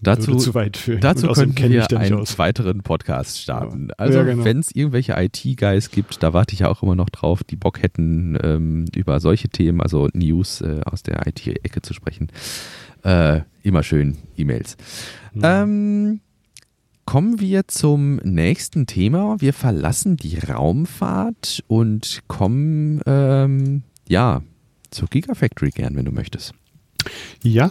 Dazu, 0.00 0.36
zu 0.36 0.54
weit 0.54 0.76
führen. 0.76 1.00
dazu 1.00 1.26
können 1.26 1.56
wir 1.56 1.98
einen 1.98 2.20
weiteren 2.36 2.82
Podcast 2.82 3.40
starten. 3.40 3.88
Also 3.96 4.18
ja, 4.18 4.24
genau. 4.24 4.44
wenn 4.44 4.60
es 4.60 4.70
irgendwelche 4.70 5.14
IT-Guys 5.18 5.90
gibt, 5.90 6.22
da 6.22 6.32
warte 6.32 6.54
ich 6.54 6.60
ja 6.60 6.68
auch 6.68 6.82
immer 6.82 6.94
noch 6.94 7.10
drauf, 7.10 7.42
die 7.42 7.56
Bock 7.56 7.82
hätten, 7.82 8.38
ähm, 8.42 8.84
über 8.94 9.18
solche 9.18 9.48
Themen, 9.48 9.80
also 9.80 10.08
News 10.14 10.60
äh, 10.60 10.80
aus 10.84 11.02
der 11.02 11.26
IT-Ecke 11.26 11.82
zu 11.82 11.94
sprechen. 11.94 12.28
Äh, 13.04 13.42
immer 13.62 13.82
schön 13.82 14.16
E-Mails. 14.36 14.76
Mhm. 15.34 15.40
Ähm, 15.44 16.20
kommen 17.04 17.40
wir 17.40 17.68
zum 17.68 18.16
nächsten 18.16 18.86
Thema. 18.86 19.40
Wir 19.40 19.52
verlassen 19.52 20.16
die 20.16 20.38
Raumfahrt 20.38 21.64
und 21.66 22.22
kommen 22.28 23.00
ähm, 23.06 23.82
ja 24.08 24.42
zur 24.90 25.08
Gigafactory 25.08 25.70
gern, 25.70 25.96
wenn 25.96 26.04
du 26.04 26.12
möchtest. 26.12 26.54
Ja, 27.42 27.70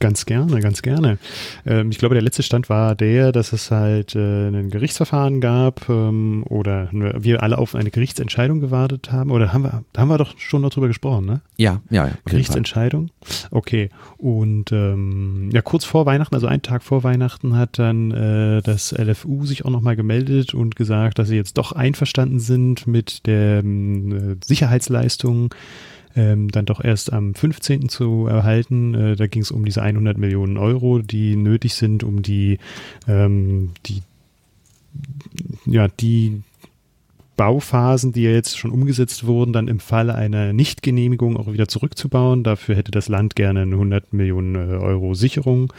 Ganz 0.00 0.26
gerne, 0.26 0.60
ganz 0.60 0.82
gerne. 0.82 1.18
Ähm, 1.66 1.90
ich 1.90 1.98
glaube, 1.98 2.14
der 2.14 2.22
letzte 2.22 2.44
Stand 2.44 2.68
war 2.68 2.94
der, 2.94 3.32
dass 3.32 3.52
es 3.52 3.72
halt 3.72 4.14
äh, 4.14 4.48
ein 4.48 4.70
Gerichtsverfahren 4.70 5.40
gab 5.40 5.88
ähm, 5.88 6.44
oder 6.48 6.88
wir 6.92 7.42
alle 7.42 7.58
auf 7.58 7.74
eine 7.74 7.90
Gerichtsentscheidung 7.90 8.60
gewartet 8.60 9.10
haben. 9.10 9.32
Oder 9.32 9.52
haben 9.52 9.62
wir, 9.62 9.82
da 9.92 10.02
haben 10.02 10.08
wir 10.08 10.18
doch 10.18 10.38
schon 10.38 10.62
darüber 10.62 10.86
gesprochen, 10.86 11.26
ne? 11.26 11.40
Ja, 11.56 11.80
ja. 11.90 12.06
ja 12.06 12.12
Gerichtsentscheidung. 12.26 13.10
Okay. 13.50 13.90
Und 14.18 14.70
ähm, 14.70 15.50
ja, 15.52 15.62
kurz 15.62 15.84
vor 15.84 16.06
Weihnachten, 16.06 16.34
also 16.34 16.46
einen 16.46 16.62
Tag 16.62 16.84
vor 16.84 17.02
Weihnachten, 17.02 17.56
hat 17.56 17.78
dann 17.80 18.12
äh, 18.12 18.62
das 18.62 18.92
LFU 18.92 19.46
sich 19.46 19.64
auch 19.64 19.70
nochmal 19.70 19.96
gemeldet 19.96 20.54
und 20.54 20.76
gesagt, 20.76 21.18
dass 21.18 21.28
sie 21.28 21.36
jetzt 21.36 21.58
doch 21.58 21.72
einverstanden 21.72 22.38
sind 22.38 22.86
mit 22.86 23.26
der 23.26 23.64
äh, 23.64 24.36
Sicherheitsleistung 24.44 25.52
ähm, 26.18 26.50
dann 26.50 26.66
doch 26.66 26.82
erst 26.82 27.12
am 27.12 27.34
15. 27.34 27.88
zu 27.88 28.26
erhalten. 28.26 28.94
Äh, 28.94 29.16
da 29.16 29.28
ging 29.28 29.42
es 29.42 29.52
um 29.52 29.64
diese 29.64 29.82
100 29.82 30.18
Millionen 30.18 30.58
Euro, 30.58 30.98
die 30.98 31.36
nötig 31.36 31.74
sind, 31.74 32.02
um 32.02 32.22
die, 32.22 32.58
ähm, 33.06 33.70
die, 33.86 34.02
ja, 35.64 35.86
die 35.88 36.42
Bauphasen, 37.36 38.12
die 38.12 38.24
ja 38.24 38.32
jetzt 38.32 38.58
schon 38.58 38.72
umgesetzt 38.72 39.24
wurden, 39.24 39.52
dann 39.52 39.68
im 39.68 39.78
Falle 39.78 40.16
einer 40.16 40.52
Nichtgenehmigung 40.52 41.36
auch 41.36 41.52
wieder 41.52 41.68
zurückzubauen. 41.68 42.42
Dafür 42.42 42.74
hätte 42.74 42.90
das 42.90 43.08
Land 43.08 43.36
gerne 43.36 43.62
eine 43.62 43.76
100 43.76 44.12
Millionen 44.12 44.56
äh, 44.56 44.74
Euro 44.74 45.14
Sicherung 45.14 45.72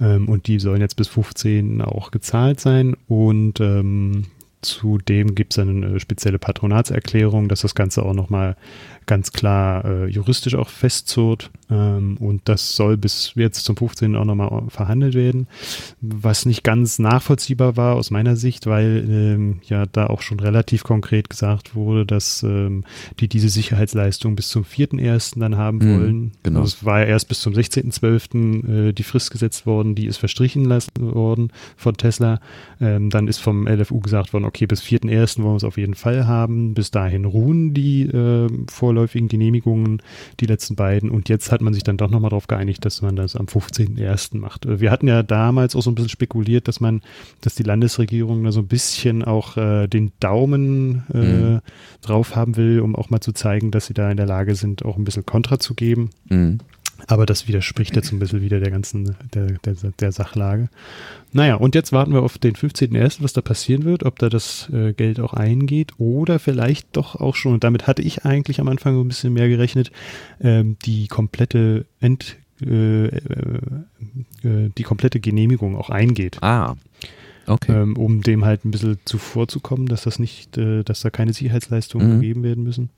ähm, 0.00 0.28
und 0.28 0.48
die 0.48 0.58
sollen 0.58 0.80
jetzt 0.80 0.96
bis 0.96 1.06
15 1.06 1.82
auch 1.82 2.10
gezahlt 2.10 2.58
sein 2.58 2.96
und 3.06 3.60
ähm, 3.60 4.24
Zudem 4.64 5.34
gibt 5.34 5.52
es 5.52 5.58
eine 5.58 6.00
spezielle 6.00 6.38
Patronatserklärung, 6.38 7.48
dass 7.48 7.60
das 7.60 7.74
Ganze 7.74 8.02
auch 8.02 8.14
nochmal 8.14 8.56
ganz 9.06 9.32
klar 9.32 9.84
äh, 9.84 10.06
juristisch 10.06 10.54
auch 10.54 10.68
festzurrt. 10.68 11.50
Ähm, 11.70 12.16
und 12.18 12.42
das 12.44 12.76
soll 12.76 12.96
bis 12.96 13.32
jetzt 13.34 13.64
zum 13.64 13.76
15. 13.76 14.16
auch 14.16 14.24
nochmal 14.24 14.64
verhandelt 14.68 15.14
werden. 15.14 15.46
Was 16.00 16.46
nicht 16.46 16.64
ganz 16.64 16.98
nachvollziehbar 16.98 17.76
war 17.76 17.96
aus 17.96 18.10
meiner 18.10 18.36
Sicht, 18.36 18.66
weil 18.66 19.04
ähm, 19.08 19.60
ja 19.64 19.86
da 19.86 20.06
auch 20.06 20.22
schon 20.22 20.40
relativ 20.40 20.84
konkret 20.84 21.30
gesagt 21.30 21.74
wurde, 21.74 22.06
dass 22.06 22.42
ähm, 22.42 22.84
die 23.20 23.28
diese 23.28 23.48
Sicherheitsleistung 23.48 24.36
bis 24.36 24.48
zum 24.48 24.64
4.1. 24.64 25.38
dann 25.38 25.56
haben 25.56 25.78
mhm, 25.78 26.00
wollen. 26.00 26.32
Genau. 26.42 26.60
Also 26.60 26.76
es 26.78 26.84
war 26.84 27.00
ja 27.00 27.06
erst 27.06 27.28
bis 27.28 27.40
zum 27.40 27.52
16.12. 27.52 28.88
Äh, 28.88 28.92
die 28.92 29.02
Frist 29.02 29.30
gesetzt 29.30 29.66
worden, 29.66 29.94
die 29.94 30.06
ist 30.06 30.18
verstrichen 30.18 30.64
lassen 30.64 30.90
worden 30.98 31.52
von 31.76 31.96
Tesla. 31.96 32.40
Ähm, 32.80 33.10
dann 33.10 33.28
ist 33.28 33.38
vom 33.38 33.66
LFU 33.66 34.00
gesagt 34.00 34.32
worden, 34.32 34.44
okay, 34.44 34.53
bis 34.60 34.82
4.1. 34.82 35.42
wollen 35.42 35.52
wir 35.52 35.56
es 35.56 35.64
auf 35.64 35.76
jeden 35.76 35.94
Fall 35.94 36.26
haben. 36.26 36.74
Bis 36.74 36.90
dahin 36.90 37.24
ruhen 37.24 37.74
die 37.74 38.02
äh, 38.02 38.48
vorläufigen 38.70 39.28
Genehmigungen, 39.28 40.02
die 40.40 40.46
letzten 40.46 40.76
beiden. 40.76 41.10
Und 41.10 41.28
jetzt 41.28 41.52
hat 41.52 41.60
man 41.60 41.74
sich 41.74 41.82
dann 41.82 41.96
doch 41.96 42.10
nochmal 42.10 42.30
darauf 42.30 42.46
geeinigt, 42.46 42.84
dass 42.84 43.02
man 43.02 43.16
das 43.16 43.36
am 43.36 43.46
15.1. 43.46 44.38
macht. 44.38 44.66
Äh, 44.66 44.80
wir 44.80 44.90
hatten 44.90 45.08
ja 45.08 45.22
damals 45.22 45.76
auch 45.76 45.82
so 45.82 45.90
ein 45.90 45.94
bisschen 45.94 46.08
spekuliert, 46.10 46.68
dass 46.68 46.80
man, 46.80 47.02
dass 47.40 47.54
die 47.54 47.62
Landesregierung 47.62 48.44
da 48.44 48.52
so 48.52 48.60
ein 48.60 48.68
bisschen 48.68 49.24
auch 49.24 49.56
äh, 49.56 49.86
den 49.88 50.12
Daumen 50.20 51.04
äh, 51.12 51.18
mhm. 51.18 51.60
drauf 52.00 52.36
haben 52.36 52.56
will, 52.56 52.80
um 52.80 52.96
auch 52.96 53.10
mal 53.10 53.20
zu 53.20 53.32
zeigen, 53.32 53.70
dass 53.70 53.86
sie 53.86 53.94
da 53.94 54.10
in 54.10 54.16
der 54.16 54.26
Lage 54.26 54.54
sind, 54.54 54.84
auch 54.84 54.96
ein 54.96 55.04
bisschen 55.04 55.26
Kontra 55.26 55.58
zu 55.58 55.74
geben. 55.74 56.10
Mhm. 56.28 56.58
Aber 57.06 57.26
das 57.26 57.48
widerspricht 57.48 57.96
jetzt 57.96 58.12
ein 58.12 58.18
bisschen 58.18 58.40
wieder 58.40 58.60
der 58.60 58.70
ganzen, 58.70 59.16
der, 59.34 59.46
der, 59.64 59.74
der 59.98 60.12
Sachlage. 60.12 60.68
Naja, 61.32 61.56
und 61.56 61.74
jetzt 61.74 61.92
warten 61.92 62.12
wir 62.12 62.22
auf 62.22 62.38
den 62.38 62.54
15.01., 62.54 63.22
was 63.22 63.32
da 63.32 63.40
passieren 63.42 63.84
wird, 63.84 64.04
ob 64.04 64.18
da 64.18 64.28
das 64.28 64.68
äh, 64.72 64.92
Geld 64.92 65.20
auch 65.20 65.34
eingeht 65.34 65.92
oder 65.98 66.38
vielleicht 66.38 66.96
doch 66.96 67.16
auch 67.16 67.34
schon, 67.34 67.54
und 67.54 67.64
damit 67.64 67.86
hatte 67.86 68.02
ich 68.02 68.24
eigentlich 68.24 68.60
am 68.60 68.68
Anfang 68.68 68.98
ein 68.98 69.08
bisschen 69.08 69.32
mehr 69.32 69.48
gerechnet, 69.48 69.90
ähm, 70.40 70.76
die 70.84 71.08
komplette 71.08 71.84
End, 72.00 72.36
äh, 72.64 73.06
äh, 73.06 73.10
äh, 74.44 74.70
die 74.78 74.82
komplette 74.84 75.20
Genehmigung 75.20 75.76
auch 75.76 75.90
eingeht. 75.90 76.42
Ah. 76.42 76.76
Okay. 77.46 77.72
Ähm, 77.72 77.96
um 77.98 78.22
dem 78.22 78.44
halt 78.46 78.64
ein 78.64 78.70
bisschen 78.70 78.98
zuvorzukommen, 79.04 79.86
dass 79.86 80.04
das 80.04 80.18
nicht, 80.18 80.56
äh, 80.56 80.82
dass 80.82 81.00
da 81.02 81.10
keine 81.10 81.34
Sicherheitsleistungen 81.34 82.16
Mhm. 82.16 82.20
gegeben 82.20 82.42
werden 82.42 82.64
müssen. 82.64 82.88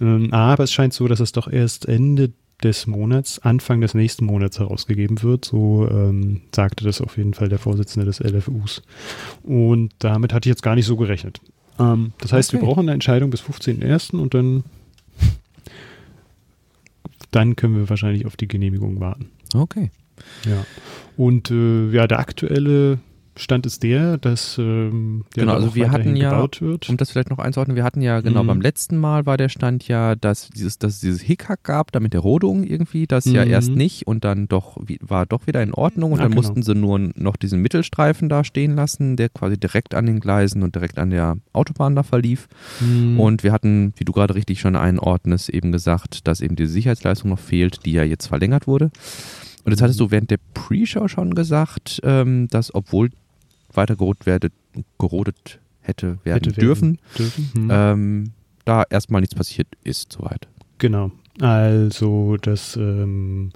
Ähm, 0.00 0.32
aber 0.32 0.62
es 0.64 0.72
scheint 0.72 0.92
so, 0.94 1.08
dass 1.08 1.18
es 1.18 1.32
doch 1.32 1.50
erst 1.50 1.86
Ende 1.86 2.30
des 2.62 2.86
Monats, 2.86 3.38
Anfang 3.38 3.80
des 3.80 3.94
nächsten 3.94 4.24
Monats 4.24 4.58
herausgegeben 4.58 5.22
wird. 5.22 5.44
So 5.44 5.88
ähm, 5.90 6.40
sagte 6.54 6.84
das 6.84 7.00
auf 7.00 7.16
jeden 7.16 7.34
Fall 7.34 7.48
der 7.48 7.58
Vorsitzende 7.58 8.04
des 8.06 8.20
LFUs. 8.20 8.82
Und 9.44 9.92
damit 10.00 10.32
hatte 10.32 10.48
ich 10.48 10.52
jetzt 10.52 10.62
gar 10.62 10.74
nicht 10.74 10.86
so 10.86 10.96
gerechnet. 10.96 11.40
Ähm, 11.78 12.12
das 12.18 12.32
heißt, 12.32 12.52
wir 12.52 12.58
Okay. 12.58 12.66
brauchen 12.66 12.80
eine 12.80 12.92
Entscheidung 12.92 13.30
bis 13.30 13.42
15.01. 13.42 14.16
und 14.16 14.34
dann, 14.34 14.64
dann 17.30 17.56
können 17.56 17.76
wir 17.76 17.88
wahrscheinlich 17.88 18.26
auf 18.26 18.36
die 18.36 18.48
Genehmigung 18.48 19.00
warten. 19.00 19.30
Okay. 19.54 19.90
Ja. 20.44 20.64
Und 21.16 21.50
äh, 21.50 21.90
ja, 21.90 22.06
der 22.06 22.18
aktuelle 22.18 22.98
Stand 23.38 23.64
ist 23.66 23.82
der, 23.82 24.18
dass 24.18 24.58
ähm, 24.58 25.24
ja, 25.36 25.42
Genau, 25.44 25.54
also 25.54 25.74
wir 25.74 25.90
hatten 25.90 26.16
ja- 26.16 26.30
gebaut 26.30 26.60
wird. 26.60 26.88
Um 26.88 26.96
das 26.96 27.10
vielleicht 27.10 27.30
noch 27.30 27.38
einzuordnen, 27.38 27.76
wir 27.76 27.84
hatten 27.84 28.02
ja 28.02 28.20
genau 28.20 28.42
Mhm. 28.42 28.46
beim 28.48 28.60
letzten 28.60 28.98
Mal 28.98 29.24
war 29.26 29.36
der 29.36 29.48
Stand 29.48 29.86
ja, 29.88 30.14
dass, 30.16 30.50
dieses, 30.50 30.78
dass 30.78 30.94
es 30.94 31.00
dieses 31.00 31.20
Hickhack 31.22 31.62
gab, 31.62 31.92
da 31.92 32.00
mit 32.00 32.12
der 32.12 32.20
Rodung 32.20 32.64
irgendwie, 32.64 33.06
das 33.06 33.24
ja 33.24 33.44
Mhm. 33.44 33.50
erst 33.50 33.70
nicht 33.70 34.06
und 34.06 34.24
dann 34.24 34.48
doch 34.48 34.76
war 35.00 35.24
doch 35.26 35.46
wieder 35.46 35.62
in 35.62 35.72
Ordnung 35.72 36.12
und 36.12 36.18
Ah, 36.18 36.22
dann 36.24 36.32
genau. 36.32 36.42
mussten 36.42 36.62
sie 36.62 36.74
nur 36.74 36.98
noch 37.14 37.36
diesen 37.36 37.62
Mittelstreifen 37.62 38.28
da 38.28 38.44
stehen 38.44 38.74
lassen, 38.74 39.16
der 39.16 39.28
quasi 39.28 39.56
direkt 39.56 39.94
an 39.94 40.06
den 40.06 40.20
Gleisen 40.20 40.62
und 40.62 40.74
direkt 40.74 40.98
an 40.98 41.10
der 41.10 41.36
Autobahn 41.52 41.94
da 41.96 42.02
verlief. 42.02 42.48
Mhm. 42.80 43.20
Und 43.20 43.44
wir 43.44 43.52
hatten, 43.52 43.92
wie 43.96 44.04
du 44.04 44.12
gerade 44.12 44.34
richtig 44.34 44.60
schon 44.60 44.76
einordnest, 44.76 45.48
eben 45.48 45.72
gesagt, 45.72 46.26
dass 46.26 46.40
eben 46.40 46.56
diese 46.56 46.72
Sicherheitsleistung 46.72 47.30
noch 47.30 47.38
fehlt, 47.38 47.86
die 47.86 47.92
ja 47.92 48.02
jetzt 48.02 48.26
verlängert 48.26 48.66
wurde. 48.66 48.90
Und 49.64 49.72
jetzt 49.72 49.82
hattest 49.82 50.00
du 50.00 50.10
während 50.10 50.30
der 50.30 50.38
Pre-Show 50.54 51.08
schon 51.08 51.34
gesagt, 51.34 52.00
ähm, 52.02 52.48
dass 52.48 52.74
obwohl 52.74 53.10
weiter 53.78 53.96
gerodet, 53.96 54.26
werde, 54.26 54.50
gerodet 54.98 55.58
hätte 55.80 56.18
werden 56.24 56.50
Hätte 56.50 56.60
dürfen, 56.60 56.98
dürfen. 57.18 57.50
Mhm. 57.54 57.70
ähm, 57.72 58.30
da 58.64 58.84
erstmal 58.90 59.22
nichts 59.22 59.34
passiert 59.34 59.68
ist 59.82 60.12
soweit. 60.12 60.46
Genau. 60.76 61.10
Also 61.40 62.36
das, 62.36 62.76
ähm, 62.76 63.50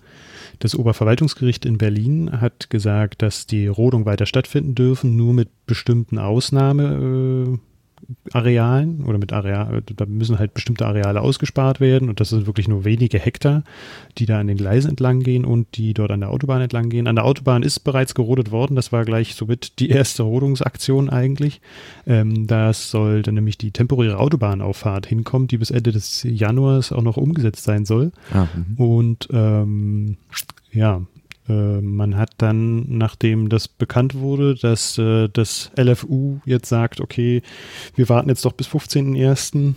das 0.60 0.74
Oberverwaltungsgericht 0.74 1.66
in 1.66 1.78
Berlin 1.78 2.40
hat 2.40 2.70
gesagt, 2.70 3.22
dass 3.22 3.46
die 3.46 3.66
Rodung 3.66 4.06
weiter 4.06 4.26
stattfinden 4.26 4.74
dürfen, 4.74 5.16
nur 5.16 5.34
mit 5.34 5.48
bestimmten 5.66 6.18
Ausnahmearealen 6.18 7.54
äh, 7.54 7.58
Arealen 8.32 9.04
oder 9.04 9.18
mit 9.18 9.32
Areal, 9.32 9.82
da 9.96 10.06
müssen 10.06 10.38
halt 10.38 10.54
bestimmte 10.54 10.86
Areale 10.86 11.20
ausgespart 11.20 11.80
werden 11.80 12.08
und 12.08 12.20
das 12.20 12.30
sind 12.30 12.46
wirklich 12.46 12.68
nur 12.68 12.84
wenige 12.84 13.18
Hektar, 13.18 13.62
die 14.18 14.26
da 14.26 14.40
an 14.40 14.46
den 14.46 14.56
Gleisen 14.56 14.90
entlang 14.90 15.20
gehen 15.20 15.44
und 15.44 15.76
die 15.76 15.94
dort 15.94 16.10
an 16.10 16.20
der 16.20 16.30
Autobahn 16.30 16.62
entlang 16.62 16.88
gehen. 16.88 17.06
An 17.06 17.16
der 17.16 17.24
Autobahn 17.24 17.62
ist 17.62 17.80
bereits 17.80 18.14
gerodet 18.14 18.50
worden, 18.50 18.76
das 18.76 18.92
war 18.92 19.04
gleich 19.04 19.34
somit 19.34 19.78
die 19.78 19.90
erste 19.90 20.22
Rodungsaktion 20.22 21.10
eigentlich. 21.10 21.60
Ähm, 22.06 22.46
das 22.46 22.90
soll 22.90 23.22
dann 23.22 23.34
nämlich 23.34 23.58
die 23.58 23.70
temporäre 23.70 24.18
Autobahnauffahrt 24.18 25.06
hinkommen, 25.06 25.48
die 25.48 25.58
bis 25.58 25.70
Ende 25.70 25.92
des 25.92 26.22
Januars 26.22 26.92
auch 26.92 27.02
noch 27.02 27.16
umgesetzt 27.16 27.64
sein 27.64 27.84
soll. 27.84 28.12
Ah, 28.32 28.46
mhm. 28.54 28.76
Und 28.76 29.28
ähm, 29.32 30.16
ja, 30.72 31.02
man 31.80 32.16
hat 32.16 32.30
dann, 32.38 32.84
nachdem 32.98 33.48
das 33.48 33.68
bekannt 33.68 34.14
wurde, 34.14 34.54
dass 34.54 34.98
äh, 34.98 35.28
das 35.32 35.70
LFU 35.76 36.40
jetzt 36.44 36.68
sagt, 36.68 37.00
okay, 37.00 37.42
wir 37.94 38.08
warten 38.08 38.28
jetzt 38.28 38.44
doch 38.44 38.52
bis 38.52 38.68
15.01. 38.68 39.74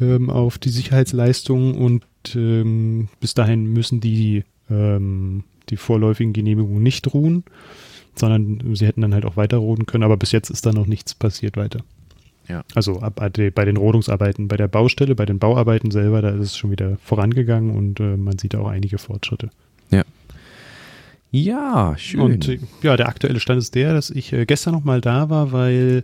Ähm, 0.00 0.30
auf 0.30 0.56
die 0.58 0.70
Sicherheitsleistungen 0.70 1.74
und 1.74 2.04
ähm, 2.34 3.08
bis 3.20 3.34
dahin 3.34 3.64
müssen 3.66 4.00
die, 4.00 4.44
ähm, 4.70 5.44
die 5.68 5.76
vorläufigen 5.76 6.32
Genehmigungen 6.32 6.82
nicht 6.82 7.12
ruhen, 7.12 7.44
sondern 8.14 8.74
sie 8.74 8.86
hätten 8.86 9.02
dann 9.02 9.12
halt 9.14 9.26
auch 9.26 9.36
weiter 9.36 9.58
roden 9.58 9.84
können, 9.86 10.04
aber 10.04 10.16
bis 10.16 10.32
jetzt 10.32 10.48
ist 10.48 10.64
da 10.64 10.72
noch 10.72 10.86
nichts 10.86 11.14
passiert 11.14 11.56
weiter. 11.58 11.80
Ja. 12.48 12.62
Also 12.74 13.00
ab, 13.00 13.14
bei 13.16 13.28
den- 13.28 13.52
bei 13.52 13.64
den 13.66 13.76
Rodungsarbeiten, 13.76 14.48
bei 14.48 14.56
der 14.56 14.68
Baustelle, 14.68 15.14
bei 15.14 15.26
den 15.26 15.38
Bauarbeiten 15.38 15.90
selber, 15.90 16.22
da 16.22 16.30
ist 16.30 16.40
es 16.40 16.56
schon 16.56 16.70
wieder 16.70 16.96
vorangegangen 17.04 17.70
und 17.76 18.00
äh, 18.00 18.16
man 18.16 18.38
sieht 18.38 18.54
auch 18.56 18.68
einige 18.68 18.96
Fortschritte. 18.98 19.50
Ja, 19.90 20.02
schön. 21.96 22.20
Und 22.20 22.48
äh, 22.48 22.58
ja, 22.82 22.96
der 22.96 23.08
aktuelle 23.08 23.38
Stand 23.38 23.58
ist 23.58 23.76
der, 23.76 23.94
dass 23.94 24.10
ich 24.10 24.32
äh, 24.32 24.46
gestern 24.46 24.74
noch 24.74 24.82
mal 24.82 25.00
da 25.00 25.30
war, 25.30 25.52
weil 25.52 26.02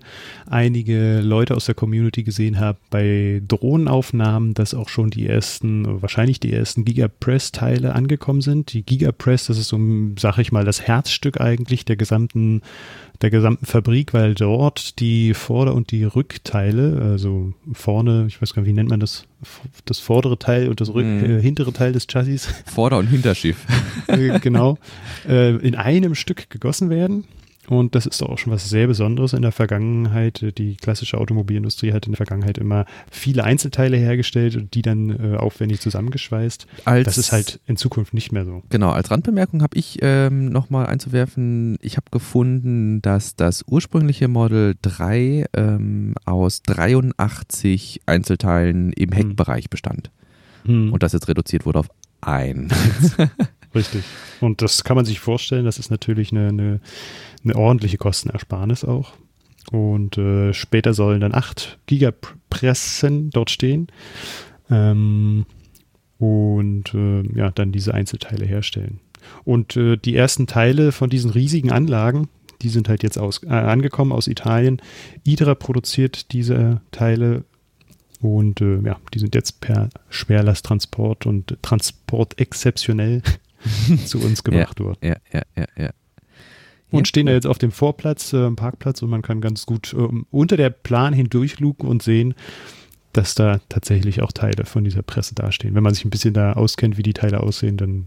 einige 0.48 1.20
Leute 1.20 1.56
aus 1.56 1.66
der 1.66 1.74
Community 1.74 2.22
gesehen 2.22 2.60
haben 2.60 2.78
bei 2.90 3.42
Drohnenaufnahmen, 3.48 4.54
dass 4.54 4.72
auch 4.72 4.88
schon 4.88 5.10
die 5.10 5.26
ersten, 5.26 6.00
wahrscheinlich 6.00 6.38
die 6.38 6.52
ersten 6.52 6.84
Gigapress-Teile 6.84 7.94
angekommen 7.94 8.40
sind. 8.40 8.72
Die 8.72 8.82
Gigapress, 8.82 9.46
das 9.46 9.58
ist 9.58 9.68
so, 9.68 9.80
sag 10.16 10.38
ich 10.38 10.52
mal, 10.52 10.64
das 10.64 10.82
Herzstück 10.82 11.40
eigentlich 11.40 11.84
der 11.84 11.96
gesamten 11.96 12.62
der 13.22 13.30
gesamten 13.30 13.66
Fabrik, 13.66 14.14
weil 14.14 14.34
dort 14.34 15.00
die 15.00 15.34
Vorder- 15.34 15.74
und 15.74 15.90
die 15.90 16.04
Rückteile, 16.04 17.00
also 17.02 17.52
vorne, 17.72 18.26
ich 18.28 18.40
weiß 18.40 18.54
gar 18.54 18.62
nicht, 18.62 18.68
wie 18.68 18.74
nennt 18.74 18.90
man 18.90 19.00
das, 19.00 19.26
das 19.84 19.98
vordere 19.98 20.38
Teil 20.38 20.68
und 20.68 20.80
das 20.80 20.92
Rück, 20.92 21.04
Mhm. 21.04 21.38
äh, 21.38 21.40
hintere 21.42 21.72
Teil 21.72 21.92
des 21.92 22.06
Chassis, 22.10 22.48
Vorder- 22.66 22.98
und 22.98 23.06
Hinterschiff. 23.08 23.64
äh, 24.08 24.38
genau, 24.40 24.78
äh, 25.28 25.54
in 25.56 25.74
einem 25.74 26.14
Stück 26.14 26.50
gegossen 26.50 26.90
werden. 26.90 27.24
Und 27.68 27.94
das 27.94 28.06
ist 28.06 28.20
doch 28.20 28.28
auch 28.28 28.38
schon 28.38 28.52
was 28.52 28.68
sehr 28.68 28.86
Besonderes 28.86 29.32
in 29.32 29.42
der 29.42 29.52
Vergangenheit. 29.52 30.44
Die 30.58 30.76
klassische 30.76 31.18
Automobilindustrie 31.18 31.92
hat 31.92 32.06
in 32.06 32.12
der 32.12 32.16
Vergangenheit 32.16 32.58
immer 32.58 32.86
viele 33.10 33.44
Einzelteile 33.44 33.96
hergestellt 33.96 34.56
und 34.56 34.74
die 34.74 34.82
dann 34.82 35.10
äh, 35.10 35.36
aufwendig 35.36 35.80
zusammengeschweißt. 35.80 36.66
Als, 36.84 37.04
Das 37.04 37.18
ist 37.18 37.32
halt 37.32 37.60
in 37.66 37.76
Zukunft 37.76 38.14
nicht 38.14 38.30
mehr 38.32 38.44
so. 38.44 38.62
Genau, 38.70 38.90
als 38.90 39.10
Randbemerkung 39.10 39.62
habe 39.62 39.76
ich 39.76 39.98
ähm, 40.02 40.46
nochmal 40.50 40.86
einzuwerfen, 40.86 41.76
ich 41.80 41.96
habe 41.96 42.06
gefunden, 42.10 43.02
dass 43.02 43.34
das 43.36 43.64
ursprüngliche 43.66 44.28
Model 44.28 44.74
3 44.82 45.46
ähm, 45.54 46.14
aus 46.24 46.62
83 46.62 48.00
Einzelteilen 48.06 48.92
im 48.92 49.10
Hm. 49.10 49.16
Heckbereich 49.16 49.70
bestand 49.70 50.10
Hm. 50.64 50.92
und 50.92 51.02
das 51.02 51.12
jetzt 51.12 51.28
reduziert 51.28 51.66
wurde 51.66 51.80
auf 51.80 51.88
ein. 52.20 52.68
Richtig. 53.74 54.04
Und 54.40 54.62
das 54.62 54.84
kann 54.84 54.96
man 54.96 55.04
sich 55.04 55.20
vorstellen, 55.20 55.64
das 55.64 55.78
ist 55.78 55.90
natürlich 55.90 56.32
eine, 56.32 56.48
eine, 56.48 56.80
eine 57.46 57.56
ordentliche 57.56 57.98
Kostenersparnis 57.98 58.84
auch. 58.84 59.12
Und 59.72 60.16
äh, 60.18 60.52
später 60.52 60.94
sollen 60.94 61.20
dann 61.20 61.34
acht 61.34 61.78
Gigapressen 61.86 63.30
dort 63.30 63.50
stehen 63.50 63.88
ähm, 64.70 65.44
und 66.18 66.94
äh, 66.94 67.22
ja, 67.36 67.50
dann 67.50 67.72
diese 67.72 67.92
Einzelteile 67.92 68.44
herstellen. 68.44 69.00
Und 69.44 69.76
äh, 69.76 69.96
die 69.96 70.14
ersten 70.14 70.46
Teile 70.46 70.92
von 70.92 71.10
diesen 71.10 71.30
riesigen 71.30 71.72
Anlagen, 71.72 72.28
die 72.62 72.68
sind 72.68 72.88
halt 72.88 73.02
jetzt 73.02 73.18
aus, 73.18 73.42
äh, 73.42 73.48
angekommen 73.48 74.12
aus 74.12 74.28
Italien. 74.28 74.80
ITRA 75.24 75.56
produziert 75.56 76.32
diese 76.32 76.80
Teile 76.92 77.44
und 78.20 78.60
äh, 78.60 78.80
ja, 78.82 78.98
die 79.12 79.18
sind 79.18 79.34
jetzt 79.34 79.60
per 79.60 79.90
Schwerlasttransport 80.08 81.26
und 81.26 81.58
Transport 81.62 82.38
exzeptionell 82.40 83.22
zu 84.06 84.20
uns 84.20 84.44
gebracht 84.44 84.80
worden. 84.80 84.98
ja, 85.02 85.16
ja, 85.32 85.42
ja, 85.56 85.66
ja. 85.76 85.90
Und 86.90 87.00
Ja. 87.00 87.04
stehen 87.06 87.26
da 87.26 87.32
jetzt 87.32 87.46
auf 87.46 87.58
dem 87.58 87.72
Vorplatz, 87.72 88.32
äh, 88.32 88.50
Parkplatz 88.52 89.02
und 89.02 89.10
man 89.10 89.22
kann 89.22 89.40
ganz 89.40 89.66
gut 89.66 89.94
ähm, 89.98 90.26
unter 90.30 90.56
der 90.56 90.70
Plan 90.70 91.12
hindurch 91.12 91.58
luken 91.58 91.88
und 91.88 92.02
sehen, 92.02 92.34
dass 93.12 93.34
da 93.34 93.60
tatsächlich 93.68 94.22
auch 94.22 94.32
Teile 94.32 94.64
von 94.66 94.84
dieser 94.84 95.02
Presse 95.02 95.34
dastehen. 95.34 95.74
Wenn 95.74 95.82
man 95.82 95.94
sich 95.94 96.04
ein 96.04 96.10
bisschen 96.10 96.34
da 96.34 96.52
auskennt, 96.52 96.98
wie 96.98 97.02
die 97.02 97.14
Teile 97.14 97.40
aussehen, 97.40 97.76
dann 97.76 98.06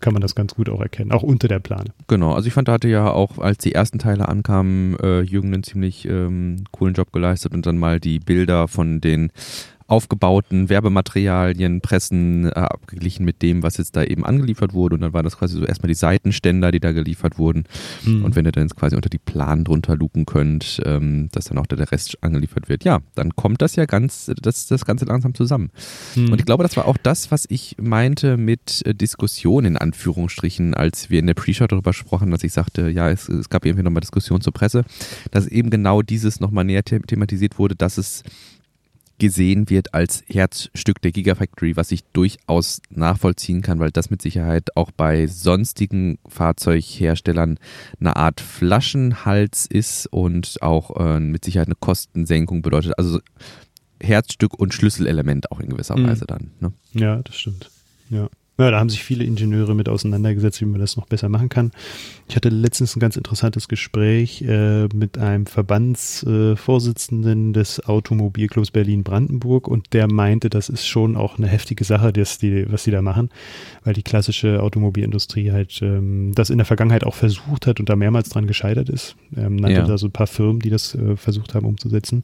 kann 0.00 0.12
man 0.12 0.22
das 0.22 0.34
ganz 0.36 0.54
gut 0.54 0.68
auch 0.68 0.80
erkennen, 0.80 1.10
auch 1.12 1.24
unter 1.24 1.48
der 1.48 1.58
Plane. 1.58 1.92
Genau, 2.06 2.32
also 2.32 2.46
ich 2.46 2.54
fand, 2.54 2.68
da 2.68 2.72
hatte 2.72 2.88
ja 2.88 3.10
auch, 3.10 3.38
als 3.38 3.58
die 3.58 3.72
ersten 3.72 3.98
Teile 3.98 4.28
ankamen, 4.28 4.96
äh, 5.00 5.20
Jürgen 5.22 5.52
einen 5.52 5.64
ziemlich 5.64 6.06
ähm, 6.08 6.64
coolen 6.70 6.94
Job 6.94 7.12
geleistet 7.12 7.52
und 7.52 7.66
dann 7.66 7.78
mal 7.78 7.98
die 7.98 8.20
Bilder 8.20 8.68
von 8.68 9.00
den 9.00 9.32
aufgebauten 9.88 10.68
Werbematerialien, 10.68 11.80
Pressen 11.80 12.46
äh, 12.46 12.50
abgeglichen 12.50 13.24
mit 13.24 13.42
dem, 13.42 13.62
was 13.62 13.78
jetzt 13.78 13.96
da 13.96 14.04
eben 14.04 14.24
angeliefert 14.24 14.74
wurde. 14.74 14.94
Und 14.94 15.00
dann 15.00 15.14
war 15.14 15.22
das 15.22 15.38
quasi 15.38 15.58
so 15.58 15.64
erstmal 15.64 15.88
die 15.88 15.94
Seitenständer, 15.94 16.70
die 16.70 16.78
da 16.78 16.92
geliefert 16.92 17.38
wurden. 17.38 17.64
Mhm. 18.04 18.24
Und 18.24 18.36
wenn 18.36 18.44
ihr 18.44 18.52
dann 18.52 18.64
jetzt 18.64 18.76
quasi 18.76 18.96
unter 18.96 19.08
die 19.08 19.18
Planen 19.18 19.64
drunter 19.64 19.96
luken 19.96 20.26
könnt, 20.26 20.80
ähm, 20.84 21.30
dass 21.32 21.46
dann 21.46 21.58
auch 21.58 21.66
der 21.66 21.90
Rest 21.90 22.18
angeliefert 22.22 22.68
wird, 22.68 22.84
ja, 22.84 23.00
dann 23.14 23.34
kommt 23.34 23.62
das 23.62 23.76
ja 23.76 23.86
ganz, 23.86 24.30
das, 24.40 24.66
das 24.66 24.84
Ganze 24.84 25.06
langsam 25.06 25.34
zusammen. 25.34 25.70
Mhm. 26.14 26.32
Und 26.32 26.38
ich 26.38 26.44
glaube, 26.44 26.62
das 26.62 26.76
war 26.76 26.86
auch 26.86 26.98
das, 27.02 27.30
was 27.30 27.46
ich 27.48 27.76
meinte 27.80 28.36
mit 28.36 28.86
äh, 28.86 28.94
Diskussion 28.94 29.64
in 29.64 29.78
Anführungsstrichen, 29.78 30.74
als 30.74 31.08
wir 31.08 31.18
in 31.18 31.26
der 31.26 31.34
Pre-Show 31.34 31.66
darüber 31.66 31.94
sprachen, 31.94 32.30
dass 32.30 32.44
ich 32.44 32.52
sagte, 32.52 32.90
ja, 32.90 33.08
es, 33.08 33.28
es 33.28 33.48
gab 33.48 33.64
irgendwie 33.64 33.84
nochmal 33.84 34.00
Diskussion 34.00 34.42
zur 34.42 34.52
Presse, 34.52 34.84
dass 35.30 35.46
eben 35.46 35.70
genau 35.70 36.02
dieses 36.02 36.40
nochmal 36.40 36.64
näher 36.64 36.82
the 36.86 36.98
thematisiert 37.00 37.58
wurde, 37.58 37.74
dass 37.74 37.98
es 37.98 38.22
gesehen 39.18 39.68
wird 39.70 39.94
als 39.94 40.22
Herzstück 40.28 41.02
der 41.02 41.12
Gigafactory, 41.12 41.76
was 41.76 41.90
ich 41.90 42.04
durchaus 42.12 42.80
nachvollziehen 42.90 43.62
kann, 43.62 43.78
weil 43.80 43.90
das 43.90 44.10
mit 44.10 44.22
Sicherheit 44.22 44.76
auch 44.76 44.90
bei 44.90 45.26
sonstigen 45.26 46.18
Fahrzeugherstellern 46.26 47.58
eine 48.00 48.16
Art 48.16 48.40
Flaschenhals 48.40 49.66
ist 49.66 50.06
und 50.06 50.62
auch 50.62 50.96
äh, 50.98 51.20
mit 51.20 51.44
Sicherheit 51.44 51.68
eine 51.68 51.76
Kostensenkung 51.78 52.62
bedeutet. 52.62 52.98
Also 52.98 53.20
Herzstück 54.00 54.54
und 54.54 54.74
Schlüsselelement 54.74 55.50
auch 55.50 55.60
in 55.60 55.70
gewisser 55.70 55.98
mhm. 55.98 56.06
Weise 56.06 56.26
dann. 56.26 56.52
Ne? 56.60 56.72
Ja, 56.92 57.22
das 57.22 57.36
stimmt. 57.36 57.70
Ja. 58.10 58.28
Ja, 58.60 58.72
da 58.72 58.80
haben 58.80 58.90
sich 58.90 59.04
viele 59.04 59.22
Ingenieure 59.22 59.76
mit 59.76 59.88
auseinandergesetzt, 59.88 60.60
wie 60.60 60.64
man 60.64 60.80
das 60.80 60.96
noch 60.96 61.06
besser 61.06 61.28
machen 61.28 61.48
kann. 61.48 61.70
Ich 62.28 62.34
hatte 62.34 62.48
letztens 62.48 62.96
ein 62.96 63.00
ganz 63.00 63.16
interessantes 63.16 63.68
Gespräch 63.68 64.42
äh, 64.42 64.88
mit 64.92 65.16
einem 65.16 65.46
Verbandsvorsitzenden 65.46 67.50
äh, 67.50 67.52
des 67.52 67.86
Automobilclubs 67.86 68.72
Berlin-Brandenburg 68.72 69.68
und 69.68 69.92
der 69.92 70.12
meinte, 70.12 70.50
das 70.50 70.70
ist 70.70 70.88
schon 70.88 71.16
auch 71.16 71.38
eine 71.38 71.46
heftige 71.46 71.84
Sache, 71.84 72.12
das 72.12 72.38
die, 72.38 72.66
was 72.68 72.82
die 72.82 72.90
da 72.90 73.00
machen, 73.00 73.28
weil 73.84 73.94
die 73.94 74.02
klassische 74.02 74.60
Automobilindustrie 74.60 75.52
halt 75.52 75.80
ähm, 75.80 76.32
das 76.34 76.50
in 76.50 76.58
der 76.58 76.66
Vergangenheit 76.66 77.04
auch 77.04 77.14
versucht 77.14 77.68
hat 77.68 77.78
und 77.78 77.88
da 77.88 77.94
mehrmals 77.94 78.30
dran 78.30 78.48
gescheitert 78.48 78.88
ist. 78.88 79.14
Ähm, 79.36 79.54
nannte 79.54 79.78
ja. 79.78 79.86
da 79.86 79.98
so 79.98 80.08
ein 80.08 80.12
paar 80.12 80.26
Firmen, 80.26 80.58
die 80.58 80.70
das 80.70 80.96
äh, 80.96 81.16
versucht 81.16 81.54
haben 81.54 81.64
umzusetzen. 81.64 82.22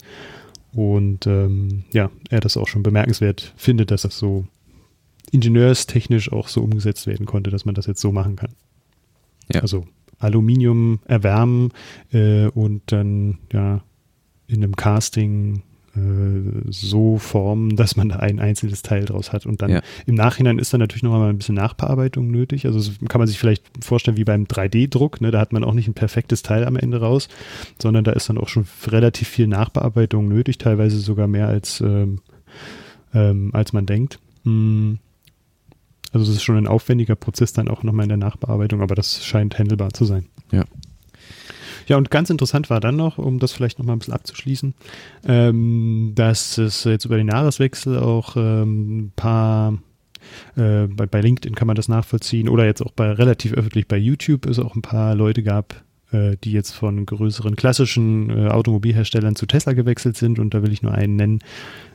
Und 0.73 1.29
ähm, 1.29 1.85
ja, 1.93 2.11
er 2.31 2.41
das 2.41 2.57
auch 2.57 2.67
schon 2.67 2.83
bemerkenswert 2.83 3.53
findet, 3.57 3.93
dass 3.93 4.03
das 4.03 4.19
so 4.19 4.49
ingenieurstechnisch 5.35 6.33
auch 6.33 6.49
so 6.49 6.63
umgesetzt 6.63 7.07
werden 7.07 7.27
konnte, 7.27 7.51
dass 7.51 7.65
man 7.65 7.75
das 7.75 7.87
jetzt 7.87 8.01
so 8.01 8.13
machen 8.13 8.37
kann. 8.37 8.51
Ja. 9.53 9.61
Also 9.61 9.87
Aluminium 10.19 11.01
erwärmen 11.07 11.73
äh, 12.13 12.47
und 12.47 12.83
dann 12.87 13.39
ja 13.53 13.83
in 14.47 14.63
einem 14.63 14.77
Casting 14.77 15.63
äh, 15.97 16.71
so 16.71 17.19
formen, 17.19 17.77
dass 17.77 17.97
man 17.97 18.11
da 18.11 18.17
ein 18.17 18.39
einzelnes 18.39 18.83
Teil 18.83 19.05
draus 19.05 19.33
hat. 19.33 19.45
Und 19.45 19.63
dann 19.63 19.71
ja. 19.71 19.83
im 20.07 20.15
Nachhinein 20.15 20.59
ist 20.59 20.73
dann 20.73 20.81
natürlich 20.81 21.03
noch 21.03 21.11
mal 21.11 21.31
ein 21.31 21.39
bisschen 21.39 21.57
Nachbearbeitung 21.57 22.31
nötig. 22.31 22.67
Also 22.67 22.91
kann 23.09 23.19
man 23.19 23.27
sich 23.29 23.39
vielleicht 23.39 23.65
vorstellen 23.85 24.17
wie 24.17 24.25
beim 24.25 24.45
3D-Druck. 24.45 25.21
Ne? 25.21 25.31
Da 25.31 25.41
hat 25.41 25.53
man 25.53 25.65
auch 25.65 25.75
nicht 25.75 25.89
ein 25.89 25.95
perfektes 25.95 26.43
Teil 26.43 26.65
am 26.65 26.77
Ende 26.77 27.01
raus, 27.01 27.29
sondern 27.81 28.05
da 28.05 28.13
ist 28.13 28.29
dann 28.29 28.39
auch 28.39 28.49
schon 28.49 28.67
relativ 28.87 29.29
viel 29.29 29.49
Nachbearbeitung 29.49 30.29
nötig, 30.29 30.59
teilweise 30.59 30.99
sogar 30.99 31.27
mehr 31.27 31.49
als, 31.49 31.81
ähm, 31.81 32.21
ähm, 33.13 33.51
als 33.53 33.73
man 33.73 33.87
denkt. 33.87 34.21
Hm. 34.45 34.99
Also 36.13 36.31
es 36.31 36.37
ist 36.37 36.43
schon 36.43 36.57
ein 36.57 36.67
aufwendiger 36.67 37.17
Prozess 37.17 37.53
dann 37.53 37.69
auch 37.69 37.83
nochmal 37.83 38.05
in 38.05 38.11
der 38.11 38.19
Nachbearbeitung, 38.19 38.83
aber 38.83 38.95
das 38.95 39.25
scheint 39.25 39.59
handelbar 39.59 39.93
zu 39.93 40.05
sein. 40.05 40.27
Ja. 40.53 40.65
Ja, 41.87 41.99
und 41.99 42.11
ganz 42.11 42.31
interessant 42.31 42.71
war 42.71 42.81
dann 42.81 42.97
noch, 42.97 43.19
um 43.19 43.39
das 43.39 43.53
vielleicht 43.53 43.79
nochmal 43.79 43.97
ein 43.97 43.99
bisschen 43.99 44.15
abzuschließen, 44.15 44.75
ähm, 45.27 46.13
dass 46.15 46.57
es 46.57 46.85
jetzt 46.85 47.05
über 47.05 47.17
den 47.17 47.29
Jahreswechsel 47.29 47.99
auch 47.99 48.37
ähm, 48.37 48.99
ein 48.99 49.13
paar 49.15 49.79
äh, 50.57 50.87
bei, 50.87 51.07
bei 51.07 51.21
LinkedIn 51.21 51.55
kann 51.55 51.67
man 51.67 51.77
das 51.77 51.89
nachvollziehen 51.89 52.49
oder 52.49 52.65
jetzt 52.65 52.83
auch 52.83 52.93
bei 52.93 53.11
relativ 53.13 53.53
öffentlich 53.53 53.89
bei 53.89 53.97
YouTube 53.97 54.47
es 54.47 54.59
auch 54.59 54.75
ein 54.75 54.83
paar 54.83 55.15
Leute 55.15 55.43
gab, 55.43 55.83
äh, 56.13 56.37
die 56.43 56.53
jetzt 56.53 56.73
von 56.73 57.05
größeren 57.05 57.57
klassischen 57.57 58.31
äh, 58.31 58.49
Automobilherstellern 58.49 59.37
zu 59.37 59.47
Tesla 59.47 59.73
gewechselt 59.75 60.17
sind 60.17 60.39
und 60.39 60.55
da 60.55 60.63
will 60.63 60.73
ich 60.73 60.83
nur 60.83 60.93
einen 60.93 61.17
nennen, 61.17 61.39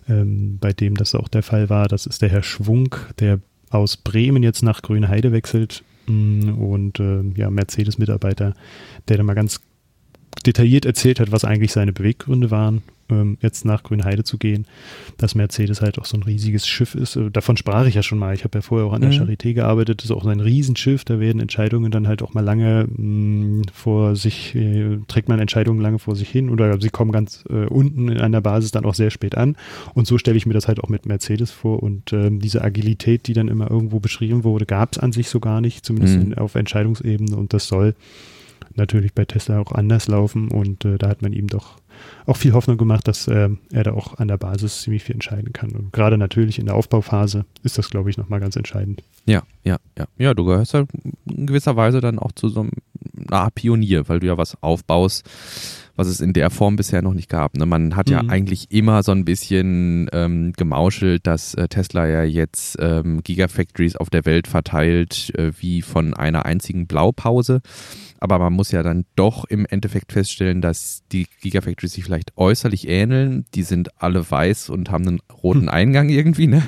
ähm, 0.08 0.58
bei 0.60 0.74
dem 0.74 0.96
das 0.96 1.16
auch 1.16 1.28
der 1.28 1.44
Fall 1.44 1.70
war. 1.70 1.88
Das 1.88 2.06
ist 2.06 2.22
der 2.22 2.30
Herr 2.30 2.44
Schwung, 2.44 2.96
der 3.20 3.40
aus 3.70 3.98
Bremen 3.98 4.44
jetzt 4.44 4.64
nach 4.64 4.82
Grünheide 4.82 5.32
wechselt 5.32 5.84
mm, 6.08 6.50
und 6.62 7.00
äh, 7.00 7.22
ja, 7.36 7.50
Mercedes-Mitarbeiter, 7.50 8.54
der 9.08 9.18
da 9.18 9.24
mal 9.24 9.36
ganz 9.36 9.62
detailliert 10.46 10.86
erzählt 10.86 11.20
hat, 11.20 11.32
was 11.32 11.46
eigentlich 11.46 11.72
seine 11.72 11.94
Beweggründe 11.94 12.52
waren, 12.52 12.82
ähm, 13.10 13.38
jetzt 13.42 13.66
nach 13.66 13.84
Grünheide 13.84 14.24
zu 14.24 14.38
gehen, 14.38 14.66
dass 15.18 15.36
Mercedes 15.36 15.82
halt 15.82 16.00
auch 16.00 16.06
so 16.06 16.18
ein 16.18 16.24
riesiges 16.24 16.68
Schiff 16.68 16.96
ist. 16.96 17.16
Äh, 17.16 17.32
davon 17.32 17.58
sprach 17.58 17.86
ich 17.86 17.96
ja 17.96 18.04
schon 18.04 18.20
mal. 18.20 18.34
Ich 18.34 18.44
habe 18.44 18.58
ja 18.58 18.62
vorher 18.62 18.88
auch 18.88 18.94
an 18.94 19.02
der 19.02 19.12
mhm. 19.12 19.16
Charité 19.16 19.54
gearbeitet. 19.54 20.00
Das 20.00 20.06
ist 20.06 20.12
auch 20.12 20.24
so 20.24 20.30
ein 20.30 20.40
Riesenschiff. 20.40 21.04
Da 21.06 21.20
werden 21.20 21.42
Entscheidungen 21.42 21.92
dann 21.92 22.08
halt 22.08 22.22
auch 22.22 22.34
mal 22.34 22.44
lange 22.44 22.88
mh, 22.90 23.04
mm, 23.04 23.62
vor 23.74 24.16
sich, 24.16 24.56
äh, 24.56 25.00
trägt 25.08 25.30
man 25.30 25.40
Entscheidungen 25.40 25.82
lange 25.82 26.00
vor 26.00 26.16
sich 26.16 26.30
hin 26.30 26.50
oder 26.50 26.80
sie 26.80 26.90
kommen 26.90 27.12
ganz 27.12 27.44
äh, 27.50 27.66
unten 27.66 28.18
an 28.18 28.32
der 28.32 28.42
Basis 28.42 28.72
dann 28.72 28.86
auch 28.86 28.96
sehr 28.96 29.12
spät 29.12 29.36
an. 29.38 29.56
Und 29.94 30.08
so 30.08 30.18
stelle 30.18 30.38
ich 30.38 30.46
mir 30.46 30.54
das 30.54 30.68
halt 30.68 30.84
auch 30.84 30.90
mit 30.90 31.06
Mercedes 31.06 31.52
vor. 31.52 31.84
Und 31.84 32.14
ähm, 32.14 32.40
diese 32.40 32.64
Agilität, 32.64 33.28
die 33.28 33.34
dann 33.34 33.48
immer 33.48 33.70
irgendwo 33.70 34.00
beschrieben 34.00 34.44
wurde, 34.44 34.66
gab 34.66 34.94
es 34.94 35.00
an 35.00 35.12
sich 35.12 35.30
so 35.30 35.40
gar 35.40 35.62
nicht, 35.62 35.86
zumindest 35.86 36.16
mhm. 36.16 36.22
in, 36.22 36.38
auf 36.38 36.56
Entscheidungsebene. 36.56 37.36
Und 37.36 37.54
das 37.54 37.68
soll 37.68 37.96
natürlich 38.76 39.14
bei 39.14 39.26
Tesla 39.26 39.60
auch 39.60 39.72
anders 39.72 40.08
laufen 40.08 40.50
und 40.50 40.86
äh, 40.86 40.98
da 40.98 41.10
hat 41.10 41.22
man 41.22 41.34
ihm 41.34 41.48
doch 41.48 41.78
auch 42.26 42.38
viel 42.38 42.54
Hoffnung 42.54 42.78
gemacht, 42.78 43.08
dass 43.08 43.28
äh, 43.28 43.50
er 43.72 43.84
da 43.84 43.94
auch 43.94 44.18
an 44.18 44.28
der 44.28 44.38
Basis 44.38 44.82
ziemlich 44.82 45.04
viel 45.04 45.16
entscheiden 45.16 45.54
kann. 45.54 45.72
Und 45.72 45.94
gerade 45.94 46.18
natürlich 46.18 46.60
in 46.60 46.66
der 46.66 46.76
Aufbauphase 46.76 47.46
ist 47.64 47.78
das, 47.78 47.90
glaube 47.90 48.10
ich, 48.10 48.18
nochmal 48.18 48.40
ganz 48.40 48.56
entscheidend. 48.56 49.04
Ja, 49.26 49.44
ja, 49.64 49.78
ja. 49.98 50.06
Ja, 50.18 50.34
du 50.34 50.46
gehörst 50.46 50.74
halt 50.74 50.90
in 51.30 51.48
gewisser 51.48 51.76
Weise 51.76 52.02
dann 52.02 52.20
auch 52.20 52.32
zu 52.32 52.50
so 52.50 52.62
einem 52.62 52.72
na, 53.14 53.50
Pionier, 53.50 54.08
weil 54.10 54.20
du 54.20 54.28
ja 54.28 54.38
was 54.38 54.62
aufbaust, 54.62 55.30
was 55.96 56.08
es 56.08 56.22
in 56.22 56.34
der 56.34 56.50
Form 56.50 56.78
bisher 56.78 57.02
noch 57.02 57.14
nicht 57.14 57.30
gab. 57.30 57.58
Ne? 57.58 57.66
Man 57.66 57.96
hat 57.96 58.08
mhm. 58.08 58.14
ja 58.14 58.20
eigentlich 58.28 58.72
immer 58.72 59.04
so 59.04 59.12
ein 59.12 59.26
bisschen 59.26 60.10
ähm, 60.14 60.54
gemauschelt, 60.56 61.28
dass 61.28 61.54
äh, 61.56 61.68
Tesla 61.68 62.08
ja 62.08 62.24
jetzt 62.24 62.78
ähm, 62.80 63.22
Gigafactories 63.24 63.96
auf 63.96 64.10
der 64.10 64.26
Welt 64.26 64.48
verteilt, 64.48 65.34
äh, 65.36 65.52
wie 65.60 65.82
von 65.82 66.14
einer 66.14 66.46
einzigen 66.46 66.88
Blaupause. 66.88 67.62
Aber 68.20 68.38
man 68.38 68.54
muss 68.54 68.72
ja 68.72 68.84
dann 68.84 69.06
doch 69.16 69.46
im 69.46 69.66
Endeffekt 69.66 70.12
feststellen, 70.12 70.62
dass 70.62 71.04
die 71.12 71.28
Gigafactories 71.42 71.94
sich 71.94 72.04
vielleicht 72.04 72.38
äußerlich 72.38 72.88
ähneln. 72.88 73.46
Die 73.56 73.64
sind 73.64 74.02
alle 74.02 74.30
weiß 74.30 74.70
und 74.70 74.92
haben 74.92 75.08
einen 75.08 75.20
roten 75.42 75.64
hm. 75.64 75.70
Eingang 75.70 76.10
irgendwie, 76.10 76.48
ne? 76.48 76.64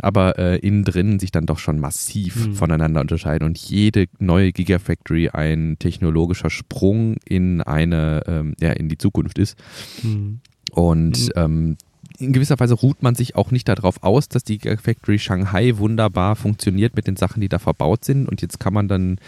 Aber 0.00 0.38
äh, 0.38 0.58
innen 0.58 0.84
drin 0.84 1.18
sich 1.18 1.30
dann 1.30 1.46
doch 1.46 1.58
schon 1.58 1.78
massiv 1.78 2.46
hm. 2.46 2.54
voneinander 2.54 3.02
unterscheiden 3.02 3.46
und 3.46 3.58
jede 3.58 4.06
neue 4.18 4.52
Gigafactory 4.52 5.28
ein 5.28 5.76
technologischer 5.78 6.50
Sprung 6.50 7.16
in 7.24 7.60
eine, 7.60 8.22
ähm, 8.26 8.54
ja, 8.58 8.72
in 8.72 8.88
die 8.88 8.98
Zukunft 8.98 9.38
ist. 9.38 9.58
Hm. 10.00 10.40
Und 10.72 11.16
hm. 11.16 11.30
ähm, 11.36 11.76
in 12.18 12.32
gewisser 12.32 12.58
Weise 12.58 12.74
ruht 12.74 13.02
man 13.02 13.14
sich 13.14 13.36
auch 13.36 13.50
nicht 13.50 13.68
darauf 13.68 14.02
aus, 14.02 14.28
dass 14.28 14.44
die 14.44 14.58
Gigafactory 14.58 15.18
Shanghai 15.18 15.76
wunderbar 15.76 16.36
funktioniert 16.36 16.96
mit 16.96 17.06
den 17.06 17.16
Sachen, 17.16 17.40
die 17.40 17.48
da 17.48 17.58
verbaut 17.58 18.04
sind. 18.04 18.28
Und 18.28 18.42
jetzt 18.42 18.60
kann 18.60 18.74
man 18.74 18.88
dann 18.88 19.18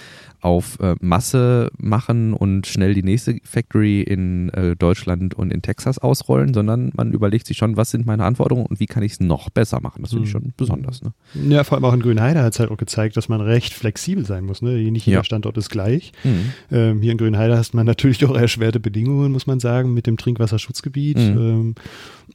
auf 0.40 0.78
äh, 0.80 0.94
Masse 1.00 1.70
machen 1.78 2.32
und 2.32 2.66
schnell 2.66 2.94
die 2.94 3.02
nächste 3.02 3.38
Factory 3.42 4.02
in 4.02 4.50
äh, 4.50 4.76
Deutschland 4.76 5.34
und 5.34 5.52
in 5.52 5.62
Texas 5.62 5.98
ausrollen, 5.98 6.54
sondern 6.54 6.92
man 6.94 7.12
überlegt 7.12 7.46
sich 7.46 7.56
schon, 7.56 7.76
was 7.76 7.90
sind 7.90 8.06
meine 8.06 8.24
Anforderungen 8.24 8.66
und 8.66 8.78
wie 8.78 8.86
kann 8.86 9.02
ich 9.02 9.12
es 9.12 9.20
noch 9.20 9.50
besser 9.50 9.80
machen. 9.80 10.02
Das 10.02 10.10
finde 10.10 10.26
ich 10.28 10.34
mhm. 10.34 10.38
schon 10.40 10.52
besonders. 10.56 11.02
Ne? 11.02 11.12
Ja, 11.48 11.64
vor 11.64 11.76
allem 11.76 11.84
auch 11.84 11.92
in 11.92 12.00
Grünheide 12.00 12.42
hat 12.42 12.52
es 12.52 12.60
halt 12.60 12.70
auch 12.70 12.76
gezeigt, 12.76 13.16
dass 13.16 13.28
man 13.28 13.40
recht 13.40 13.74
flexibel 13.74 14.24
sein 14.24 14.44
muss. 14.44 14.62
Ne? 14.62 14.90
Nicht 14.90 15.06
jeder 15.06 15.18
ja. 15.18 15.24
Standort 15.24 15.56
ist 15.58 15.70
gleich. 15.70 16.12
Mhm. 16.22 16.52
Ähm, 16.70 17.02
hier 17.02 17.12
in 17.12 17.18
Grünheide 17.18 17.56
hast 17.56 17.74
man 17.74 17.84
natürlich 17.84 18.24
auch 18.24 18.36
erschwerte 18.36 18.78
Bedingungen, 18.78 19.32
muss 19.32 19.48
man 19.48 19.58
sagen, 19.58 19.92
mit 19.92 20.06
dem 20.06 20.16
Trinkwasserschutzgebiet 20.16 21.18
mhm. 21.18 21.38
ähm, 21.38 21.74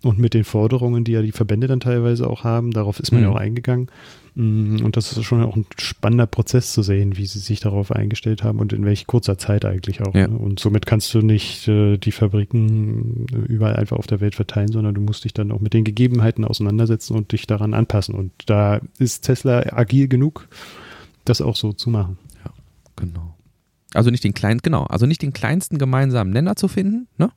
und 0.02 0.20
mit 0.20 0.34
den 0.34 0.43
Forderungen, 0.44 1.04
die 1.04 1.14
ja 1.14 1.22
die 1.22 1.32
Verbände 1.32 1.68
dann 1.68 1.80
teilweise 1.80 2.30
auch 2.30 2.44
haben. 2.44 2.72
Darauf 2.72 3.00
ist 3.00 3.12
man 3.12 3.22
ja 3.22 3.30
mhm. 3.30 3.34
auch 3.36 3.40
eingegangen. 3.40 3.90
Mm, 4.36 4.84
und 4.84 4.98
das 4.98 5.12
ist 5.12 5.24
schon 5.24 5.44
auch 5.44 5.56
ein 5.56 5.66
spannender 5.78 6.26
Prozess 6.26 6.74
zu 6.74 6.82
sehen, 6.82 7.18
wie 7.18 7.26
sie 7.26 7.40
sich 7.40 7.60
darauf 7.60 7.92
eingestellt 7.92 8.44
haben 8.44 8.60
und 8.60 8.74
in 8.74 8.84
welch 8.86 9.06
kurzer 9.06 9.38
Zeit 9.38 9.64
eigentlich 9.66 10.02
auch. 10.02 10.16
Ja. 10.16 10.28
Ne? 10.28 10.38
Und 10.38 10.60
somit 10.60 10.86
kannst 10.86 11.14
du 11.14 11.20
nicht 11.20 11.68
äh, 11.68 11.98
die 11.98 12.12
Fabriken 12.12 13.28
überall 13.48 13.76
einfach 13.76 13.98
auf 13.98 14.08
der 14.08 14.22
Welt 14.22 14.36
verteilen, 14.36 14.72
sondern 14.72 14.96
du 14.96 15.02
musst 15.02 15.24
dich 15.24 15.34
dann 15.34 15.52
auch 15.52 15.60
mit 15.60 15.74
den 15.74 15.84
Gegebenheiten 15.84 16.46
auseinandersetzen 16.46 17.16
und 17.16 17.32
dich 17.32 17.46
daran 17.46 17.74
anpassen. 17.74 18.16
Und 18.16 18.32
da 18.48 18.82
ist 18.98 19.22
Tesla 19.22 19.64
agil 19.72 20.08
genug, 20.08 20.48
das 21.26 21.42
auch 21.42 21.56
so 21.56 21.74
zu 21.74 21.90
machen. 21.90 22.18
Ja, 22.44 22.52
genau. 22.96 23.36
Also 23.94 24.10
nicht 24.10 24.24
den 24.24 24.34
kleinen, 24.34 24.62
genau, 24.64 24.86
also 24.86 25.06
nicht 25.06 25.22
den 25.22 25.34
kleinsten 25.34 25.78
gemeinsamen 25.78 26.32
Nenner 26.32 26.56
zu 26.56 26.68
finden, 26.68 27.08
ne? 27.18 27.32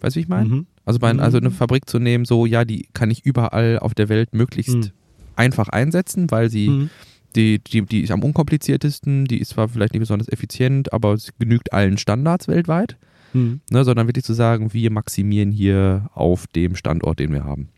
Weißt 0.00 0.16
du, 0.16 0.18
wie 0.18 0.22
ich 0.22 0.28
meine? 0.28 0.48
Mhm. 0.48 0.66
Also, 0.88 0.98
bei, 0.98 1.10
also 1.12 1.38
eine 1.38 1.50
Fabrik 1.50 1.88
zu 1.88 1.98
nehmen, 1.98 2.24
so, 2.24 2.46
ja, 2.46 2.64
die 2.64 2.88
kann 2.94 3.10
ich 3.10 3.24
überall 3.24 3.78
auf 3.78 3.94
der 3.94 4.08
Welt 4.08 4.34
möglichst 4.34 4.74
mhm 4.74 4.90
einfach 5.38 5.68
einsetzen, 5.68 6.30
weil 6.30 6.50
sie 6.50 6.68
mhm. 6.68 6.90
die, 7.36 7.60
die, 7.60 7.82
die 7.82 8.02
ist 8.02 8.10
am 8.10 8.22
unkompliziertesten, 8.22 9.24
die 9.24 9.38
ist 9.38 9.50
zwar 9.50 9.68
vielleicht 9.68 9.92
nicht 9.92 10.00
besonders 10.00 10.28
effizient, 10.28 10.92
aber 10.92 11.14
es 11.14 11.30
genügt 11.38 11.72
allen 11.72 11.96
Standards 11.96 12.48
weltweit. 12.48 12.96
Mhm. 13.32 13.60
Ne, 13.70 13.84
sondern 13.84 14.08
wirklich 14.08 14.24
zu 14.24 14.32
sagen, 14.32 14.72
wir 14.72 14.90
maximieren 14.90 15.52
hier 15.52 16.08
auf 16.14 16.46
dem 16.46 16.74
Standort, 16.74 17.18
den 17.18 17.32
wir 17.32 17.44
haben. 17.44 17.68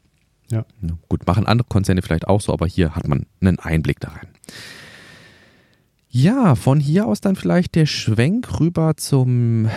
Ja. 0.48 0.64
ja. 0.80 0.96
Gut, 1.08 1.26
machen 1.26 1.44
andere 1.44 1.66
Konzerne 1.68 2.02
vielleicht 2.02 2.28
auch 2.28 2.40
so, 2.40 2.52
aber 2.52 2.68
hier 2.68 2.94
hat 2.94 3.08
man 3.08 3.26
einen 3.40 3.58
Einblick 3.58 3.98
da 3.98 4.10
rein. 4.10 4.28
Ja, 6.08 6.54
von 6.54 6.78
hier 6.78 7.06
aus 7.06 7.20
dann 7.20 7.34
vielleicht 7.34 7.74
der 7.74 7.86
Schwenk 7.86 8.60
rüber 8.60 8.96
zum 8.96 9.68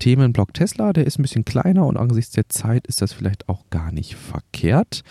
Themenblock 0.00 0.52
Tesla. 0.52 0.92
Der 0.92 1.06
ist 1.06 1.18
ein 1.18 1.22
bisschen 1.22 1.44
kleiner 1.44 1.86
und 1.86 1.96
angesichts 1.96 2.32
der 2.32 2.48
Zeit 2.48 2.88
ist 2.88 3.00
das 3.00 3.12
vielleicht 3.12 3.48
auch 3.48 3.70
gar 3.70 3.92
nicht 3.92 4.16
verkehrt. 4.16 5.02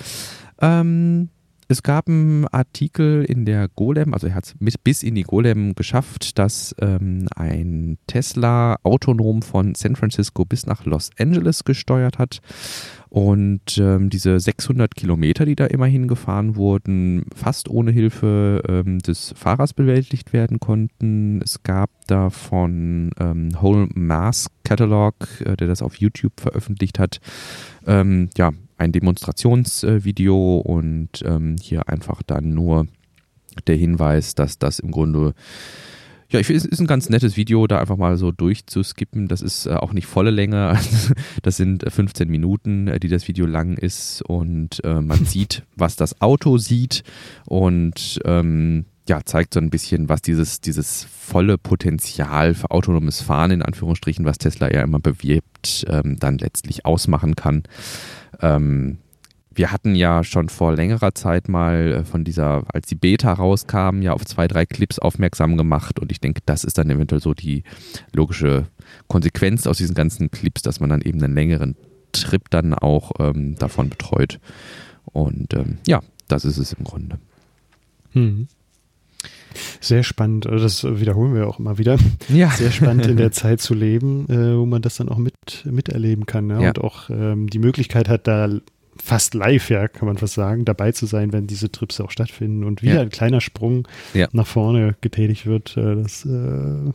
Ähm, 0.61 1.29
es 1.69 1.83
gab 1.83 2.09
einen 2.09 2.47
Artikel 2.47 3.23
in 3.23 3.45
der 3.45 3.67
Golem, 3.67 4.15
also 4.15 4.25
er 4.25 4.33
hat 4.33 4.45
es 4.45 4.77
bis 4.79 5.03
in 5.03 5.13
die 5.13 5.23
Golem 5.23 5.75
geschafft, 5.75 6.39
dass 6.39 6.75
ähm, 6.81 7.27
ein 7.35 7.99
Tesla 8.07 8.77
autonom 8.81 9.43
von 9.43 9.75
San 9.75 9.95
Francisco 9.95 10.45
bis 10.45 10.65
nach 10.65 10.85
Los 10.85 11.11
Angeles 11.19 11.63
gesteuert 11.65 12.17
hat. 12.17 12.39
Und 13.09 13.77
ähm, 13.77 14.09
diese 14.09 14.39
600 14.39 14.95
Kilometer, 14.95 15.45
die 15.45 15.55
da 15.55 15.67
immerhin 15.67 16.07
gefahren 16.07 16.55
wurden, 16.55 17.25
fast 17.35 17.69
ohne 17.69 17.91
Hilfe 17.91 18.63
ähm, 18.67 18.99
des 18.99 19.33
Fahrers 19.35 19.73
bewältigt 19.73 20.33
werden 20.33 20.59
konnten. 20.59 21.39
Es 21.43 21.61
gab 21.61 21.91
da 22.07 22.31
von 22.31 23.11
ähm, 23.19 23.49
Whole 23.61 23.89
Mass 23.93 24.49
Catalog, 24.63 25.15
äh, 25.45 25.55
der 25.55 25.67
das 25.67 25.83
auf 25.83 25.95
YouTube 25.95 26.39
veröffentlicht 26.39 26.97
hat, 26.97 27.19
ähm, 27.85 28.29
ja, 28.37 28.51
ein 28.79 28.91
Demonstrationsvideo 28.91 30.57
und 30.57 31.21
ähm, 31.25 31.55
hier 31.61 31.89
einfach 31.89 32.23
dann 32.23 32.53
nur 32.53 32.87
der 33.67 33.75
Hinweis, 33.75 34.35
dass 34.35 34.57
das 34.57 34.79
im 34.79 34.91
Grunde 34.91 35.33
ja, 36.31 36.39
ich 36.39 36.45
finde, 36.45 36.59
es 36.59 36.65
ist 36.65 36.79
ein 36.79 36.85
ganz 36.85 37.09
nettes 37.09 37.37
Video, 37.37 37.65
da 37.65 37.79
einfach 37.79 37.97
mal 37.97 38.15
so 38.17 38.31
durchzuskippen. 38.31 39.27
Das 39.27 39.41
ist 39.41 39.65
äh, 39.65 39.73
auch 39.73 39.93
nicht 39.93 40.05
volle 40.05 40.29
Länge. 40.29 40.77
Das 41.41 41.57
sind 41.57 41.83
15 41.87 42.27
äh, 42.27 42.31
Minuten, 42.31 42.87
äh, 42.87 42.99
die 42.99 43.07
das 43.07 43.27
Video 43.27 43.47
lang 43.47 43.77
ist. 43.77 44.21
Und 44.21 44.83
äh, 44.83 45.01
man 45.01 45.25
sieht, 45.25 45.63
was 45.75 45.95
das 45.95 46.21
Auto 46.21 46.59
sieht. 46.59 47.03
Und 47.47 48.19
ähm, 48.25 48.85
ja, 49.09 49.25
zeigt 49.25 49.55
so 49.55 49.59
ein 49.59 49.69
bisschen, 49.69 50.07
was 50.07 50.21
dieses, 50.21 50.61
dieses 50.61 51.03
volle 51.03 51.57
Potenzial 51.57 52.53
für 52.53 52.71
autonomes 52.71 53.21
Fahren, 53.21 53.51
in 53.51 53.61
Anführungsstrichen, 53.61 54.23
was 54.23 54.37
Tesla 54.37 54.71
ja 54.71 54.81
immer 54.83 54.99
bewirbt, 54.99 55.85
ähm, 55.89 56.17
dann 56.19 56.37
letztlich 56.37 56.85
ausmachen 56.85 57.35
kann. 57.35 57.63
Ähm, 58.39 58.99
wir 59.51 59.71
hatten 59.71 59.95
ja 59.95 60.23
schon 60.23 60.47
vor 60.47 60.73
längerer 60.73 61.13
Zeit 61.15 61.49
mal 61.49 61.91
äh, 61.91 62.05
von 62.05 62.23
dieser, 62.23 62.63
als 62.71 62.87
die 62.87 62.95
Beta 62.95 63.33
rauskam, 63.33 64.01
ja 64.01 64.13
auf 64.13 64.23
zwei, 64.25 64.47
drei 64.47 64.65
Clips 64.65 64.99
aufmerksam 64.99 65.57
gemacht 65.57 65.99
und 65.99 66.11
ich 66.11 66.21
denke, 66.21 66.41
das 66.45 66.63
ist 66.63 66.77
dann 66.77 66.89
eventuell 66.89 67.21
so 67.21 67.33
die 67.33 67.63
logische 68.13 68.67
Konsequenz 69.07 69.67
aus 69.67 69.77
diesen 69.77 69.95
ganzen 69.95 70.31
Clips, 70.31 70.61
dass 70.61 70.79
man 70.79 70.91
dann 70.91 71.01
eben 71.01 71.21
einen 71.21 71.33
längeren 71.33 71.75
Trip 72.11 72.43
dann 72.51 72.73
auch 72.73 73.11
ähm, 73.19 73.55
davon 73.55 73.89
betreut. 73.89 74.39
Und 75.05 75.53
ähm, 75.55 75.79
ja, 75.87 76.01
das 76.27 76.45
ist 76.45 76.57
es 76.57 76.73
im 76.73 76.83
Grunde. 76.83 77.19
Hm. 78.13 78.47
Sehr 79.79 80.03
spannend, 80.03 80.47
also 80.47 80.63
das 80.63 80.99
wiederholen 80.99 81.33
wir 81.33 81.47
auch 81.47 81.59
immer 81.59 81.77
wieder. 81.77 81.97
Ja. 82.27 82.49
Sehr 82.49 82.71
spannend 82.71 83.07
in 83.07 83.17
der 83.17 83.31
Zeit 83.33 83.61
zu 83.61 83.73
leben, 83.73 84.27
äh, 84.29 84.57
wo 84.57 84.65
man 84.65 84.81
das 84.81 84.97
dann 84.97 85.09
auch 85.09 85.17
mit, 85.17 85.33
miterleben 85.65 86.25
kann 86.25 86.47
ne? 86.47 86.61
ja. 86.61 86.69
und 86.69 86.79
auch 86.79 87.09
ähm, 87.09 87.49
die 87.49 87.59
Möglichkeit 87.59 88.09
hat, 88.09 88.27
da 88.27 88.49
fast 89.01 89.33
live, 89.33 89.69
ja, 89.69 89.87
kann 89.87 90.07
man 90.07 90.17
fast 90.17 90.33
sagen, 90.33 90.65
dabei 90.65 90.91
zu 90.91 91.05
sein, 91.05 91.31
wenn 91.33 91.47
diese 91.47 91.71
Trips 91.71 91.99
auch 92.01 92.11
stattfinden 92.11 92.63
und 92.63 92.81
wieder 92.81 92.95
ja. 92.95 93.01
ein 93.01 93.09
kleiner 93.09 93.41
Sprung 93.41 93.87
ja. 94.13 94.27
nach 94.31 94.47
vorne 94.47 94.95
getätigt 95.01 95.45
wird. 95.45 95.77
Äh, 95.77 95.95
das 95.95 96.25
äh, 96.25 96.91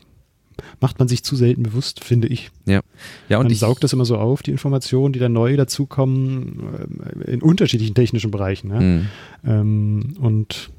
macht 0.81 0.99
man 0.99 1.09
sich 1.09 1.25
zu 1.25 1.37
selten 1.37 1.63
bewusst, 1.63 2.05
finde 2.05 2.29
ich. 2.29 2.51
Ja. 2.67 2.81
ja 3.29 3.39
und 3.39 3.45
man 3.45 3.53
ich, 3.53 3.59
saugt 3.59 3.85
das 3.85 3.93
immer 3.93 4.05
so 4.05 4.19
auf, 4.19 4.43
die 4.43 4.53
Informationen, 4.53 5.13
die 5.13 5.19
dann 5.19 5.33
neu 5.33 5.57
dazukommen, 5.57 7.01
äh, 7.27 7.31
in 7.33 7.43
unterschiedlichen 7.43 7.95
technischen 7.95 8.31
Bereichen. 8.31 8.71
Ja? 8.71 8.81
Mhm. 8.81 9.07
Ähm, 9.45 10.17
und 10.21 10.71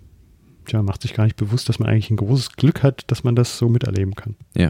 ja, 0.71 0.81
macht 0.81 1.01
sich 1.01 1.13
gar 1.13 1.25
nicht 1.25 1.37
bewusst, 1.37 1.69
dass 1.69 1.79
man 1.79 1.89
eigentlich 1.89 2.09
ein 2.09 2.17
großes 2.17 2.53
Glück 2.53 2.83
hat, 2.83 3.03
dass 3.07 3.23
man 3.23 3.35
das 3.35 3.57
so 3.57 3.69
miterleben 3.69 4.15
kann. 4.15 4.35
Ja. 4.55 4.69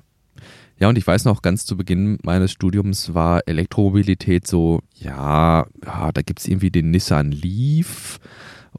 Ja, 0.77 0.89
und 0.89 0.97
ich 0.97 1.07
weiß 1.07 1.23
noch, 1.23 1.41
ganz 1.41 1.65
zu 1.65 1.77
Beginn 1.77 2.17
meines 2.23 2.51
Studiums 2.51 3.13
war 3.13 3.41
Elektromobilität 3.45 4.45
so, 4.45 4.81
ja, 4.93 5.65
ja 5.85 6.11
da 6.11 6.21
gibt 6.21 6.39
es 6.39 6.47
irgendwie 6.47 6.69
den 6.69 6.91
Nissan 6.91 7.31
Leaf 7.31 8.19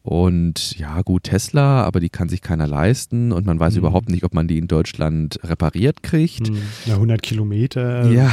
und 0.07 0.79
ja, 0.79 1.03
gut, 1.03 1.25
Tesla, 1.25 1.83
aber 1.83 1.99
die 1.99 2.11
kann 2.11 2.29
sich 2.29 2.41
keiner 2.41 2.69
leisten 2.69 3.33
und 3.33 3.45
man 3.45 3.59
weiß 3.59 3.75
mhm. 3.75 3.79
überhaupt 3.81 4.09
nicht, 4.09 4.23
ob 4.23 4.35
man 4.35 4.47
die 4.47 4.57
in 4.57 4.69
Deutschland 4.69 5.41
repariert 5.43 6.05
kriegt. 6.05 6.49
Mhm. 6.49 6.59
Ja, 6.85 6.95
100 6.95 7.21
Kilometer. 7.23 8.09
Ja. 8.09 8.33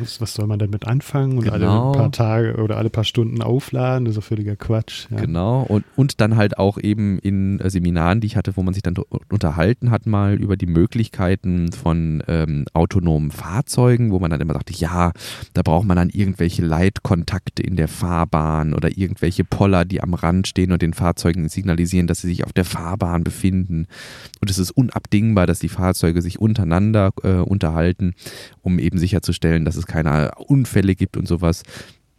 Was, 0.00 0.20
was 0.20 0.34
soll 0.34 0.48
man 0.48 0.58
damit 0.58 0.84
anfangen? 0.88 1.38
Und 1.38 1.44
genau. 1.44 1.92
alle 1.92 1.98
paar 1.98 2.10
Tage 2.10 2.56
oder 2.56 2.76
alle 2.76 2.90
paar 2.90 3.04
Stunden 3.04 3.40
aufladen, 3.40 4.04
das 4.04 4.16
ist 4.16 4.24
völliger 4.24 4.56
Quatsch. 4.56 5.06
Ja. 5.12 5.20
Genau. 5.20 5.62
Und, 5.62 5.84
und 5.94 6.20
dann 6.20 6.34
halt 6.34 6.58
auch 6.58 6.76
eben 6.76 7.20
in 7.20 7.60
äh, 7.60 7.70
Seminaren, 7.70 8.20
die 8.20 8.26
ich 8.26 8.36
hatte, 8.36 8.56
wo 8.56 8.64
man 8.64 8.74
sich 8.74 8.82
dann 8.82 8.96
unterhalten 9.30 9.92
hat, 9.92 10.06
mal 10.06 10.34
über 10.34 10.56
die 10.56 10.66
Möglichkeiten 10.66 11.70
von 11.70 12.24
ähm, 12.26 12.64
autonomen 12.74 13.30
Fahrzeugen, 13.30 14.10
wo 14.10 14.18
man 14.18 14.32
dann 14.32 14.40
immer 14.40 14.54
dachte, 14.54 14.72
ja, 14.72 15.12
da 15.54 15.62
braucht 15.62 15.86
man 15.86 15.96
dann 15.96 16.10
irgendwelche 16.10 16.64
Leitkontakte 16.64 17.62
in 17.62 17.76
der 17.76 17.86
Fahrbahn 17.86 18.74
oder 18.74 18.98
irgendwelche 18.98 19.44
Poller, 19.44 19.84
die 19.84 20.02
am 20.02 20.12
Rand 20.12 20.48
stehen 20.48 20.72
und 20.72 20.82
den 20.82 20.95
Fahrzeugen 20.96 21.48
signalisieren, 21.48 22.06
dass 22.06 22.22
sie 22.22 22.28
sich 22.28 22.44
auf 22.44 22.52
der 22.52 22.64
Fahrbahn 22.64 23.22
befinden. 23.22 23.86
Und 24.40 24.50
es 24.50 24.58
ist 24.58 24.72
unabdingbar, 24.72 25.46
dass 25.46 25.60
die 25.60 25.68
Fahrzeuge 25.68 26.22
sich 26.22 26.40
untereinander 26.40 27.12
äh, 27.22 27.34
unterhalten, 27.34 28.14
um 28.62 28.78
eben 28.78 28.98
sicherzustellen, 28.98 29.64
dass 29.64 29.76
es 29.76 29.86
keine 29.86 30.32
Unfälle 30.36 30.94
gibt 30.94 31.16
und 31.16 31.28
sowas 31.28 31.62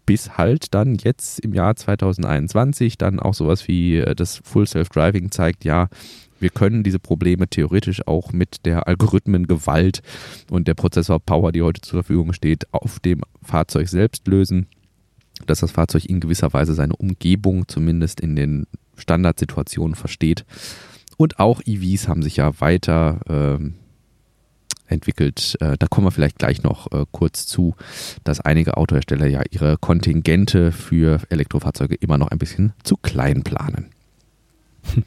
bis 0.07 0.37
halt 0.37 0.73
dann 0.73 0.95
jetzt 0.95 1.39
im 1.41 1.53
Jahr 1.53 1.75
2021 1.75 2.97
dann 2.97 3.19
auch 3.19 3.33
sowas 3.33 3.67
wie 3.67 3.97
äh, 3.97 4.15
das 4.15 4.41
Full 4.43 4.65
Self-Driving 4.65 5.31
zeigt, 5.31 5.65
ja, 5.65 5.89
wir 6.39 6.49
können 6.49 6.83
diese 6.83 6.99
Probleme 6.99 7.47
theoretisch 7.47 8.07
auch 8.07 8.31
mit 8.31 8.65
der 8.65 8.87
Algorithmengewalt 8.87 10.01
und 10.49 10.67
der 10.67 10.75
Prozessor-Power, 10.75 11.51
die 11.51 11.61
heute 11.61 11.81
zur 11.81 12.03
Verfügung 12.03 12.33
steht, 12.33 12.71
auf 12.73 12.99
dem 12.99 13.21
Fahrzeug 13.43 13.89
selbst 13.89 14.27
lösen 14.27 14.67
dass 15.45 15.59
das 15.59 15.71
Fahrzeug 15.71 16.05
in 16.05 16.19
gewisser 16.19 16.53
Weise 16.53 16.73
seine 16.73 16.95
Umgebung 16.95 17.67
zumindest 17.67 18.19
in 18.19 18.35
den 18.35 18.67
Standardsituationen 18.95 19.95
versteht. 19.95 20.45
Und 21.17 21.39
auch 21.39 21.61
EVs 21.65 22.07
haben 22.07 22.21
sich 22.21 22.37
ja 22.37 22.59
weiter 22.59 23.59
äh, 23.59 23.69
entwickelt. 24.87 25.57
Äh, 25.59 25.77
da 25.77 25.87
kommen 25.87 26.07
wir 26.07 26.11
vielleicht 26.11 26.39
gleich 26.39 26.63
noch 26.63 26.91
äh, 26.91 27.05
kurz 27.11 27.45
zu, 27.47 27.75
dass 28.23 28.39
einige 28.39 28.77
Autohersteller 28.77 29.27
ja 29.27 29.41
ihre 29.51 29.77
Kontingente 29.77 30.71
für 30.71 31.21
Elektrofahrzeuge 31.29 31.95
immer 31.95 32.17
noch 32.17 32.29
ein 32.29 32.37
bisschen 32.37 32.73
zu 32.83 32.97
klein 32.97 33.43
planen. 33.43 33.87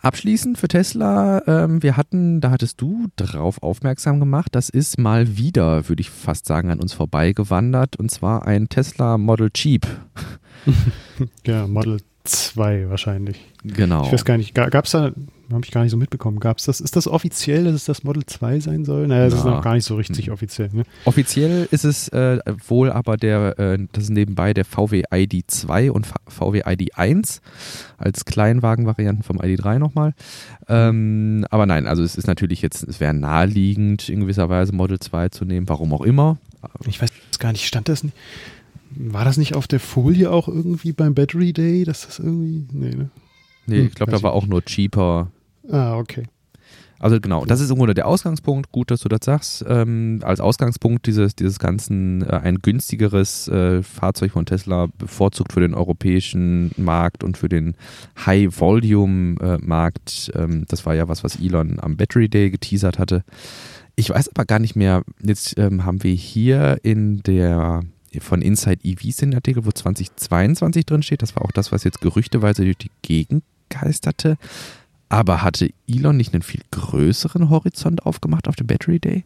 Abschließend 0.00 0.58
für 0.58 0.68
Tesla, 0.68 1.42
ähm, 1.46 1.82
wir 1.82 1.96
hatten, 1.96 2.40
da 2.40 2.50
hattest 2.50 2.80
du 2.80 3.06
drauf 3.16 3.62
aufmerksam 3.62 4.20
gemacht, 4.20 4.54
das 4.54 4.68
ist 4.68 4.98
mal 4.98 5.36
wieder, 5.36 5.88
würde 5.88 6.00
ich 6.00 6.10
fast 6.10 6.46
sagen, 6.46 6.70
an 6.70 6.80
uns 6.80 6.92
vorbeigewandert 6.92 7.96
und 7.96 8.10
zwar 8.10 8.46
ein 8.46 8.68
Tesla 8.68 9.18
Model 9.18 9.50
Cheap. 9.50 9.86
ja, 11.46 11.66
Model 11.66 12.00
2 12.24 12.90
wahrscheinlich. 12.90 13.40
Genau. 13.64 14.04
Ich 14.06 14.12
weiß 14.12 14.24
gar 14.24 14.36
nicht, 14.36 14.54
gab 14.54 14.84
es 14.84 14.92
da, 14.92 15.12
habe 15.54 15.64
ich 15.64 15.70
gar 15.70 15.82
nicht 15.82 15.90
so 15.90 15.96
mitbekommen, 15.96 16.40
gab 16.40 16.58
es 16.58 16.66
das, 16.66 16.80
ist 16.80 16.94
das 16.96 17.06
offiziell, 17.06 17.64
dass 17.64 17.74
es 17.74 17.84
das 17.84 18.04
Model 18.04 18.24
2 18.26 18.60
sein 18.60 18.84
soll? 18.84 19.06
Naja, 19.06 19.24
das 19.24 19.34
Na. 19.34 19.38
ist 19.38 19.44
noch 19.46 19.62
gar 19.62 19.74
nicht 19.74 19.84
so 19.84 19.96
richtig 19.96 20.26
hm. 20.26 20.32
offiziell. 20.34 20.68
Ne? 20.72 20.82
Offiziell 21.04 21.68
ist 21.70 21.84
es 21.84 22.08
äh, 22.08 22.38
wohl 22.66 22.90
aber 22.90 23.16
der, 23.16 23.58
äh, 23.58 23.78
das 23.92 24.04
ist 24.04 24.10
nebenbei 24.10 24.52
der 24.52 24.64
VW 24.64 25.04
ID 25.12 25.50
2 25.50 25.90
und 25.90 26.06
VW 26.26 26.62
ID 26.66 26.96
1 26.96 27.40
als 27.96 28.24
Kleinwagenvarianten 28.24 29.22
vom 29.22 29.40
ID 29.42 29.64
3 29.64 29.78
nochmal. 29.78 30.14
Ähm, 30.68 31.46
aber 31.50 31.66
nein, 31.66 31.86
also 31.86 32.02
es 32.02 32.16
ist 32.16 32.26
natürlich 32.26 32.60
jetzt, 32.60 32.82
es 32.82 33.00
wäre 33.00 33.14
naheliegend 33.14 34.08
in 34.08 34.20
gewisser 34.20 34.48
Weise 34.48 34.74
Model 34.74 34.98
2 34.98 35.30
zu 35.30 35.44
nehmen, 35.44 35.68
warum 35.68 35.94
auch 35.94 36.02
immer. 36.02 36.38
Ich 36.86 37.00
weiß 37.00 37.10
gar 37.38 37.52
nicht, 37.52 37.66
stand 37.66 37.88
das 37.88 38.04
nicht? 38.04 38.16
War 38.90 39.24
das 39.24 39.36
nicht 39.36 39.54
auf 39.54 39.66
der 39.66 39.80
Folie 39.80 40.30
auch 40.30 40.48
irgendwie 40.48 40.92
beim 40.92 41.14
Battery 41.14 41.52
Day, 41.52 41.84
dass 41.84 42.06
das 42.06 42.18
irgendwie. 42.18 42.66
Nee, 42.72 42.94
ne? 42.94 43.10
Nee, 43.66 43.80
hm, 43.80 43.86
ich 43.86 43.94
glaube, 43.94 44.12
da 44.12 44.22
war 44.22 44.32
auch 44.32 44.46
nur 44.46 44.64
cheaper. 44.64 45.30
Ah, 45.70 45.96
okay. 45.96 46.24
Also 47.00 47.20
genau, 47.20 47.44
das 47.44 47.60
ist 47.60 47.70
im 47.70 47.76
Grunde 47.76 47.94
der 47.94 48.08
Ausgangspunkt. 48.08 48.72
Gut, 48.72 48.90
dass 48.90 49.02
du 49.02 49.08
das 49.08 49.20
sagst. 49.22 49.64
Ähm, 49.68 50.18
als 50.22 50.40
Ausgangspunkt 50.40 51.06
dieses, 51.06 51.36
dieses 51.36 51.60
ganzen 51.60 52.22
äh, 52.22 52.40
ein 52.42 52.58
günstigeres 52.58 53.46
äh, 53.48 53.84
Fahrzeug 53.84 54.32
von 54.32 54.46
Tesla 54.46 54.88
bevorzugt 54.98 55.52
für 55.52 55.60
den 55.60 55.74
europäischen 55.74 56.72
Markt 56.76 57.22
und 57.22 57.36
für 57.36 57.48
den 57.48 57.76
High-Volume-Markt. 58.26 60.32
Äh, 60.34 60.42
ähm, 60.42 60.64
das 60.68 60.86
war 60.86 60.96
ja 60.96 61.06
was, 61.08 61.22
was 61.22 61.36
Elon 61.36 61.78
am 61.80 61.96
Battery 61.96 62.28
Day 62.28 62.50
geteasert 62.50 62.98
hatte. 62.98 63.22
Ich 63.94 64.10
weiß 64.10 64.30
aber 64.30 64.44
gar 64.44 64.58
nicht 64.58 64.74
mehr. 64.74 65.04
Jetzt 65.22 65.56
ähm, 65.56 65.84
haben 65.84 66.02
wir 66.02 66.14
hier 66.14 66.78
in 66.82 67.22
der 67.22 67.84
von 68.20 68.42
Inside 68.42 68.80
EVs 68.82 69.18
den 69.18 69.34
Artikel, 69.34 69.64
wo 69.66 69.70
2022 69.70 70.86
drin 70.86 71.02
steht. 71.02 71.20
Das 71.22 71.36
war 71.36 71.44
auch 71.44 71.52
das, 71.52 71.70
was 71.72 71.84
jetzt 71.84 72.00
gerüchteweise 72.00 72.64
durch 72.64 72.78
die 72.78 72.90
Gegend 73.02 73.44
geisterte. 73.68 74.38
Aber 75.08 75.42
hatte 75.42 75.70
Elon 75.88 76.16
nicht 76.16 76.34
einen 76.34 76.42
viel 76.42 76.60
größeren 76.70 77.48
Horizont 77.50 78.04
aufgemacht 78.04 78.46
auf 78.48 78.56
dem 78.56 78.66
Battery 78.66 78.98
Day? 79.00 79.24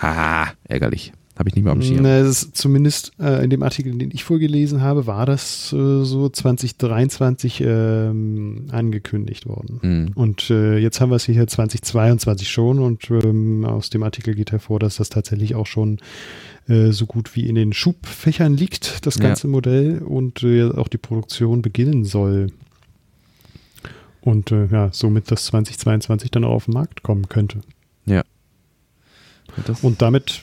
Ah, 0.00 0.48
ärgerlich. 0.64 1.12
Habe 1.38 1.48
ich 1.48 1.54
nicht 1.54 1.64
mehr 1.64 1.72
am 1.72 1.80
Schirm. 1.80 2.02
Na, 2.02 2.18
es 2.18 2.42
ist 2.42 2.56
zumindest 2.56 3.12
äh, 3.18 3.42
in 3.42 3.48
dem 3.48 3.62
Artikel, 3.62 3.96
den 3.96 4.10
ich 4.10 4.24
vorgelesen 4.24 4.82
habe, 4.82 5.06
war 5.06 5.24
das 5.24 5.72
äh, 5.72 6.04
so 6.04 6.28
2023 6.28 7.62
ähm, 7.64 8.66
angekündigt 8.72 9.46
worden. 9.46 9.78
Mhm. 9.80 10.10
Und 10.14 10.50
äh, 10.50 10.76
jetzt 10.76 11.00
haben 11.00 11.08
wir 11.10 11.16
es 11.16 11.24
hier 11.24 11.46
2022 11.46 12.46
schon 12.50 12.78
und 12.78 13.10
ähm, 13.10 13.64
aus 13.64 13.88
dem 13.88 14.02
Artikel 14.02 14.34
geht 14.34 14.52
hervor, 14.52 14.78
dass 14.80 14.96
das 14.96 15.08
tatsächlich 15.08 15.54
auch 15.54 15.66
schon 15.66 15.98
äh, 16.68 16.90
so 16.90 17.06
gut 17.06 17.34
wie 17.34 17.48
in 17.48 17.54
den 17.54 17.72
Schubfächern 17.72 18.54
liegt, 18.54 19.06
das 19.06 19.14
Ja. 19.16 19.22
ganze 19.22 19.48
Modell 19.48 20.00
und 20.02 20.42
äh, 20.42 20.68
auch 20.70 20.88
die 20.88 20.98
Produktion 20.98 21.62
beginnen 21.62 22.04
soll. 22.04 22.48
Und 24.22 24.52
äh, 24.52 24.66
ja, 24.66 24.90
somit 24.92 25.30
das 25.30 25.44
2022 25.46 26.30
dann 26.30 26.44
auch 26.44 26.52
auf 26.52 26.64
den 26.66 26.74
Markt 26.74 27.02
kommen 27.02 27.28
könnte. 27.28 27.60
Das, 29.66 29.80
Und 29.82 30.00
damit 30.00 30.42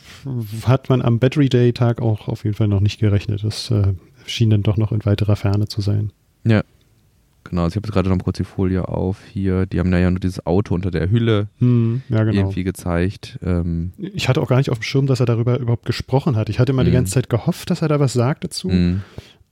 hat 0.66 0.90
man 0.90 1.02
am 1.02 1.20
Battery 1.20 1.48
Day 1.48 1.72
Tag 1.72 2.02
auch 2.02 2.28
auf 2.28 2.44
jeden 2.44 2.56
Fall 2.56 2.68
noch 2.68 2.82
nicht 2.82 3.00
gerechnet. 3.00 3.42
Das 3.44 3.72
äh, 3.72 3.94
schien 4.26 4.50
dann 4.50 4.64
doch 4.64 4.76
noch 4.76 4.92
in 4.92 5.06
weiterer 5.06 5.38
Ferne 5.38 5.68
zu 5.70 5.80
sein. 5.80 6.12
genau, 6.44 7.64
also 7.64 7.72
ich 7.72 7.76
habe 7.78 7.88
jetzt 7.88 7.94
gerade 7.94 8.10
noch 8.10 8.18
mal 8.18 8.24
kurz 8.26 8.36
die 8.38 8.44
Folie 8.44 8.86
auf 8.86 9.20
hier. 9.32 9.66
Die 9.66 9.80
haben 9.80 9.92
da 9.92 9.98
ja 9.98 10.12
nur 10.12 10.20
dieses 10.20 10.46
Auto 10.46 10.76
unter 10.76 10.92
der 10.92 11.10
Hülle 11.10 11.48
Hm, 11.60 12.02
ja, 12.10 12.26
genau. 12.26 12.36
irgendwie 12.38 12.66
gezeigt. 12.66 13.40
Ähm, 13.42 13.94
Ich 13.98 14.28
hatte 14.28 14.42
auch 14.42 14.50
gar 14.50 14.58
nicht 14.58 14.72
auf 14.72 14.80
dem 14.80 14.84
Schirm, 14.84 15.08
dass 15.08 15.22
er 15.22 15.26
darüber 15.26 15.58
überhaupt 15.58 15.86
gesprochen 15.86 16.36
hat. 16.36 16.50
Ich 16.50 16.60
hatte 16.60 16.74
immer 16.74 16.84
die 16.84 16.90
Mhm. 16.92 16.96
ganze 16.96 17.14
Zeit 17.14 17.30
gehofft, 17.30 17.70
dass 17.70 17.82
er 17.82 17.88
da 17.88 18.02
was 18.02 18.12
sagt 18.12 18.44
dazu, 18.44 18.68
mh. 18.68 19.00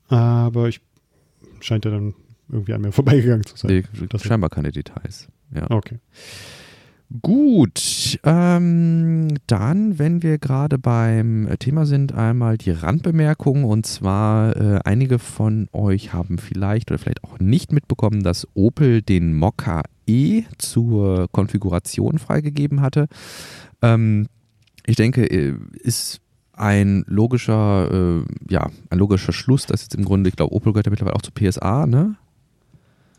aber 0.09 0.67
ich 0.67 0.81
scheint 1.61 1.85
er 1.85 1.91
dann 1.91 2.13
irgendwie 2.49 2.73
an 2.73 2.81
mir 2.81 2.91
vorbeigegangen 2.93 3.45
zu 3.45 3.55
sein. 3.57 3.71
Nee, 3.71 4.07
Das- 4.09 4.23
scheinbar 4.23 4.49
keine 4.49 4.71
Details. 4.71 5.27
Ja. 5.53 5.69
Okay. 5.69 5.99
Gut, 7.21 8.19
ähm, 8.23 9.27
dann, 9.45 9.99
wenn 9.99 10.23
wir 10.23 10.39
gerade 10.39 10.79
beim 10.79 11.47
Thema 11.59 11.85
sind, 11.85 12.13
einmal 12.13 12.57
die 12.57 12.71
Randbemerkung 12.71 13.63
und 13.63 13.85
zwar 13.85 14.55
äh, 14.57 14.79
einige 14.83 15.19
von 15.19 15.69
euch 15.71 16.13
haben 16.13 16.39
vielleicht 16.39 16.89
oder 16.89 16.97
vielleicht 16.97 17.23
auch 17.23 17.37
nicht 17.39 17.71
mitbekommen, 17.71 18.23
dass 18.23 18.47
Opel 18.55 19.03
den 19.03 19.35
Mokka 19.35 19.83
E 20.07 20.43
zur 20.57 21.27
Konfiguration 21.31 22.17
freigegeben 22.17 22.81
hatte. 22.81 23.07
Ähm, 23.83 24.27
ich 24.87 24.95
denke, 24.95 25.25
äh, 25.29 25.53
ist 25.79 26.21
ein 26.53 27.03
logischer, 27.07 27.91
äh, 28.21 28.25
ja, 28.51 28.71
ein 28.89 28.97
logischer 28.97 29.31
Schluss, 29.31 29.67
dass 29.67 29.83
jetzt 29.83 29.93
im 29.95 30.05
Grunde, 30.05 30.29
ich 30.29 30.35
glaube, 30.35 30.55
Opel 30.55 30.73
gehört 30.73 30.87
ja 30.87 30.89
mittlerweile 30.89 31.15
auch 31.15 31.21
zu 31.21 31.31
PSA, 31.31 31.85
ne? 31.85 32.15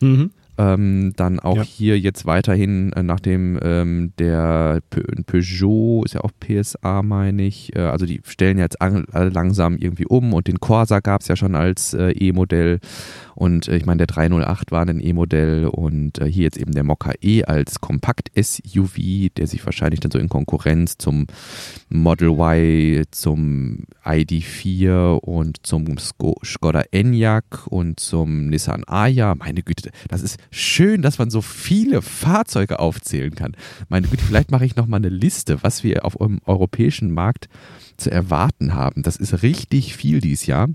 Mhm. 0.01 0.31
Ähm, 0.59 1.13
dann 1.17 1.39
auch 1.41 1.57
Ja. 1.57 1.63
hier 1.63 1.99
jetzt 1.99 2.27
weiterhin, 2.27 2.93
äh, 2.95 3.03
nachdem 3.03 3.59
ähm, 3.63 4.13
der 4.19 4.81
Pe 4.91 5.03
Peugeot 5.27 6.05
ist 6.05 6.15
ja 6.15 6.23
auch 6.23 6.31
PSA, 6.41 7.03
meine 7.03 7.43
ich, 7.45 7.75
äh, 7.77 7.81
also 7.81 8.07
die 8.07 8.21
stellen 8.25 8.59
jetzt 8.59 8.81
an- 8.81 9.05
langsam 9.13 9.77
irgendwie 9.77 10.07
um 10.07 10.33
und 10.33 10.47
den 10.49 10.61
Corsa 10.61 11.01
gab 11.01 11.21
es 11.21 11.29
ja 11.29 11.37
schon 11.37 11.55
als 11.55 11.95
äh, 11.95 12.11
E-Modell 12.13 12.81
und 13.35 13.69
äh, 13.69 13.77
ich 13.77 13.85
meine 13.87 13.99
der 13.99 14.07
308 14.07 14.73
war 14.73 14.87
ein 14.87 15.01
E-Modell 15.01 15.67
und 15.67 16.19
äh, 16.21 16.27
hier 16.31 16.45
jetzt 16.45 16.57
eben 16.59 16.73
der 16.73 16.85
Mokka 16.85 17.13
E 17.21 17.45
als 17.45 17.81
Kompakt-SUV, 17.81 19.29
der 19.37 19.47
sich 19.47 19.65
wahrscheinlich 19.67 20.01
dann 20.01 20.11
so 20.11 20.19
in 20.19 20.29
Konkurrenz 20.29 20.97
zum 20.99 21.27
Model 21.89 22.31
Y, 22.31 23.05
zum 23.11 23.85
ID4 24.05 25.19
und 25.19 25.67
zum 25.67 25.99
Sko 25.99 26.37
Skoda 26.45 26.83
Enyaq 26.93 27.67
und 27.69 28.01
zum 28.01 28.49
Nissan 28.49 28.85
Aya. 28.87 29.35
Meine 29.35 29.63
Güte, 29.63 29.91
das 30.09 30.23
ist 30.23 30.39
schön, 30.51 31.03
dass 31.03 31.19
man 31.19 31.31
so 31.31 31.43
viele 31.43 32.03
Fahrzeuge 32.03 32.79
aufzählen 32.79 33.35
kann. 33.35 33.57
Meine 33.89 34.09
Güte, 34.09 34.25
vielleicht 34.25 34.51
mache 34.51 34.65
ich 34.65 34.77
noch 34.77 34.87
mal 34.87 34.99
eine 34.99 35.09
Liste, 35.09 35.63
was 35.63 35.85
wir 35.85 36.05
auf 36.05 36.17
dem 36.17 36.41
europäischen 36.45 37.13
Markt 37.13 37.49
zu 37.97 38.11
erwarten 38.11 38.75
haben. 38.75 39.03
Das 39.03 39.17
ist 39.17 39.43
richtig 39.43 39.97
viel 39.97 40.21
dieses 40.21 40.47
Jahr. 40.47 40.69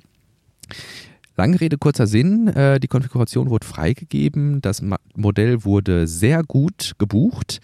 Lange 1.37 1.59
Rede, 1.59 1.77
kurzer 1.77 2.07
Sinn. 2.07 2.47
Äh, 2.49 2.79
die 2.79 2.87
Konfiguration 2.87 3.49
wurde 3.49 3.65
freigegeben. 3.65 4.61
Das 4.61 4.83
Modell 5.15 5.63
wurde 5.63 6.07
sehr 6.07 6.43
gut 6.43 6.93
gebucht. 6.97 7.61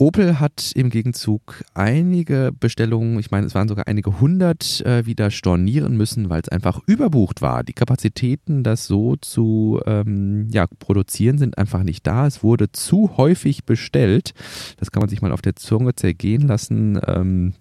Opel 0.00 0.40
hat 0.40 0.72
im 0.74 0.88
Gegenzug 0.88 1.62
einige 1.74 2.52
Bestellungen, 2.58 3.18
ich 3.18 3.30
meine, 3.30 3.46
es 3.46 3.54
waren 3.54 3.68
sogar 3.68 3.86
einige 3.86 4.18
hundert, 4.18 4.80
äh, 4.86 5.04
wieder 5.04 5.30
stornieren 5.30 5.94
müssen, 5.94 6.30
weil 6.30 6.40
es 6.40 6.48
einfach 6.48 6.80
überbucht 6.86 7.42
war. 7.42 7.64
Die 7.64 7.74
Kapazitäten, 7.74 8.62
das 8.62 8.86
so 8.86 9.16
zu 9.16 9.78
ähm, 9.84 10.48
ja, 10.52 10.66
produzieren, 10.78 11.36
sind 11.36 11.58
einfach 11.58 11.82
nicht 11.82 12.06
da. 12.06 12.26
Es 12.26 12.42
wurde 12.42 12.72
zu 12.72 13.18
häufig 13.18 13.66
bestellt. 13.66 14.32
Das 14.78 14.90
kann 14.90 15.00
man 15.00 15.10
sich 15.10 15.20
mal 15.20 15.32
auf 15.32 15.42
der 15.42 15.56
Zunge 15.56 15.94
zergehen 15.94 16.48
lassen. 16.48 16.98
Ähm, 17.06 17.52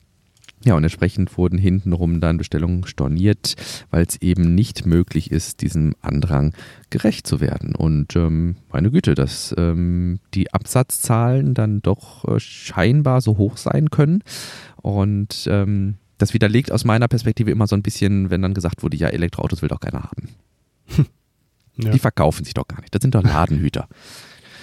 ja, 0.65 0.75
und 0.75 0.83
entsprechend 0.83 1.37
wurden 1.37 1.57
hintenrum 1.57 2.19
dann 2.19 2.37
Bestellungen 2.37 2.85
storniert, 2.85 3.55
weil 3.91 4.05
es 4.05 4.21
eben 4.21 4.55
nicht 4.55 4.85
möglich 4.85 5.31
ist, 5.31 5.61
diesem 5.61 5.95
Andrang 6.01 6.53
gerecht 6.89 7.27
zu 7.27 7.39
werden. 7.39 7.75
Und 7.75 8.15
ähm, 8.17 8.57
meine 8.71 8.91
Güte, 8.91 9.15
dass 9.15 9.55
ähm, 9.57 10.19
die 10.33 10.53
Absatzzahlen 10.53 11.53
dann 11.53 11.81
doch 11.81 12.25
äh, 12.25 12.39
scheinbar 12.39 13.21
so 13.21 13.37
hoch 13.37 13.55
sein 13.55 13.89
können. 13.89 14.21
Und 14.75 15.47
ähm, 15.49 15.95
das 16.17 16.33
widerlegt 16.33 16.71
aus 16.73 16.83
meiner 16.83 17.07
Perspektive 17.07 17.51
immer 17.51 17.67
so 17.67 17.75
ein 17.77 17.83
bisschen, 17.83 18.29
wenn 18.29 18.41
dann 18.41 18.53
gesagt 18.53 18.83
wurde, 18.83 18.97
ja, 18.97 19.07
Elektroautos 19.07 19.61
will 19.61 19.69
doch 19.69 19.79
keiner 19.79 20.03
haben. 20.03 20.29
Ja. 21.81 21.91
Die 21.91 21.99
verkaufen 21.99 22.43
sich 22.43 22.53
doch 22.53 22.67
gar 22.67 22.81
nicht. 22.81 22.93
Das 22.93 23.01
sind 23.01 23.15
doch 23.15 23.23
Ladenhüter. 23.23 23.87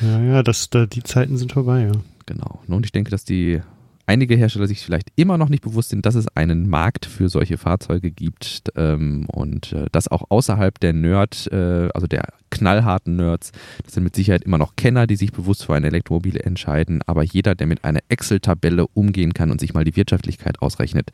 ja, 0.03 0.21
ja, 0.21 0.43
das, 0.43 0.69
da, 0.69 0.85
die 0.85 1.03
Zeiten 1.03 1.39
sind 1.39 1.53
vorbei, 1.53 1.85
ja. 1.85 1.93
Genau. 2.27 2.61
Und 2.67 2.85
ich 2.85 2.93
denke, 2.93 3.11
dass 3.11 3.25
die 3.25 3.63
einige 4.07 4.37
Hersteller 4.37 4.67
sich 4.67 4.85
vielleicht 4.85 5.11
immer 5.17 5.37
noch 5.37 5.49
nicht 5.49 5.63
bewusst 5.63 5.91
sind, 5.91 6.07
dass 6.07 6.15
es 6.15 6.29
einen 6.35 6.69
Markt 6.69 7.07
für 7.07 7.29
solche 7.29 7.59
Fahrzeuge 7.59 8.11
gibt 8.11 8.73
ähm, 8.77 9.27
und 9.27 9.73
äh, 9.73 9.87
das 9.93 10.09
auch 10.09 10.25
außerhalb 10.29 10.79
der 10.81 10.93
Nerd, 10.93 11.49
äh, 11.53 11.89
also 11.93 12.07
der 12.07 12.33
knallharten 12.51 13.17
Nerds, 13.17 13.53
das 13.85 13.95
sind 13.95 14.05
mit 14.05 14.17
Sicherheit 14.17 14.45
immer 14.45 14.59
noch 14.59 14.77
Kenner, 14.77 15.07
die 15.07 15.17
sich 15.17 15.33
bewusst 15.33 15.65
für 15.65 15.75
ein 15.75 15.85
Elektromobil 15.85 16.37
entscheiden, 16.37 17.03
aber 17.07 17.23
jeder, 17.23 17.55
der 17.55 17.67
mit 17.67 17.85
einer 17.85 18.01
Excel-Tabelle 18.09 18.87
umgehen 18.87 19.35
kann 19.35 19.51
und 19.51 19.61
sich 19.61 19.75
mal 19.75 19.85
die 19.85 19.97
Wirtschaftlichkeit 19.97 20.63
ausrechnet, 20.63 21.11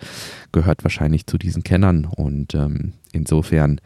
gehört 0.53 0.84
wahrscheinlich 0.84 1.26
zu 1.26 1.38
diesen 1.38 1.62
Kennern 1.62 2.05
und 2.05 2.55
ähm, 2.55 2.93
insofern 3.12 3.80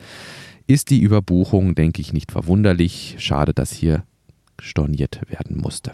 ist 0.67 0.91
die 0.91 1.01
Überbuchung, 1.01 1.77
denke 1.77 2.01
ich, 2.01 2.13
nicht 2.13 2.33
verwunderlich. 2.33 3.17
Schade, 3.19 3.55
dass 3.55 3.73
hier 3.73 4.03
storniert 4.59 5.21
werden 5.29 5.59
musste. 5.59 5.93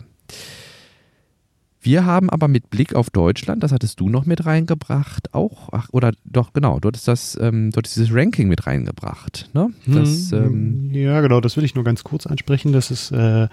Wir 1.82 2.06
haben 2.06 2.30
aber 2.30 2.46
mit 2.46 2.70
Blick 2.70 2.94
auf 2.94 3.10
Deutschland, 3.10 3.62
das 3.62 3.72
hattest 3.72 3.98
du 3.98 4.08
noch 4.08 4.24
mit 4.24 4.46
reingebracht, 4.46 5.34
auch, 5.34 5.68
ach, 5.72 5.88
oder 5.90 6.12
doch, 6.24 6.52
genau, 6.52 6.78
du 6.78 6.88
hattest 6.88 7.08
das, 7.08 7.36
ähm, 7.40 7.72
du 7.72 7.78
hattest 7.78 7.96
dieses 7.96 8.14
Ranking 8.14 8.48
mit 8.48 8.68
reingebracht, 8.68 9.50
ne? 9.52 9.70
Das, 9.86 10.30
Hm, 10.30 10.90
ähm, 10.90 10.90
ja, 10.94 11.20
genau, 11.20 11.40
das 11.40 11.56
will 11.56 11.64
ich 11.64 11.74
nur 11.74 11.82
ganz 11.82 12.04
kurz 12.04 12.26
ansprechen. 12.26 12.72
Das 12.72 12.92
ist 12.92 13.10
äh, 13.10 13.48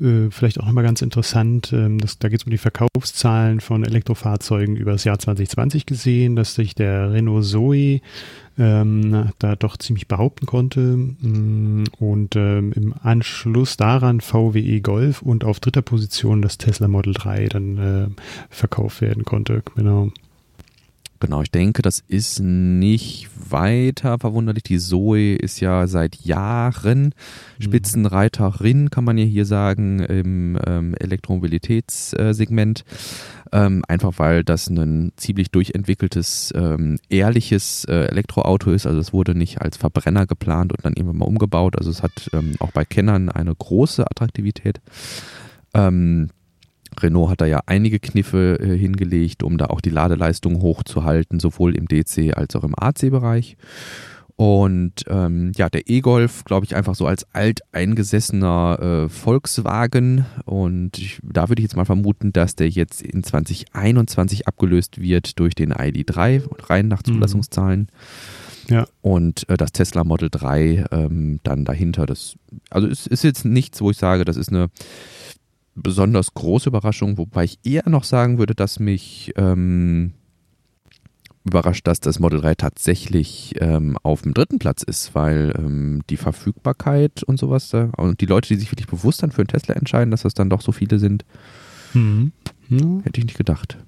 äh, 0.00 0.30
vielleicht 0.30 0.60
auch 0.60 0.66
nochmal 0.66 0.84
ganz 0.84 1.00
interessant. 1.00 1.72
Ähm, 1.72 1.98
das, 1.98 2.18
da 2.18 2.28
geht 2.28 2.40
es 2.40 2.46
um 2.46 2.50
die 2.50 2.58
Verkaufszahlen 2.58 3.60
von 3.60 3.84
Elektrofahrzeugen 3.84 4.76
über 4.76 4.92
das 4.92 5.04
Jahr 5.04 5.18
2020 5.18 5.86
gesehen, 5.86 6.36
dass 6.36 6.54
sich 6.54 6.74
der 6.74 7.12
Renault 7.12 7.46
Zoe 7.46 8.00
ähm, 8.58 9.30
da 9.38 9.56
doch 9.56 9.76
ziemlich 9.76 10.08
behaupten 10.08 10.46
konnte. 10.46 10.80
Mm, 10.80 11.84
Und 11.98 12.36
ähm, 12.36 12.72
im 12.72 12.94
Anschluss 13.02 13.76
daran 13.76 14.20
VWE 14.20 14.80
Golf 14.80 15.22
und 15.22 15.44
auf 15.44 15.60
dritter 15.60 15.82
Position 15.82 16.42
das 16.42 16.58
Tesla 16.58 16.88
Model 16.88 17.14
3 17.14 17.46
dann 17.46 17.78
äh, 17.78 18.08
verkauft 18.50 19.00
werden 19.00 19.24
konnte. 19.24 19.62
Genau. 19.74 20.10
Genau, 21.18 21.42
ich 21.42 21.50
denke, 21.50 21.82
das 21.82 22.00
ist 22.06 22.40
nicht 22.40 23.28
weiter 23.50 24.18
verwunderlich. 24.18 24.64
Die 24.64 24.78
Zoe 24.78 25.34
ist 25.34 25.60
ja 25.60 25.86
seit 25.86 26.16
Jahren 26.16 27.14
Spitzenreiterin, 27.58 28.90
kann 28.90 29.04
man 29.04 29.16
ja 29.16 29.24
hier 29.24 29.46
sagen, 29.46 30.00
im 30.00 30.58
ähm, 30.66 30.94
Elektromobilitätssegment. 30.98 32.84
Ähm, 33.52 33.84
einfach 33.88 34.14
weil 34.16 34.44
das 34.44 34.68
ein 34.68 35.12
ziemlich 35.16 35.50
durchentwickeltes, 35.50 36.52
ähm, 36.54 36.98
ehrliches 37.08 37.84
äh, 37.84 38.08
Elektroauto 38.08 38.72
ist. 38.72 38.86
Also 38.86 38.98
es 38.98 39.12
wurde 39.12 39.34
nicht 39.34 39.62
als 39.62 39.76
Verbrenner 39.76 40.26
geplant 40.26 40.72
und 40.72 40.84
dann 40.84 40.94
irgendwann 40.94 41.18
mal 41.18 41.26
umgebaut. 41.26 41.78
Also 41.78 41.90
es 41.90 42.02
hat 42.02 42.28
ähm, 42.32 42.56
auch 42.58 42.72
bei 42.72 42.84
Kennern 42.84 43.28
eine 43.30 43.54
große 43.54 44.04
Attraktivität. 44.04 44.80
Ähm, 45.74 46.30
Renault 47.02 47.30
hat 47.30 47.40
da 47.40 47.46
ja 47.46 47.60
einige 47.66 47.98
Kniffe 47.98 48.58
äh, 48.60 48.76
hingelegt, 48.76 49.42
um 49.42 49.58
da 49.58 49.66
auch 49.66 49.80
die 49.80 49.90
Ladeleistung 49.90 50.60
hochzuhalten, 50.60 51.40
sowohl 51.40 51.74
im 51.74 51.88
DC 51.88 52.36
als 52.36 52.56
auch 52.56 52.64
im 52.64 52.74
AC-Bereich. 52.76 53.56
Und 54.36 55.04
ähm, 55.08 55.52
ja, 55.56 55.70
der 55.70 55.88
E-Golf, 55.88 56.44
glaube 56.44 56.66
ich, 56.66 56.76
einfach 56.76 56.94
so 56.94 57.06
als 57.06 57.26
alteingesessener 57.32 59.06
äh, 59.06 59.08
Volkswagen. 59.08 60.26
Und 60.44 60.98
ich, 60.98 61.20
da 61.22 61.48
würde 61.48 61.60
ich 61.60 61.64
jetzt 61.64 61.76
mal 61.76 61.86
vermuten, 61.86 62.34
dass 62.34 62.54
der 62.54 62.68
jetzt 62.68 63.00
in 63.00 63.22
2021 63.22 64.46
abgelöst 64.46 65.00
wird 65.00 65.38
durch 65.38 65.54
den 65.54 65.72
ID3, 65.72 66.42
rein 66.68 66.88
nach 66.88 67.02
Zulassungszahlen. 67.02 67.88
Ja. 68.68 68.86
Und 69.00 69.48
äh, 69.48 69.56
das 69.56 69.72
Tesla 69.72 70.04
Model 70.04 70.28
3 70.30 70.84
ähm, 70.90 71.40
dann 71.42 71.64
dahinter. 71.64 72.04
Das, 72.04 72.36
also 72.68 72.88
es 72.88 73.06
ist 73.06 73.24
jetzt 73.24 73.46
nichts, 73.46 73.80
wo 73.80 73.90
ich 73.90 73.96
sage, 73.96 74.26
das 74.26 74.36
ist 74.36 74.50
eine 74.50 74.68
besonders 75.76 76.34
große 76.34 76.68
Überraschung, 76.70 77.18
wobei 77.18 77.44
ich 77.44 77.58
eher 77.64 77.88
noch 77.88 78.04
sagen 78.04 78.38
würde, 78.38 78.54
dass 78.54 78.80
mich 78.80 79.32
ähm, 79.36 80.14
überrascht, 81.44 81.86
dass 81.86 82.00
das 82.00 82.18
Model 82.18 82.40
3 82.40 82.54
tatsächlich 82.56 83.54
ähm, 83.60 83.96
auf 84.02 84.22
dem 84.22 84.34
dritten 84.34 84.58
Platz 84.58 84.82
ist, 84.82 85.14
weil 85.14 85.54
ähm, 85.56 86.02
die 86.10 86.16
Verfügbarkeit 86.16 87.22
und 87.22 87.38
sowas 87.38 87.68
da, 87.68 87.90
und 87.96 88.20
die 88.20 88.26
Leute, 88.26 88.48
die 88.48 88.56
sich 88.58 88.72
wirklich 88.72 88.88
bewusst 88.88 89.22
dann 89.22 89.30
für 89.30 89.42
einen 89.42 89.48
Tesla 89.48 89.74
entscheiden, 89.76 90.10
dass 90.10 90.22
das 90.22 90.34
dann 90.34 90.50
doch 90.50 90.60
so 90.60 90.72
viele 90.72 90.98
sind, 90.98 91.24
Mhm. 91.94 92.32
Ja. 92.68 92.78
hätte 93.04 93.20
ich 93.20 93.26
nicht 93.26 93.38
gedacht. 93.38 93.78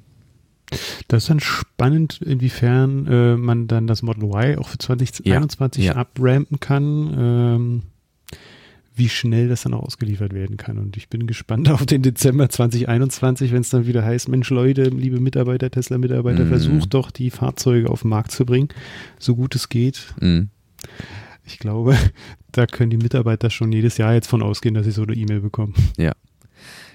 Das 1.08 1.24
ist 1.24 1.30
dann 1.30 1.40
spannend, 1.40 2.20
inwiefern 2.22 3.06
äh, 3.06 3.36
man 3.36 3.66
dann 3.66 3.86
das 3.86 4.02
Model 4.02 4.24
Y 4.24 4.58
auch 4.58 4.68
für 4.68 4.78
2021 4.78 5.84
Ja, 5.84 5.92
ja. 5.94 5.98
abrampen 5.98 6.60
kann, 6.60 7.14
ähm, 7.18 7.82
wie 8.98 9.08
schnell 9.08 9.48
das 9.48 9.62
dann 9.62 9.74
auch 9.74 9.84
ausgeliefert 9.84 10.32
werden 10.34 10.56
kann. 10.56 10.78
Und 10.78 10.96
ich 10.96 11.08
bin 11.08 11.26
gespannt 11.26 11.68
auf 11.70 11.86
den 11.86 12.02
Dezember 12.02 12.48
2021, 12.48 13.52
wenn 13.52 13.60
es 13.62 13.70
dann 13.70 13.86
wieder 13.86 14.04
heißt, 14.04 14.28
Mensch 14.28 14.50
Leute, 14.50 14.84
liebe 14.84 15.20
Mitarbeiter, 15.20 15.70
Tesla-Mitarbeiter, 15.70 16.44
Mhm. 16.44 16.48
versucht 16.48 16.94
doch 16.94 17.10
die 17.10 17.30
Fahrzeuge 17.30 17.88
auf 17.90 18.02
den 18.02 18.10
Markt 18.10 18.32
zu 18.32 18.44
bringen, 18.44 18.68
so 19.18 19.34
gut 19.36 19.54
es 19.54 19.68
geht. 19.68 20.14
Mhm. 20.20 20.50
Ich 21.44 21.58
glaube, 21.58 21.96
da 22.52 22.66
können 22.66 22.90
die 22.90 22.96
Mitarbeiter 22.98 23.48
schon 23.50 23.72
jedes 23.72 23.96
Jahr 23.96 24.12
jetzt 24.14 24.26
von 24.28 24.42
ausgehen, 24.42 24.74
dass 24.74 24.84
sie 24.84 24.90
so 24.92 25.02
eine 25.02 25.14
E-Mail 25.14 25.40
bekommen. 25.40 25.74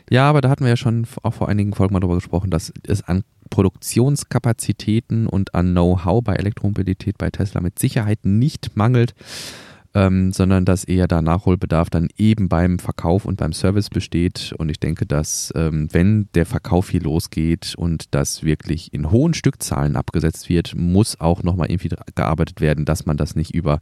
Ja, 0.09 0.29
aber 0.29 0.41
da 0.41 0.49
hatten 0.49 0.63
wir 0.65 0.69
ja 0.69 0.77
schon 0.77 1.07
auch 1.23 1.33
vor 1.33 1.47
einigen 1.49 1.73
Folgen 1.73 1.93
mal 1.93 1.99
drüber 2.01 2.15
gesprochen, 2.15 2.51
dass 2.51 2.73
es 2.85 3.01
an 3.03 3.23
Produktionskapazitäten 3.49 5.27
und 5.27 5.55
an 5.55 5.71
Know-how 5.71 6.23
bei 6.23 6.35
Elektromobilität 6.35 7.17
bei 7.17 7.29
Tesla 7.29 7.61
mit 7.61 7.79
Sicherheit 7.79 8.19
nicht 8.25 8.75
mangelt, 8.75 9.13
ähm, 9.95 10.31
sondern 10.31 10.65
dass 10.65 10.83
eher 10.83 11.07
da 11.07 11.21
Nachholbedarf 11.21 11.89
dann 11.89 12.09
eben 12.17 12.49
beim 12.49 12.79
Verkauf 12.79 13.25
und 13.25 13.37
beim 13.37 13.53
Service 13.53 13.89
besteht. 13.89 14.53
Und 14.57 14.69
ich 14.69 14.79
denke, 14.79 15.05
dass 15.05 15.53
ähm, 15.55 15.87
wenn 15.91 16.29
der 16.33 16.45
Verkauf 16.45 16.89
hier 16.89 17.01
losgeht 17.01 17.75
und 17.77 18.13
das 18.15 18.43
wirklich 18.43 18.93
in 18.93 19.11
hohen 19.11 19.33
Stückzahlen 19.33 19.95
abgesetzt 19.95 20.49
wird, 20.49 20.73
muss 20.75 21.19
auch 21.19 21.43
nochmal 21.43 21.69
irgendwie 21.69 21.95
gearbeitet 22.15 22.59
werden, 22.61 22.85
dass 22.85 23.05
man 23.05 23.17
das 23.17 23.35
nicht 23.35 23.53
über 23.53 23.79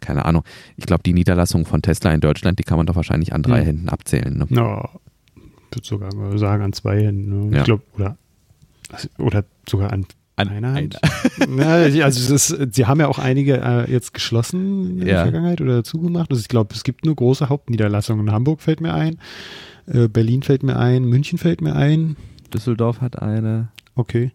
keine 0.00 0.24
Ahnung. 0.24 0.44
Ich 0.76 0.86
glaube, 0.86 1.02
die 1.02 1.12
Niederlassung 1.12 1.66
von 1.66 1.82
Tesla 1.82 2.12
in 2.14 2.20
Deutschland, 2.22 2.58
die 2.58 2.62
kann 2.62 2.78
man 2.78 2.86
doch 2.86 2.96
wahrscheinlich 2.96 3.34
an 3.34 3.42
drei 3.42 3.58
Hm. 3.60 3.66
Händen 3.66 3.88
abzählen. 3.90 4.38
Ne? 4.38 4.46
Ja, 4.48 4.88
ich 5.36 5.76
würde 5.76 5.86
sogar 5.86 6.38
sagen 6.38 6.62
an 6.62 6.72
zwei 6.72 7.02
Händen. 7.02 7.48
Ne? 7.48 7.54
Ja. 7.54 7.58
Ich 7.58 7.64
glaube, 7.64 7.82
oder, 7.94 8.16
oder 9.18 9.44
sogar 9.68 9.92
an, 9.92 10.06
An 10.40 10.48
einer 10.48 10.72
Hand. 10.74 10.98
Na, 11.48 11.74
also 12.04 12.32
das, 12.32 12.48
sie 12.72 12.86
haben 12.86 13.00
ja 13.00 13.08
auch 13.08 13.18
einige 13.18 13.60
äh, 13.60 13.90
jetzt 13.90 14.14
geschlossen 14.14 14.90
in 15.00 15.06
der 15.06 15.08
Ja. 15.14 15.22
Vergangenheit 15.22 15.60
oder 15.60 15.84
zugemacht. 15.84 16.30
Also 16.30 16.40
ich 16.40 16.48
glaube, 16.48 16.74
es 16.74 16.84
gibt 16.84 17.04
nur 17.04 17.14
große 17.16 17.48
Hauptniederlassungen. 17.48 18.30
Hamburg 18.32 18.60
fällt 18.60 18.80
mir 18.80 18.94
ein, 18.94 19.18
äh, 19.86 20.08
Berlin 20.08 20.42
fällt 20.42 20.62
mir 20.62 20.76
ein, 20.78 21.04
München 21.04 21.38
fällt 21.38 21.60
mir 21.60 21.74
ein. 21.76 22.16
Düsseldorf 22.52 23.00
hat 23.00 23.20
eine. 23.22 23.68
Okay. 23.94 24.32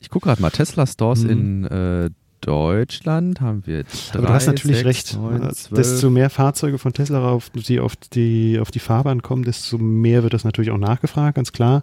Ich 0.00 0.08
gucke 0.10 0.26
gerade 0.28 0.40
mal, 0.42 0.50
Tesla 0.50 0.86
Stores 0.86 1.24
Mhm. 1.24 1.30
in 1.30 1.64
äh, 1.64 2.10
Deutschland 2.42 3.42
haben 3.42 3.66
wir 3.66 3.84
drei, 3.84 4.18
Aber 4.18 4.28
du 4.28 4.32
hast 4.32 4.46
natürlich 4.46 4.78
sechs, 4.78 4.86
recht. 4.86 5.16
neun, 5.18 5.42
Äh, 5.42 5.52
zwölf. 5.52 5.78
desto 5.82 6.08
mehr 6.08 6.30
Fahrzeuge 6.30 6.78
von 6.78 6.92
Tesla 6.94 7.28
auf 7.28 7.50
die, 7.50 7.80
auf, 7.80 7.96
die, 7.96 8.58
auf 8.58 8.70
die 8.70 8.78
Fahrbahn 8.78 9.20
kommen, 9.22 9.44
desto 9.44 9.76
mehr 9.76 10.22
wird 10.22 10.32
das 10.32 10.44
natürlich 10.44 10.70
auch 10.70 10.78
nachgefragt, 10.78 11.34
ganz 11.36 11.52
klar. 11.52 11.82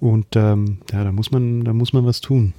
Und 0.00 0.26
ähm, 0.34 0.78
ja, 0.92 1.04
da 1.04 1.12
muss 1.12 1.30
man, 1.30 1.64
da 1.64 1.72
muss 1.72 1.92
man 1.92 2.04
was 2.04 2.20
tun. 2.20 2.52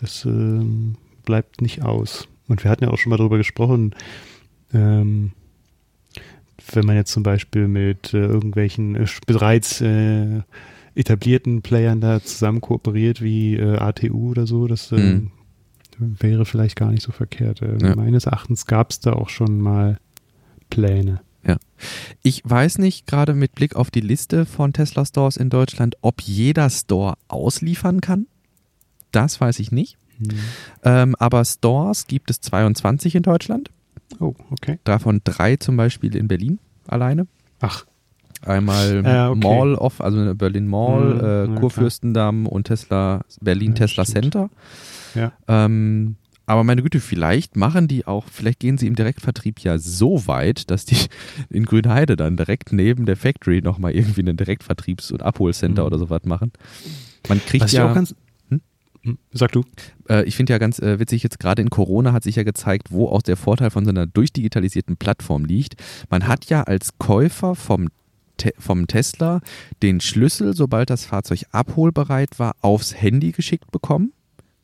Das 0.00 0.24
ähm, 0.24 0.96
bleibt 1.24 1.60
nicht 1.60 1.82
aus. 1.82 2.28
Und 2.48 2.62
wir 2.64 2.70
hatten 2.70 2.84
ja 2.84 2.90
auch 2.90 2.98
schon 2.98 3.10
mal 3.10 3.16
darüber 3.16 3.38
gesprochen, 3.38 3.94
ähm, 4.72 5.32
wenn 6.72 6.86
man 6.86 6.96
jetzt 6.96 7.12
zum 7.12 7.22
Beispiel 7.22 7.68
mit 7.68 8.14
äh, 8.14 8.18
irgendwelchen 8.18 8.96
äh, 8.96 9.06
bereits 9.26 9.80
äh, 9.80 10.40
etablierten 10.94 11.62
Playern 11.62 12.00
da 12.00 12.22
zusammen 12.22 12.60
kooperiert, 12.60 13.20
wie 13.22 13.56
äh, 13.56 13.76
ATU 13.76 14.30
oder 14.30 14.46
so, 14.46 14.66
das 14.66 14.92
ähm, 14.92 15.30
wäre 15.98 16.44
vielleicht 16.44 16.76
gar 16.76 16.90
nicht 16.90 17.02
so 17.02 17.12
verkehrt. 17.12 17.62
Äh, 17.62 17.78
Ja. 17.80 17.96
Meines 17.96 18.26
Erachtens 18.26 18.66
gab 18.66 18.90
es 18.90 19.00
da 19.00 19.12
auch 19.12 19.28
schon 19.28 19.60
mal 19.60 19.98
Pläne. 20.70 21.20
Ich 22.22 22.40
weiß 22.44 22.78
nicht, 22.78 23.06
gerade 23.06 23.34
mit 23.34 23.54
Blick 23.54 23.76
auf 23.76 23.90
die 23.90 24.00
Liste 24.00 24.46
von 24.46 24.72
Tesla 24.72 25.04
Stores 25.04 25.36
in 25.36 25.50
Deutschland, 25.50 25.96
ob 26.00 26.22
jeder 26.22 26.70
Store 26.70 27.14
ausliefern 27.28 28.00
kann. 28.00 28.26
Das 29.14 29.40
weiß 29.40 29.58
ich 29.60 29.70
nicht. 29.72 29.96
Ähm, 30.84 31.16
aber 31.18 31.44
Stores 31.44 32.06
gibt 32.06 32.30
es 32.30 32.40
22 32.40 33.14
in 33.16 33.22
Deutschland. 33.22 33.70
Oh, 34.20 34.34
okay. 34.50 34.78
Davon 34.84 35.20
drei 35.24 35.56
zum 35.56 35.76
Beispiel 35.76 36.14
in 36.16 36.28
Berlin 36.28 36.58
alleine. 36.86 37.26
Ach, 37.60 37.84
Einmal 38.42 39.02
Ah, 39.06 39.30
okay. 39.30 39.40
Mall 39.40 39.74
of, 39.74 40.02
also 40.02 40.34
Berlin 40.34 40.66
Mall, 40.68 41.14
Mhm, 41.14 41.20
äh, 41.20 41.38
ja, 41.40 41.44
klar. 41.46 41.60
Kurfürstendamm 41.60 42.46
und 42.46 42.64
Tesla, 42.64 43.22
Berlin 43.40 43.70
Ja, 43.70 43.86
Tesla 43.86 44.04
stimmt. 44.04 44.34
Center. 44.34 44.50
Ja. 45.14 45.32
Ähm, 45.48 46.16
aber 46.44 46.62
meine 46.62 46.82
Güte, 46.82 47.00
vielleicht 47.00 47.56
machen 47.56 47.88
die 47.88 48.06
auch, 48.06 48.26
vielleicht 48.30 48.60
gehen 48.60 48.76
sie 48.76 48.86
im 48.86 48.96
Direktvertrieb 48.96 49.60
ja 49.60 49.78
so 49.78 50.26
weit, 50.26 50.70
dass 50.70 50.84
die 50.84 50.96
in 51.48 51.64
Grünheide 51.64 52.16
dann 52.16 52.36
direkt 52.36 52.70
neben 52.70 53.06
der 53.06 53.16
Factory 53.16 53.62
nochmal 53.62 53.92
irgendwie 53.92 54.20
ein 54.22 54.36
Direktvertriebs- 54.36 55.10
und 55.10 55.22
Abholcenter 55.22 55.80
Mhm. 55.82 55.86
oder 55.86 55.98
sowas 55.98 56.24
machen. 56.26 56.52
Man 57.30 57.40
kriegt 57.46 57.64
was 57.64 57.72
ich 57.72 57.78
ja, 57.78 57.88
auch 57.90 57.94
ganz. 57.94 58.14
Hm? 59.04 59.18
Sag 59.32 59.52
du. 59.52 59.62
äh, 60.08 60.24
ich 60.24 60.34
finde 60.34 60.52
ja 60.54 60.58
ganz 60.58 60.78
äh, 60.78 60.98
witzig, 60.98 61.22
jetzt 61.22 61.38
gerade 61.38 61.62
in 61.62 61.70
Corona 61.70 62.12
hat 62.12 62.24
sich 62.24 62.36
ja 62.36 62.42
gezeigt, 62.42 62.90
wo 62.90 63.08
auch 63.08 63.22
der 63.22 63.36
Vorteil 63.36 63.70
von 63.70 63.84
so 63.84 63.90
einer 63.90 64.06
durchdigitalisierten 64.06 64.96
Plattform 64.96 65.44
liegt. 65.44 65.76
Man 66.10 66.26
hat 66.26 66.46
ja 66.46 66.62
als 66.62 66.98
Käufer 66.98 67.54
vom, 67.54 67.88
Te 68.38 68.52
vom 68.58 68.86
Tesla 68.86 69.40
den 69.82 70.00
Schlüssel, 70.00 70.54
sobald 70.56 70.90
das 70.90 71.04
Fahrzeug 71.04 71.44
abholbereit 71.52 72.38
war, 72.38 72.56
aufs 72.62 73.00
Handy 73.00 73.32
geschickt 73.32 73.70
bekommen, 73.70 74.12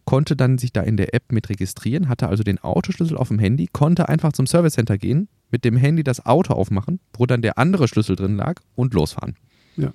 konnte 0.07 0.34
dann 0.34 0.59
sich 0.59 0.72
da 0.72 0.80
in 0.80 0.97
der 0.97 1.14
App 1.14 1.30
mit 1.30 1.51
registrieren, 1.51 2.09
hatte 2.09 2.28
also 2.28 2.43
den 2.43 2.59
Autoschlüssel 2.59 3.16
auf 3.16 3.28
dem 3.28 3.38
Handy, 3.38 3.68
konnte 3.70 4.09
einfach 4.09 4.32
zum 4.32 4.47
Service 4.47 4.72
Center 4.72 4.99
gehen, 4.99 5.28
mit 5.51 5.64
dem 5.64 5.76
Handy 5.76 6.03
das 6.03 6.24
Auto 6.24 6.55
aufmachen, 6.55 6.99
wo 7.16 7.26
dann 7.26 7.43
der 7.43 7.59
andere 7.59 7.86
Schlüssel 7.88 8.16
drin 8.16 8.36
lag 8.36 8.61
und 8.74 8.95
losfahren. 8.95 9.36
Ja. 9.76 9.93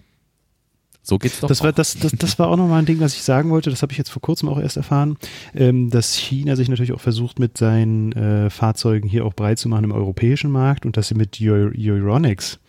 So 1.08 1.20
geht's 1.20 1.40
doch. 1.40 1.48
Das 1.48 1.62
war, 1.62 1.70
auch. 1.70 1.76
das, 1.76 1.98
das, 2.00 2.14
das 2.14 2.40
war 2.40 2.48
auch 2.48 2.58
nochmal 2.58 2.80
ein 2.80 2.86
Ding, 2.86 3.00
was 3.00 3.14
ich 3.14 3.22
sagen 3.22 3.52
wollte. 3.52 3.70
Das 3.70 3.82
habe 3.84 3.92
ich 3.92 3.98
jetzt 4.00 4.10
vor 4.10 4.22
kurzem 4.24 4.50
auch 4.50 4.60
erst 4.60 4.76
erfahren, 4.76 5.18
ähm, 5.54 5.92
dass 5.92 6.16
China 6.16 6.56
sich 6.56 6.68
natürlich 6.68 6.94
auch 6.94 7.00
versucht, 7.00 7.38
mit 7.40 7.58
seinen 7.60 8.12
äh, 8.14 8.50
Fahrzeugen 8.50 9.08
hier 9.08 9.24
auch 9.26 9.34
breit 9.36 9.60
zu 9.60 9.70
machen 9.70 9.84
im 9.84 9.92
europäischen 9.92 10.50
Markt 10.52 10.86
und 10.86 10.98
dass 10.98 11.08
sie 11.10 11.16
mit 11.16 11.40
Eu- 11.40 11.72
Euronics 11.78 12.60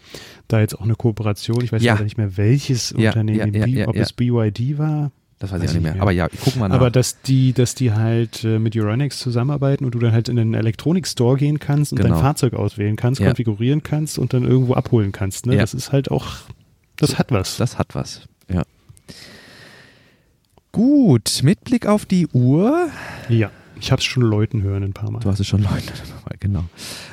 da 0.48 0.60
jetzt 0.60 0.74
auch 0.74 0.82
eine 0.82 0.94
Kooperation, 0.96 1.64
ich 1.64 1.72
weiß 1.72 1.82
Ja. 1.82 2.00
nicht 2.02 2.18
mehr 2.18 2.36
welches 2.36 2.94
Ja, 2.96 3.08
Unternehmen, 3.10 3.54
ja, 3.54 3.66
ja, 3.66 3.88
ob 3.88 3.96
es 3.96 4.12
BYD 4.12 4.76
war, 4.78 5.10
das 5.38 5.50
weiß 5.50 5.60
weiß 5.62 5.70
ich 5.70 5.74
nicht 5.76 5.82
mehr. 5.82 5.92
mehr. 5.94 6.02
Aber 6.02 6.12
ja, 6.12 6.28
guck 6.28 6.56
mal 6.56 6.68
nach. 6.68 6.76
aber 6.76 6.90
dass 6.90 7.20
die, 7.22 7.52
dass 7.54 7.74
die 7.74 7.92
halt 7.92 8.44
äh, 8.44 8.58
mit 8.58 8.76
Euronics 8.76 9.18
zusammenarbeiten 9.18 9.84
und 9.84 9.94
du 9.94 9.98
dann 9.98 10.12
halt 10.12 10.28
in 10.28 10.38
einen 10.38 10.54
Elektronik-Store 10.54 11.36
gehen 11.38 11.58
kannst 11.58 11.92
und 11.92 11.98
Genau. 12.00 12.14
dein 12.14 12.20
Fahrzeug 12.22 12.52
auswählen 12.54 12.96
kannst, 12.96 13.20
konfigurieren 13.22 13.82
kannst 13.82 14.18
und 14.18 14.32
dann 14.34 14.44
irgendwo 14.44 14.74
abholen 14.74 15.10
kannst. 15.12 15.46
Ne? 15.46 15.56
Das 15.56 15.74
ist 15.74 15.90
halt 15.92 16.10
auch, 16.10 16.26
das 16.96 17.18
hat 17.18 17.30
was. 17.30 17.56
Das 17.56 17.78
hat 17.78 17.94
was, 17.94 18.22
ja. 18.50 18.62
Gut, 20.72 21.40
mit 21.42 21.64
Blick 21.64 21.86
auf 21.86 22.04
die 22.04 22.26
Uhr. 22.28 22.88
Ja, 23.28 23.50
ich 23.80 23.90
habe 23.92 24.00
es 24.00 24.04
schon 24.04 24.22
Leuten 24.22 24.62
hören 24.62 24.82
ein 24.82 24.92
paar 24.92 25.10
Mal. 25.10 25.20
Du 25.20 25.30
hast 25.30 25.40
es 25.40 25.46
schon 25.46 25.62
Leute, 25.70 25.92
genau. 26.40 26.64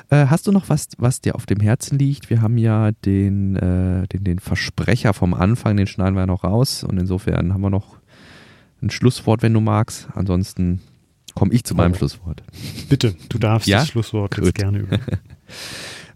Äh, 0.09 0.25
hast 0.27 0.47
du 0.47 0.51
noch 0.51 0.67
was, 0.69 0.89
was 0.97 1.21
dir 1.21 1.35
auf 1.35 1.45
dem 1.45 1.59
Herzen 1.61 1.97
liegt? 1.97 2.29
Wir 2.29 2.41
haben 2.41 2.57
ja 2.57 2.91
den, 3.05 3.55
äh, 3.55 4.07
den, 4.07 4.23
den 4.25 4.39
Versprecher 4.39 5.13
vom 5.13 5.33
Anfang, 5.33 5.77
den 5.77 5.87
schneiden 5.87 6.15
wir 6.15 6.21
ja 6.21 6.25
noch 6.27 6.43
raus. 6.43 6.83
Und 6.83 6.97
insofern 6.99 7.53
haben 7.53 7.61
wir 7.61 7.69
noch 7.69 7.97
ein 8.81 8.89
Schlusswort, 8.89 9.41
wenn 9.43 9.53
du 9.53 9.61
magst. 9.61 10.09
Ansonsten 10.13 10.81
komme 11.35 11.53
ich 11.53 11.63
zu 11.63 11.73
meinem 11.73 11.93
Oh. 11.93 11.97
Schlusswort. 11.97 12.43
Bitte, 12.89 13.15
du 13.29 13.37
darfst 13.37 13.67
Ja? 13.69 13.79
das 13.79 13.87
Schlusswort 13.89 14.35
Gut. 14.35 14.45
jetzt 14.45 14.55
gerne 14.55 14.79
über. 14.79 14.99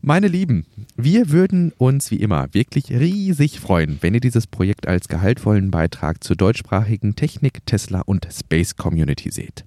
Meine 0.02 0.28
Lieben, 0.28 0.66
wir 0.95 1.32
würden 1.32 1.74
uns 1.78 2.12
wie 2.12 2.18
immer 2.18 2.54
wirklich 2.54 2.91
riesig 2.91 3.60
freuen, 3.60 3.98
wenn 4.02 4.14
ihr 4.14 4.20
dieses 4.20 4.45
Projekt 4.45 4.88
als 4.88 5.08
gehaltvollen 5.08 5.72
Beitrag 5.72 6.24
zur 6.24 6.36
deutschsprachigen 6.36 7.16
Technik, 7.16 7.66
Tesla 7.66 8.02
und 8.02 8.28
Space 8.32 8.76
Community 8.76 9.32
seht. 9.32 9.66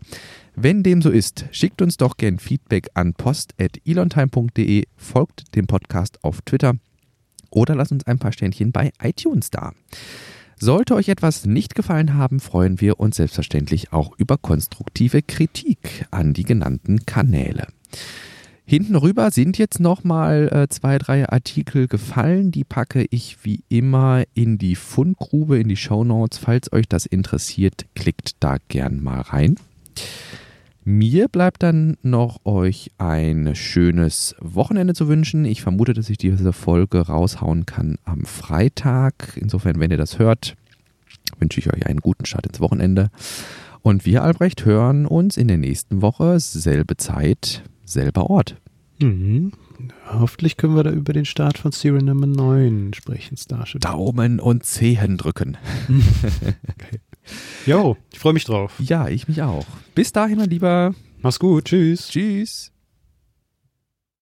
Wenn 0.55 0.83
dem 0.83 1.03
so 1.03 1.11
ist, 1.11 1.47
schickt 1.51 1.83
uns 1.83 1.97
doch 1.97 2.17
gern 2.17 2.39
Feedback 2.39 2.89
an 2.95 3.15
post.elontime.de, 3.15 4.85
folgt 4.97 5.55
dem 5.57 5.67
Podcast 5.67 6.23
auf 6.23 6.43
Twitter 6.43 6.75
oder 7.51 7.75
lasst 7.75 7.93
uns 7.93 8.07
ein 8.07 8.19
paar 8.19 8.33
Sternchen 8.33 8.71
bei 8.71 8.93
iTunes 9.03 9.51
da. 9.51 9.73
Sollte 10.57 10.95
euch 10.95 11.09
etwas 11.09 11.45
nicht 11.45 11.75
gefallen 11.75 12.15
haben, 12.15 12.39
freuen 12.39 12.81
wir 12.81 13.01
uns 13.01 13.17
selbstverständlich 13.17 13.93
auch 13.93 14.17
über 14.17 14.37
konstruktive 14.37 15.23
Kritik 15.23 16.07
an 16.11 16.35
die 16.35 16.45
genannten 16.45 17.05
Kanäle. 17.05 17.67
Hinten 18.71 18.95
rüber 18.95 19.33
sind 19.33 19.59
jetzt 19.59 19.81
nochmal 19.81 20.49
äh, 20.53 20.69
zwei, 20.69 20.99
drei 20.99 21.29
Artikel 21.29 21.89
gefallen. 21.89 22.53
Die 22.53 22.63
packe 22.63 23.05
ich 23.11 23.39
wie 23.43 23.65
immer 23.69 24.23
in 24.33 24.59
die 24.59 24.77
Fundgrube, 24.77 25.59
in 25.59 25.67
die 25.67 25.75
Shownotes. 25.75 26.39
Falls 26.39 26.73
euch 26.73 26.87
das 26.89 27.05
interessiert, 27.05 27.87
klickt 27.97 28.37
da 28.39 28.59
gern 28.69 29.03
mal 29.03 29.23
rein. 29.23 29.57
Mir 30.85 31.27
bleibt 31.27 31.65
dann 31.65 31.97
noch 32.03 32.47
euch 32.47 32.93
ein 32.97 33.57
schönes 33.57 34.37
Wochenende 34.39 34.95
zu 34.95 35.09
wünschen. 35.09 35.45
Ich 35.47 35.63
vermute, 35.63 35.93
dass 35.93 36.09
ich 36.09 36.19
diese 36.19 36.53
Folge 36.53 37.01
raushauen 37.01 37.67
kann 37.67 37.99
am 38.05 38.25
Freitag. 38.25 39.33
Insofern, 39.35 39.81
wenn 39.81 39.91
ihr 39.91 39.97
das 39.97 40.21
hört, 40.21 40.55
wünsche 41.41 41.59
ich 41.59 41.73
euch 41.75 41.87
einen 41.87 41.99
guten 41.99 42.25
Start 42.25 42.47
ins 42.47 42.61
Wochenende. 42.61 43.11
Und 43.83 44.07
wir, 44.07 44.23
Albrecht, 44.23 44.65
hören 44.65 45.07
uns 45.07 45.37
in 45.37 45.49
der 45.49 45.59
nächsten 45.59 46.03
Woche, 46.03 46.39
selbe 46.39 46.97
Zeit, 46.97 47.65
selber 47.91 48.31
Ort. 48.31 48.57
Mhm. 49.01 49.53
Hoffentlich 50.11 50.57
können 50.57 50.77
wir 50.77 50.83
da 50.83 50.91
über 50.91 51.13
den 51.13 51.25
Start 51.25 51.59
von 51.59 51.73
Serial 51.73 52.03
Nummer 52.05 52.27
9 52.27 52.93
sprechen, 52.95 53.37
Starship. 53.37 53.81
Daumen 53.81 54.41
und 54.41 54.65
Zehen 54.65 55.17
drücken. 55.17 55.57
okay. 55.89 57.01
Jo, 57.67 57.97
ich 58.13 58.19
freue 58.19 58.33
mich 58.33 58.45
drauf. 58.45 58.73
Ja, 58.81 59.07
ich 59.09 59.29
mich 59.29 59.43
auch. 59.43 59.67
Bis 59.95 60.11
dahin, 60.11 60.39
mein 60.39 60.51
Lieber. 60.51 60.95
Mach's 61.21 61.39
gut. 61.39 61.67
Tschüss. 61.67 62.09
Tschüss. 62.09 62.73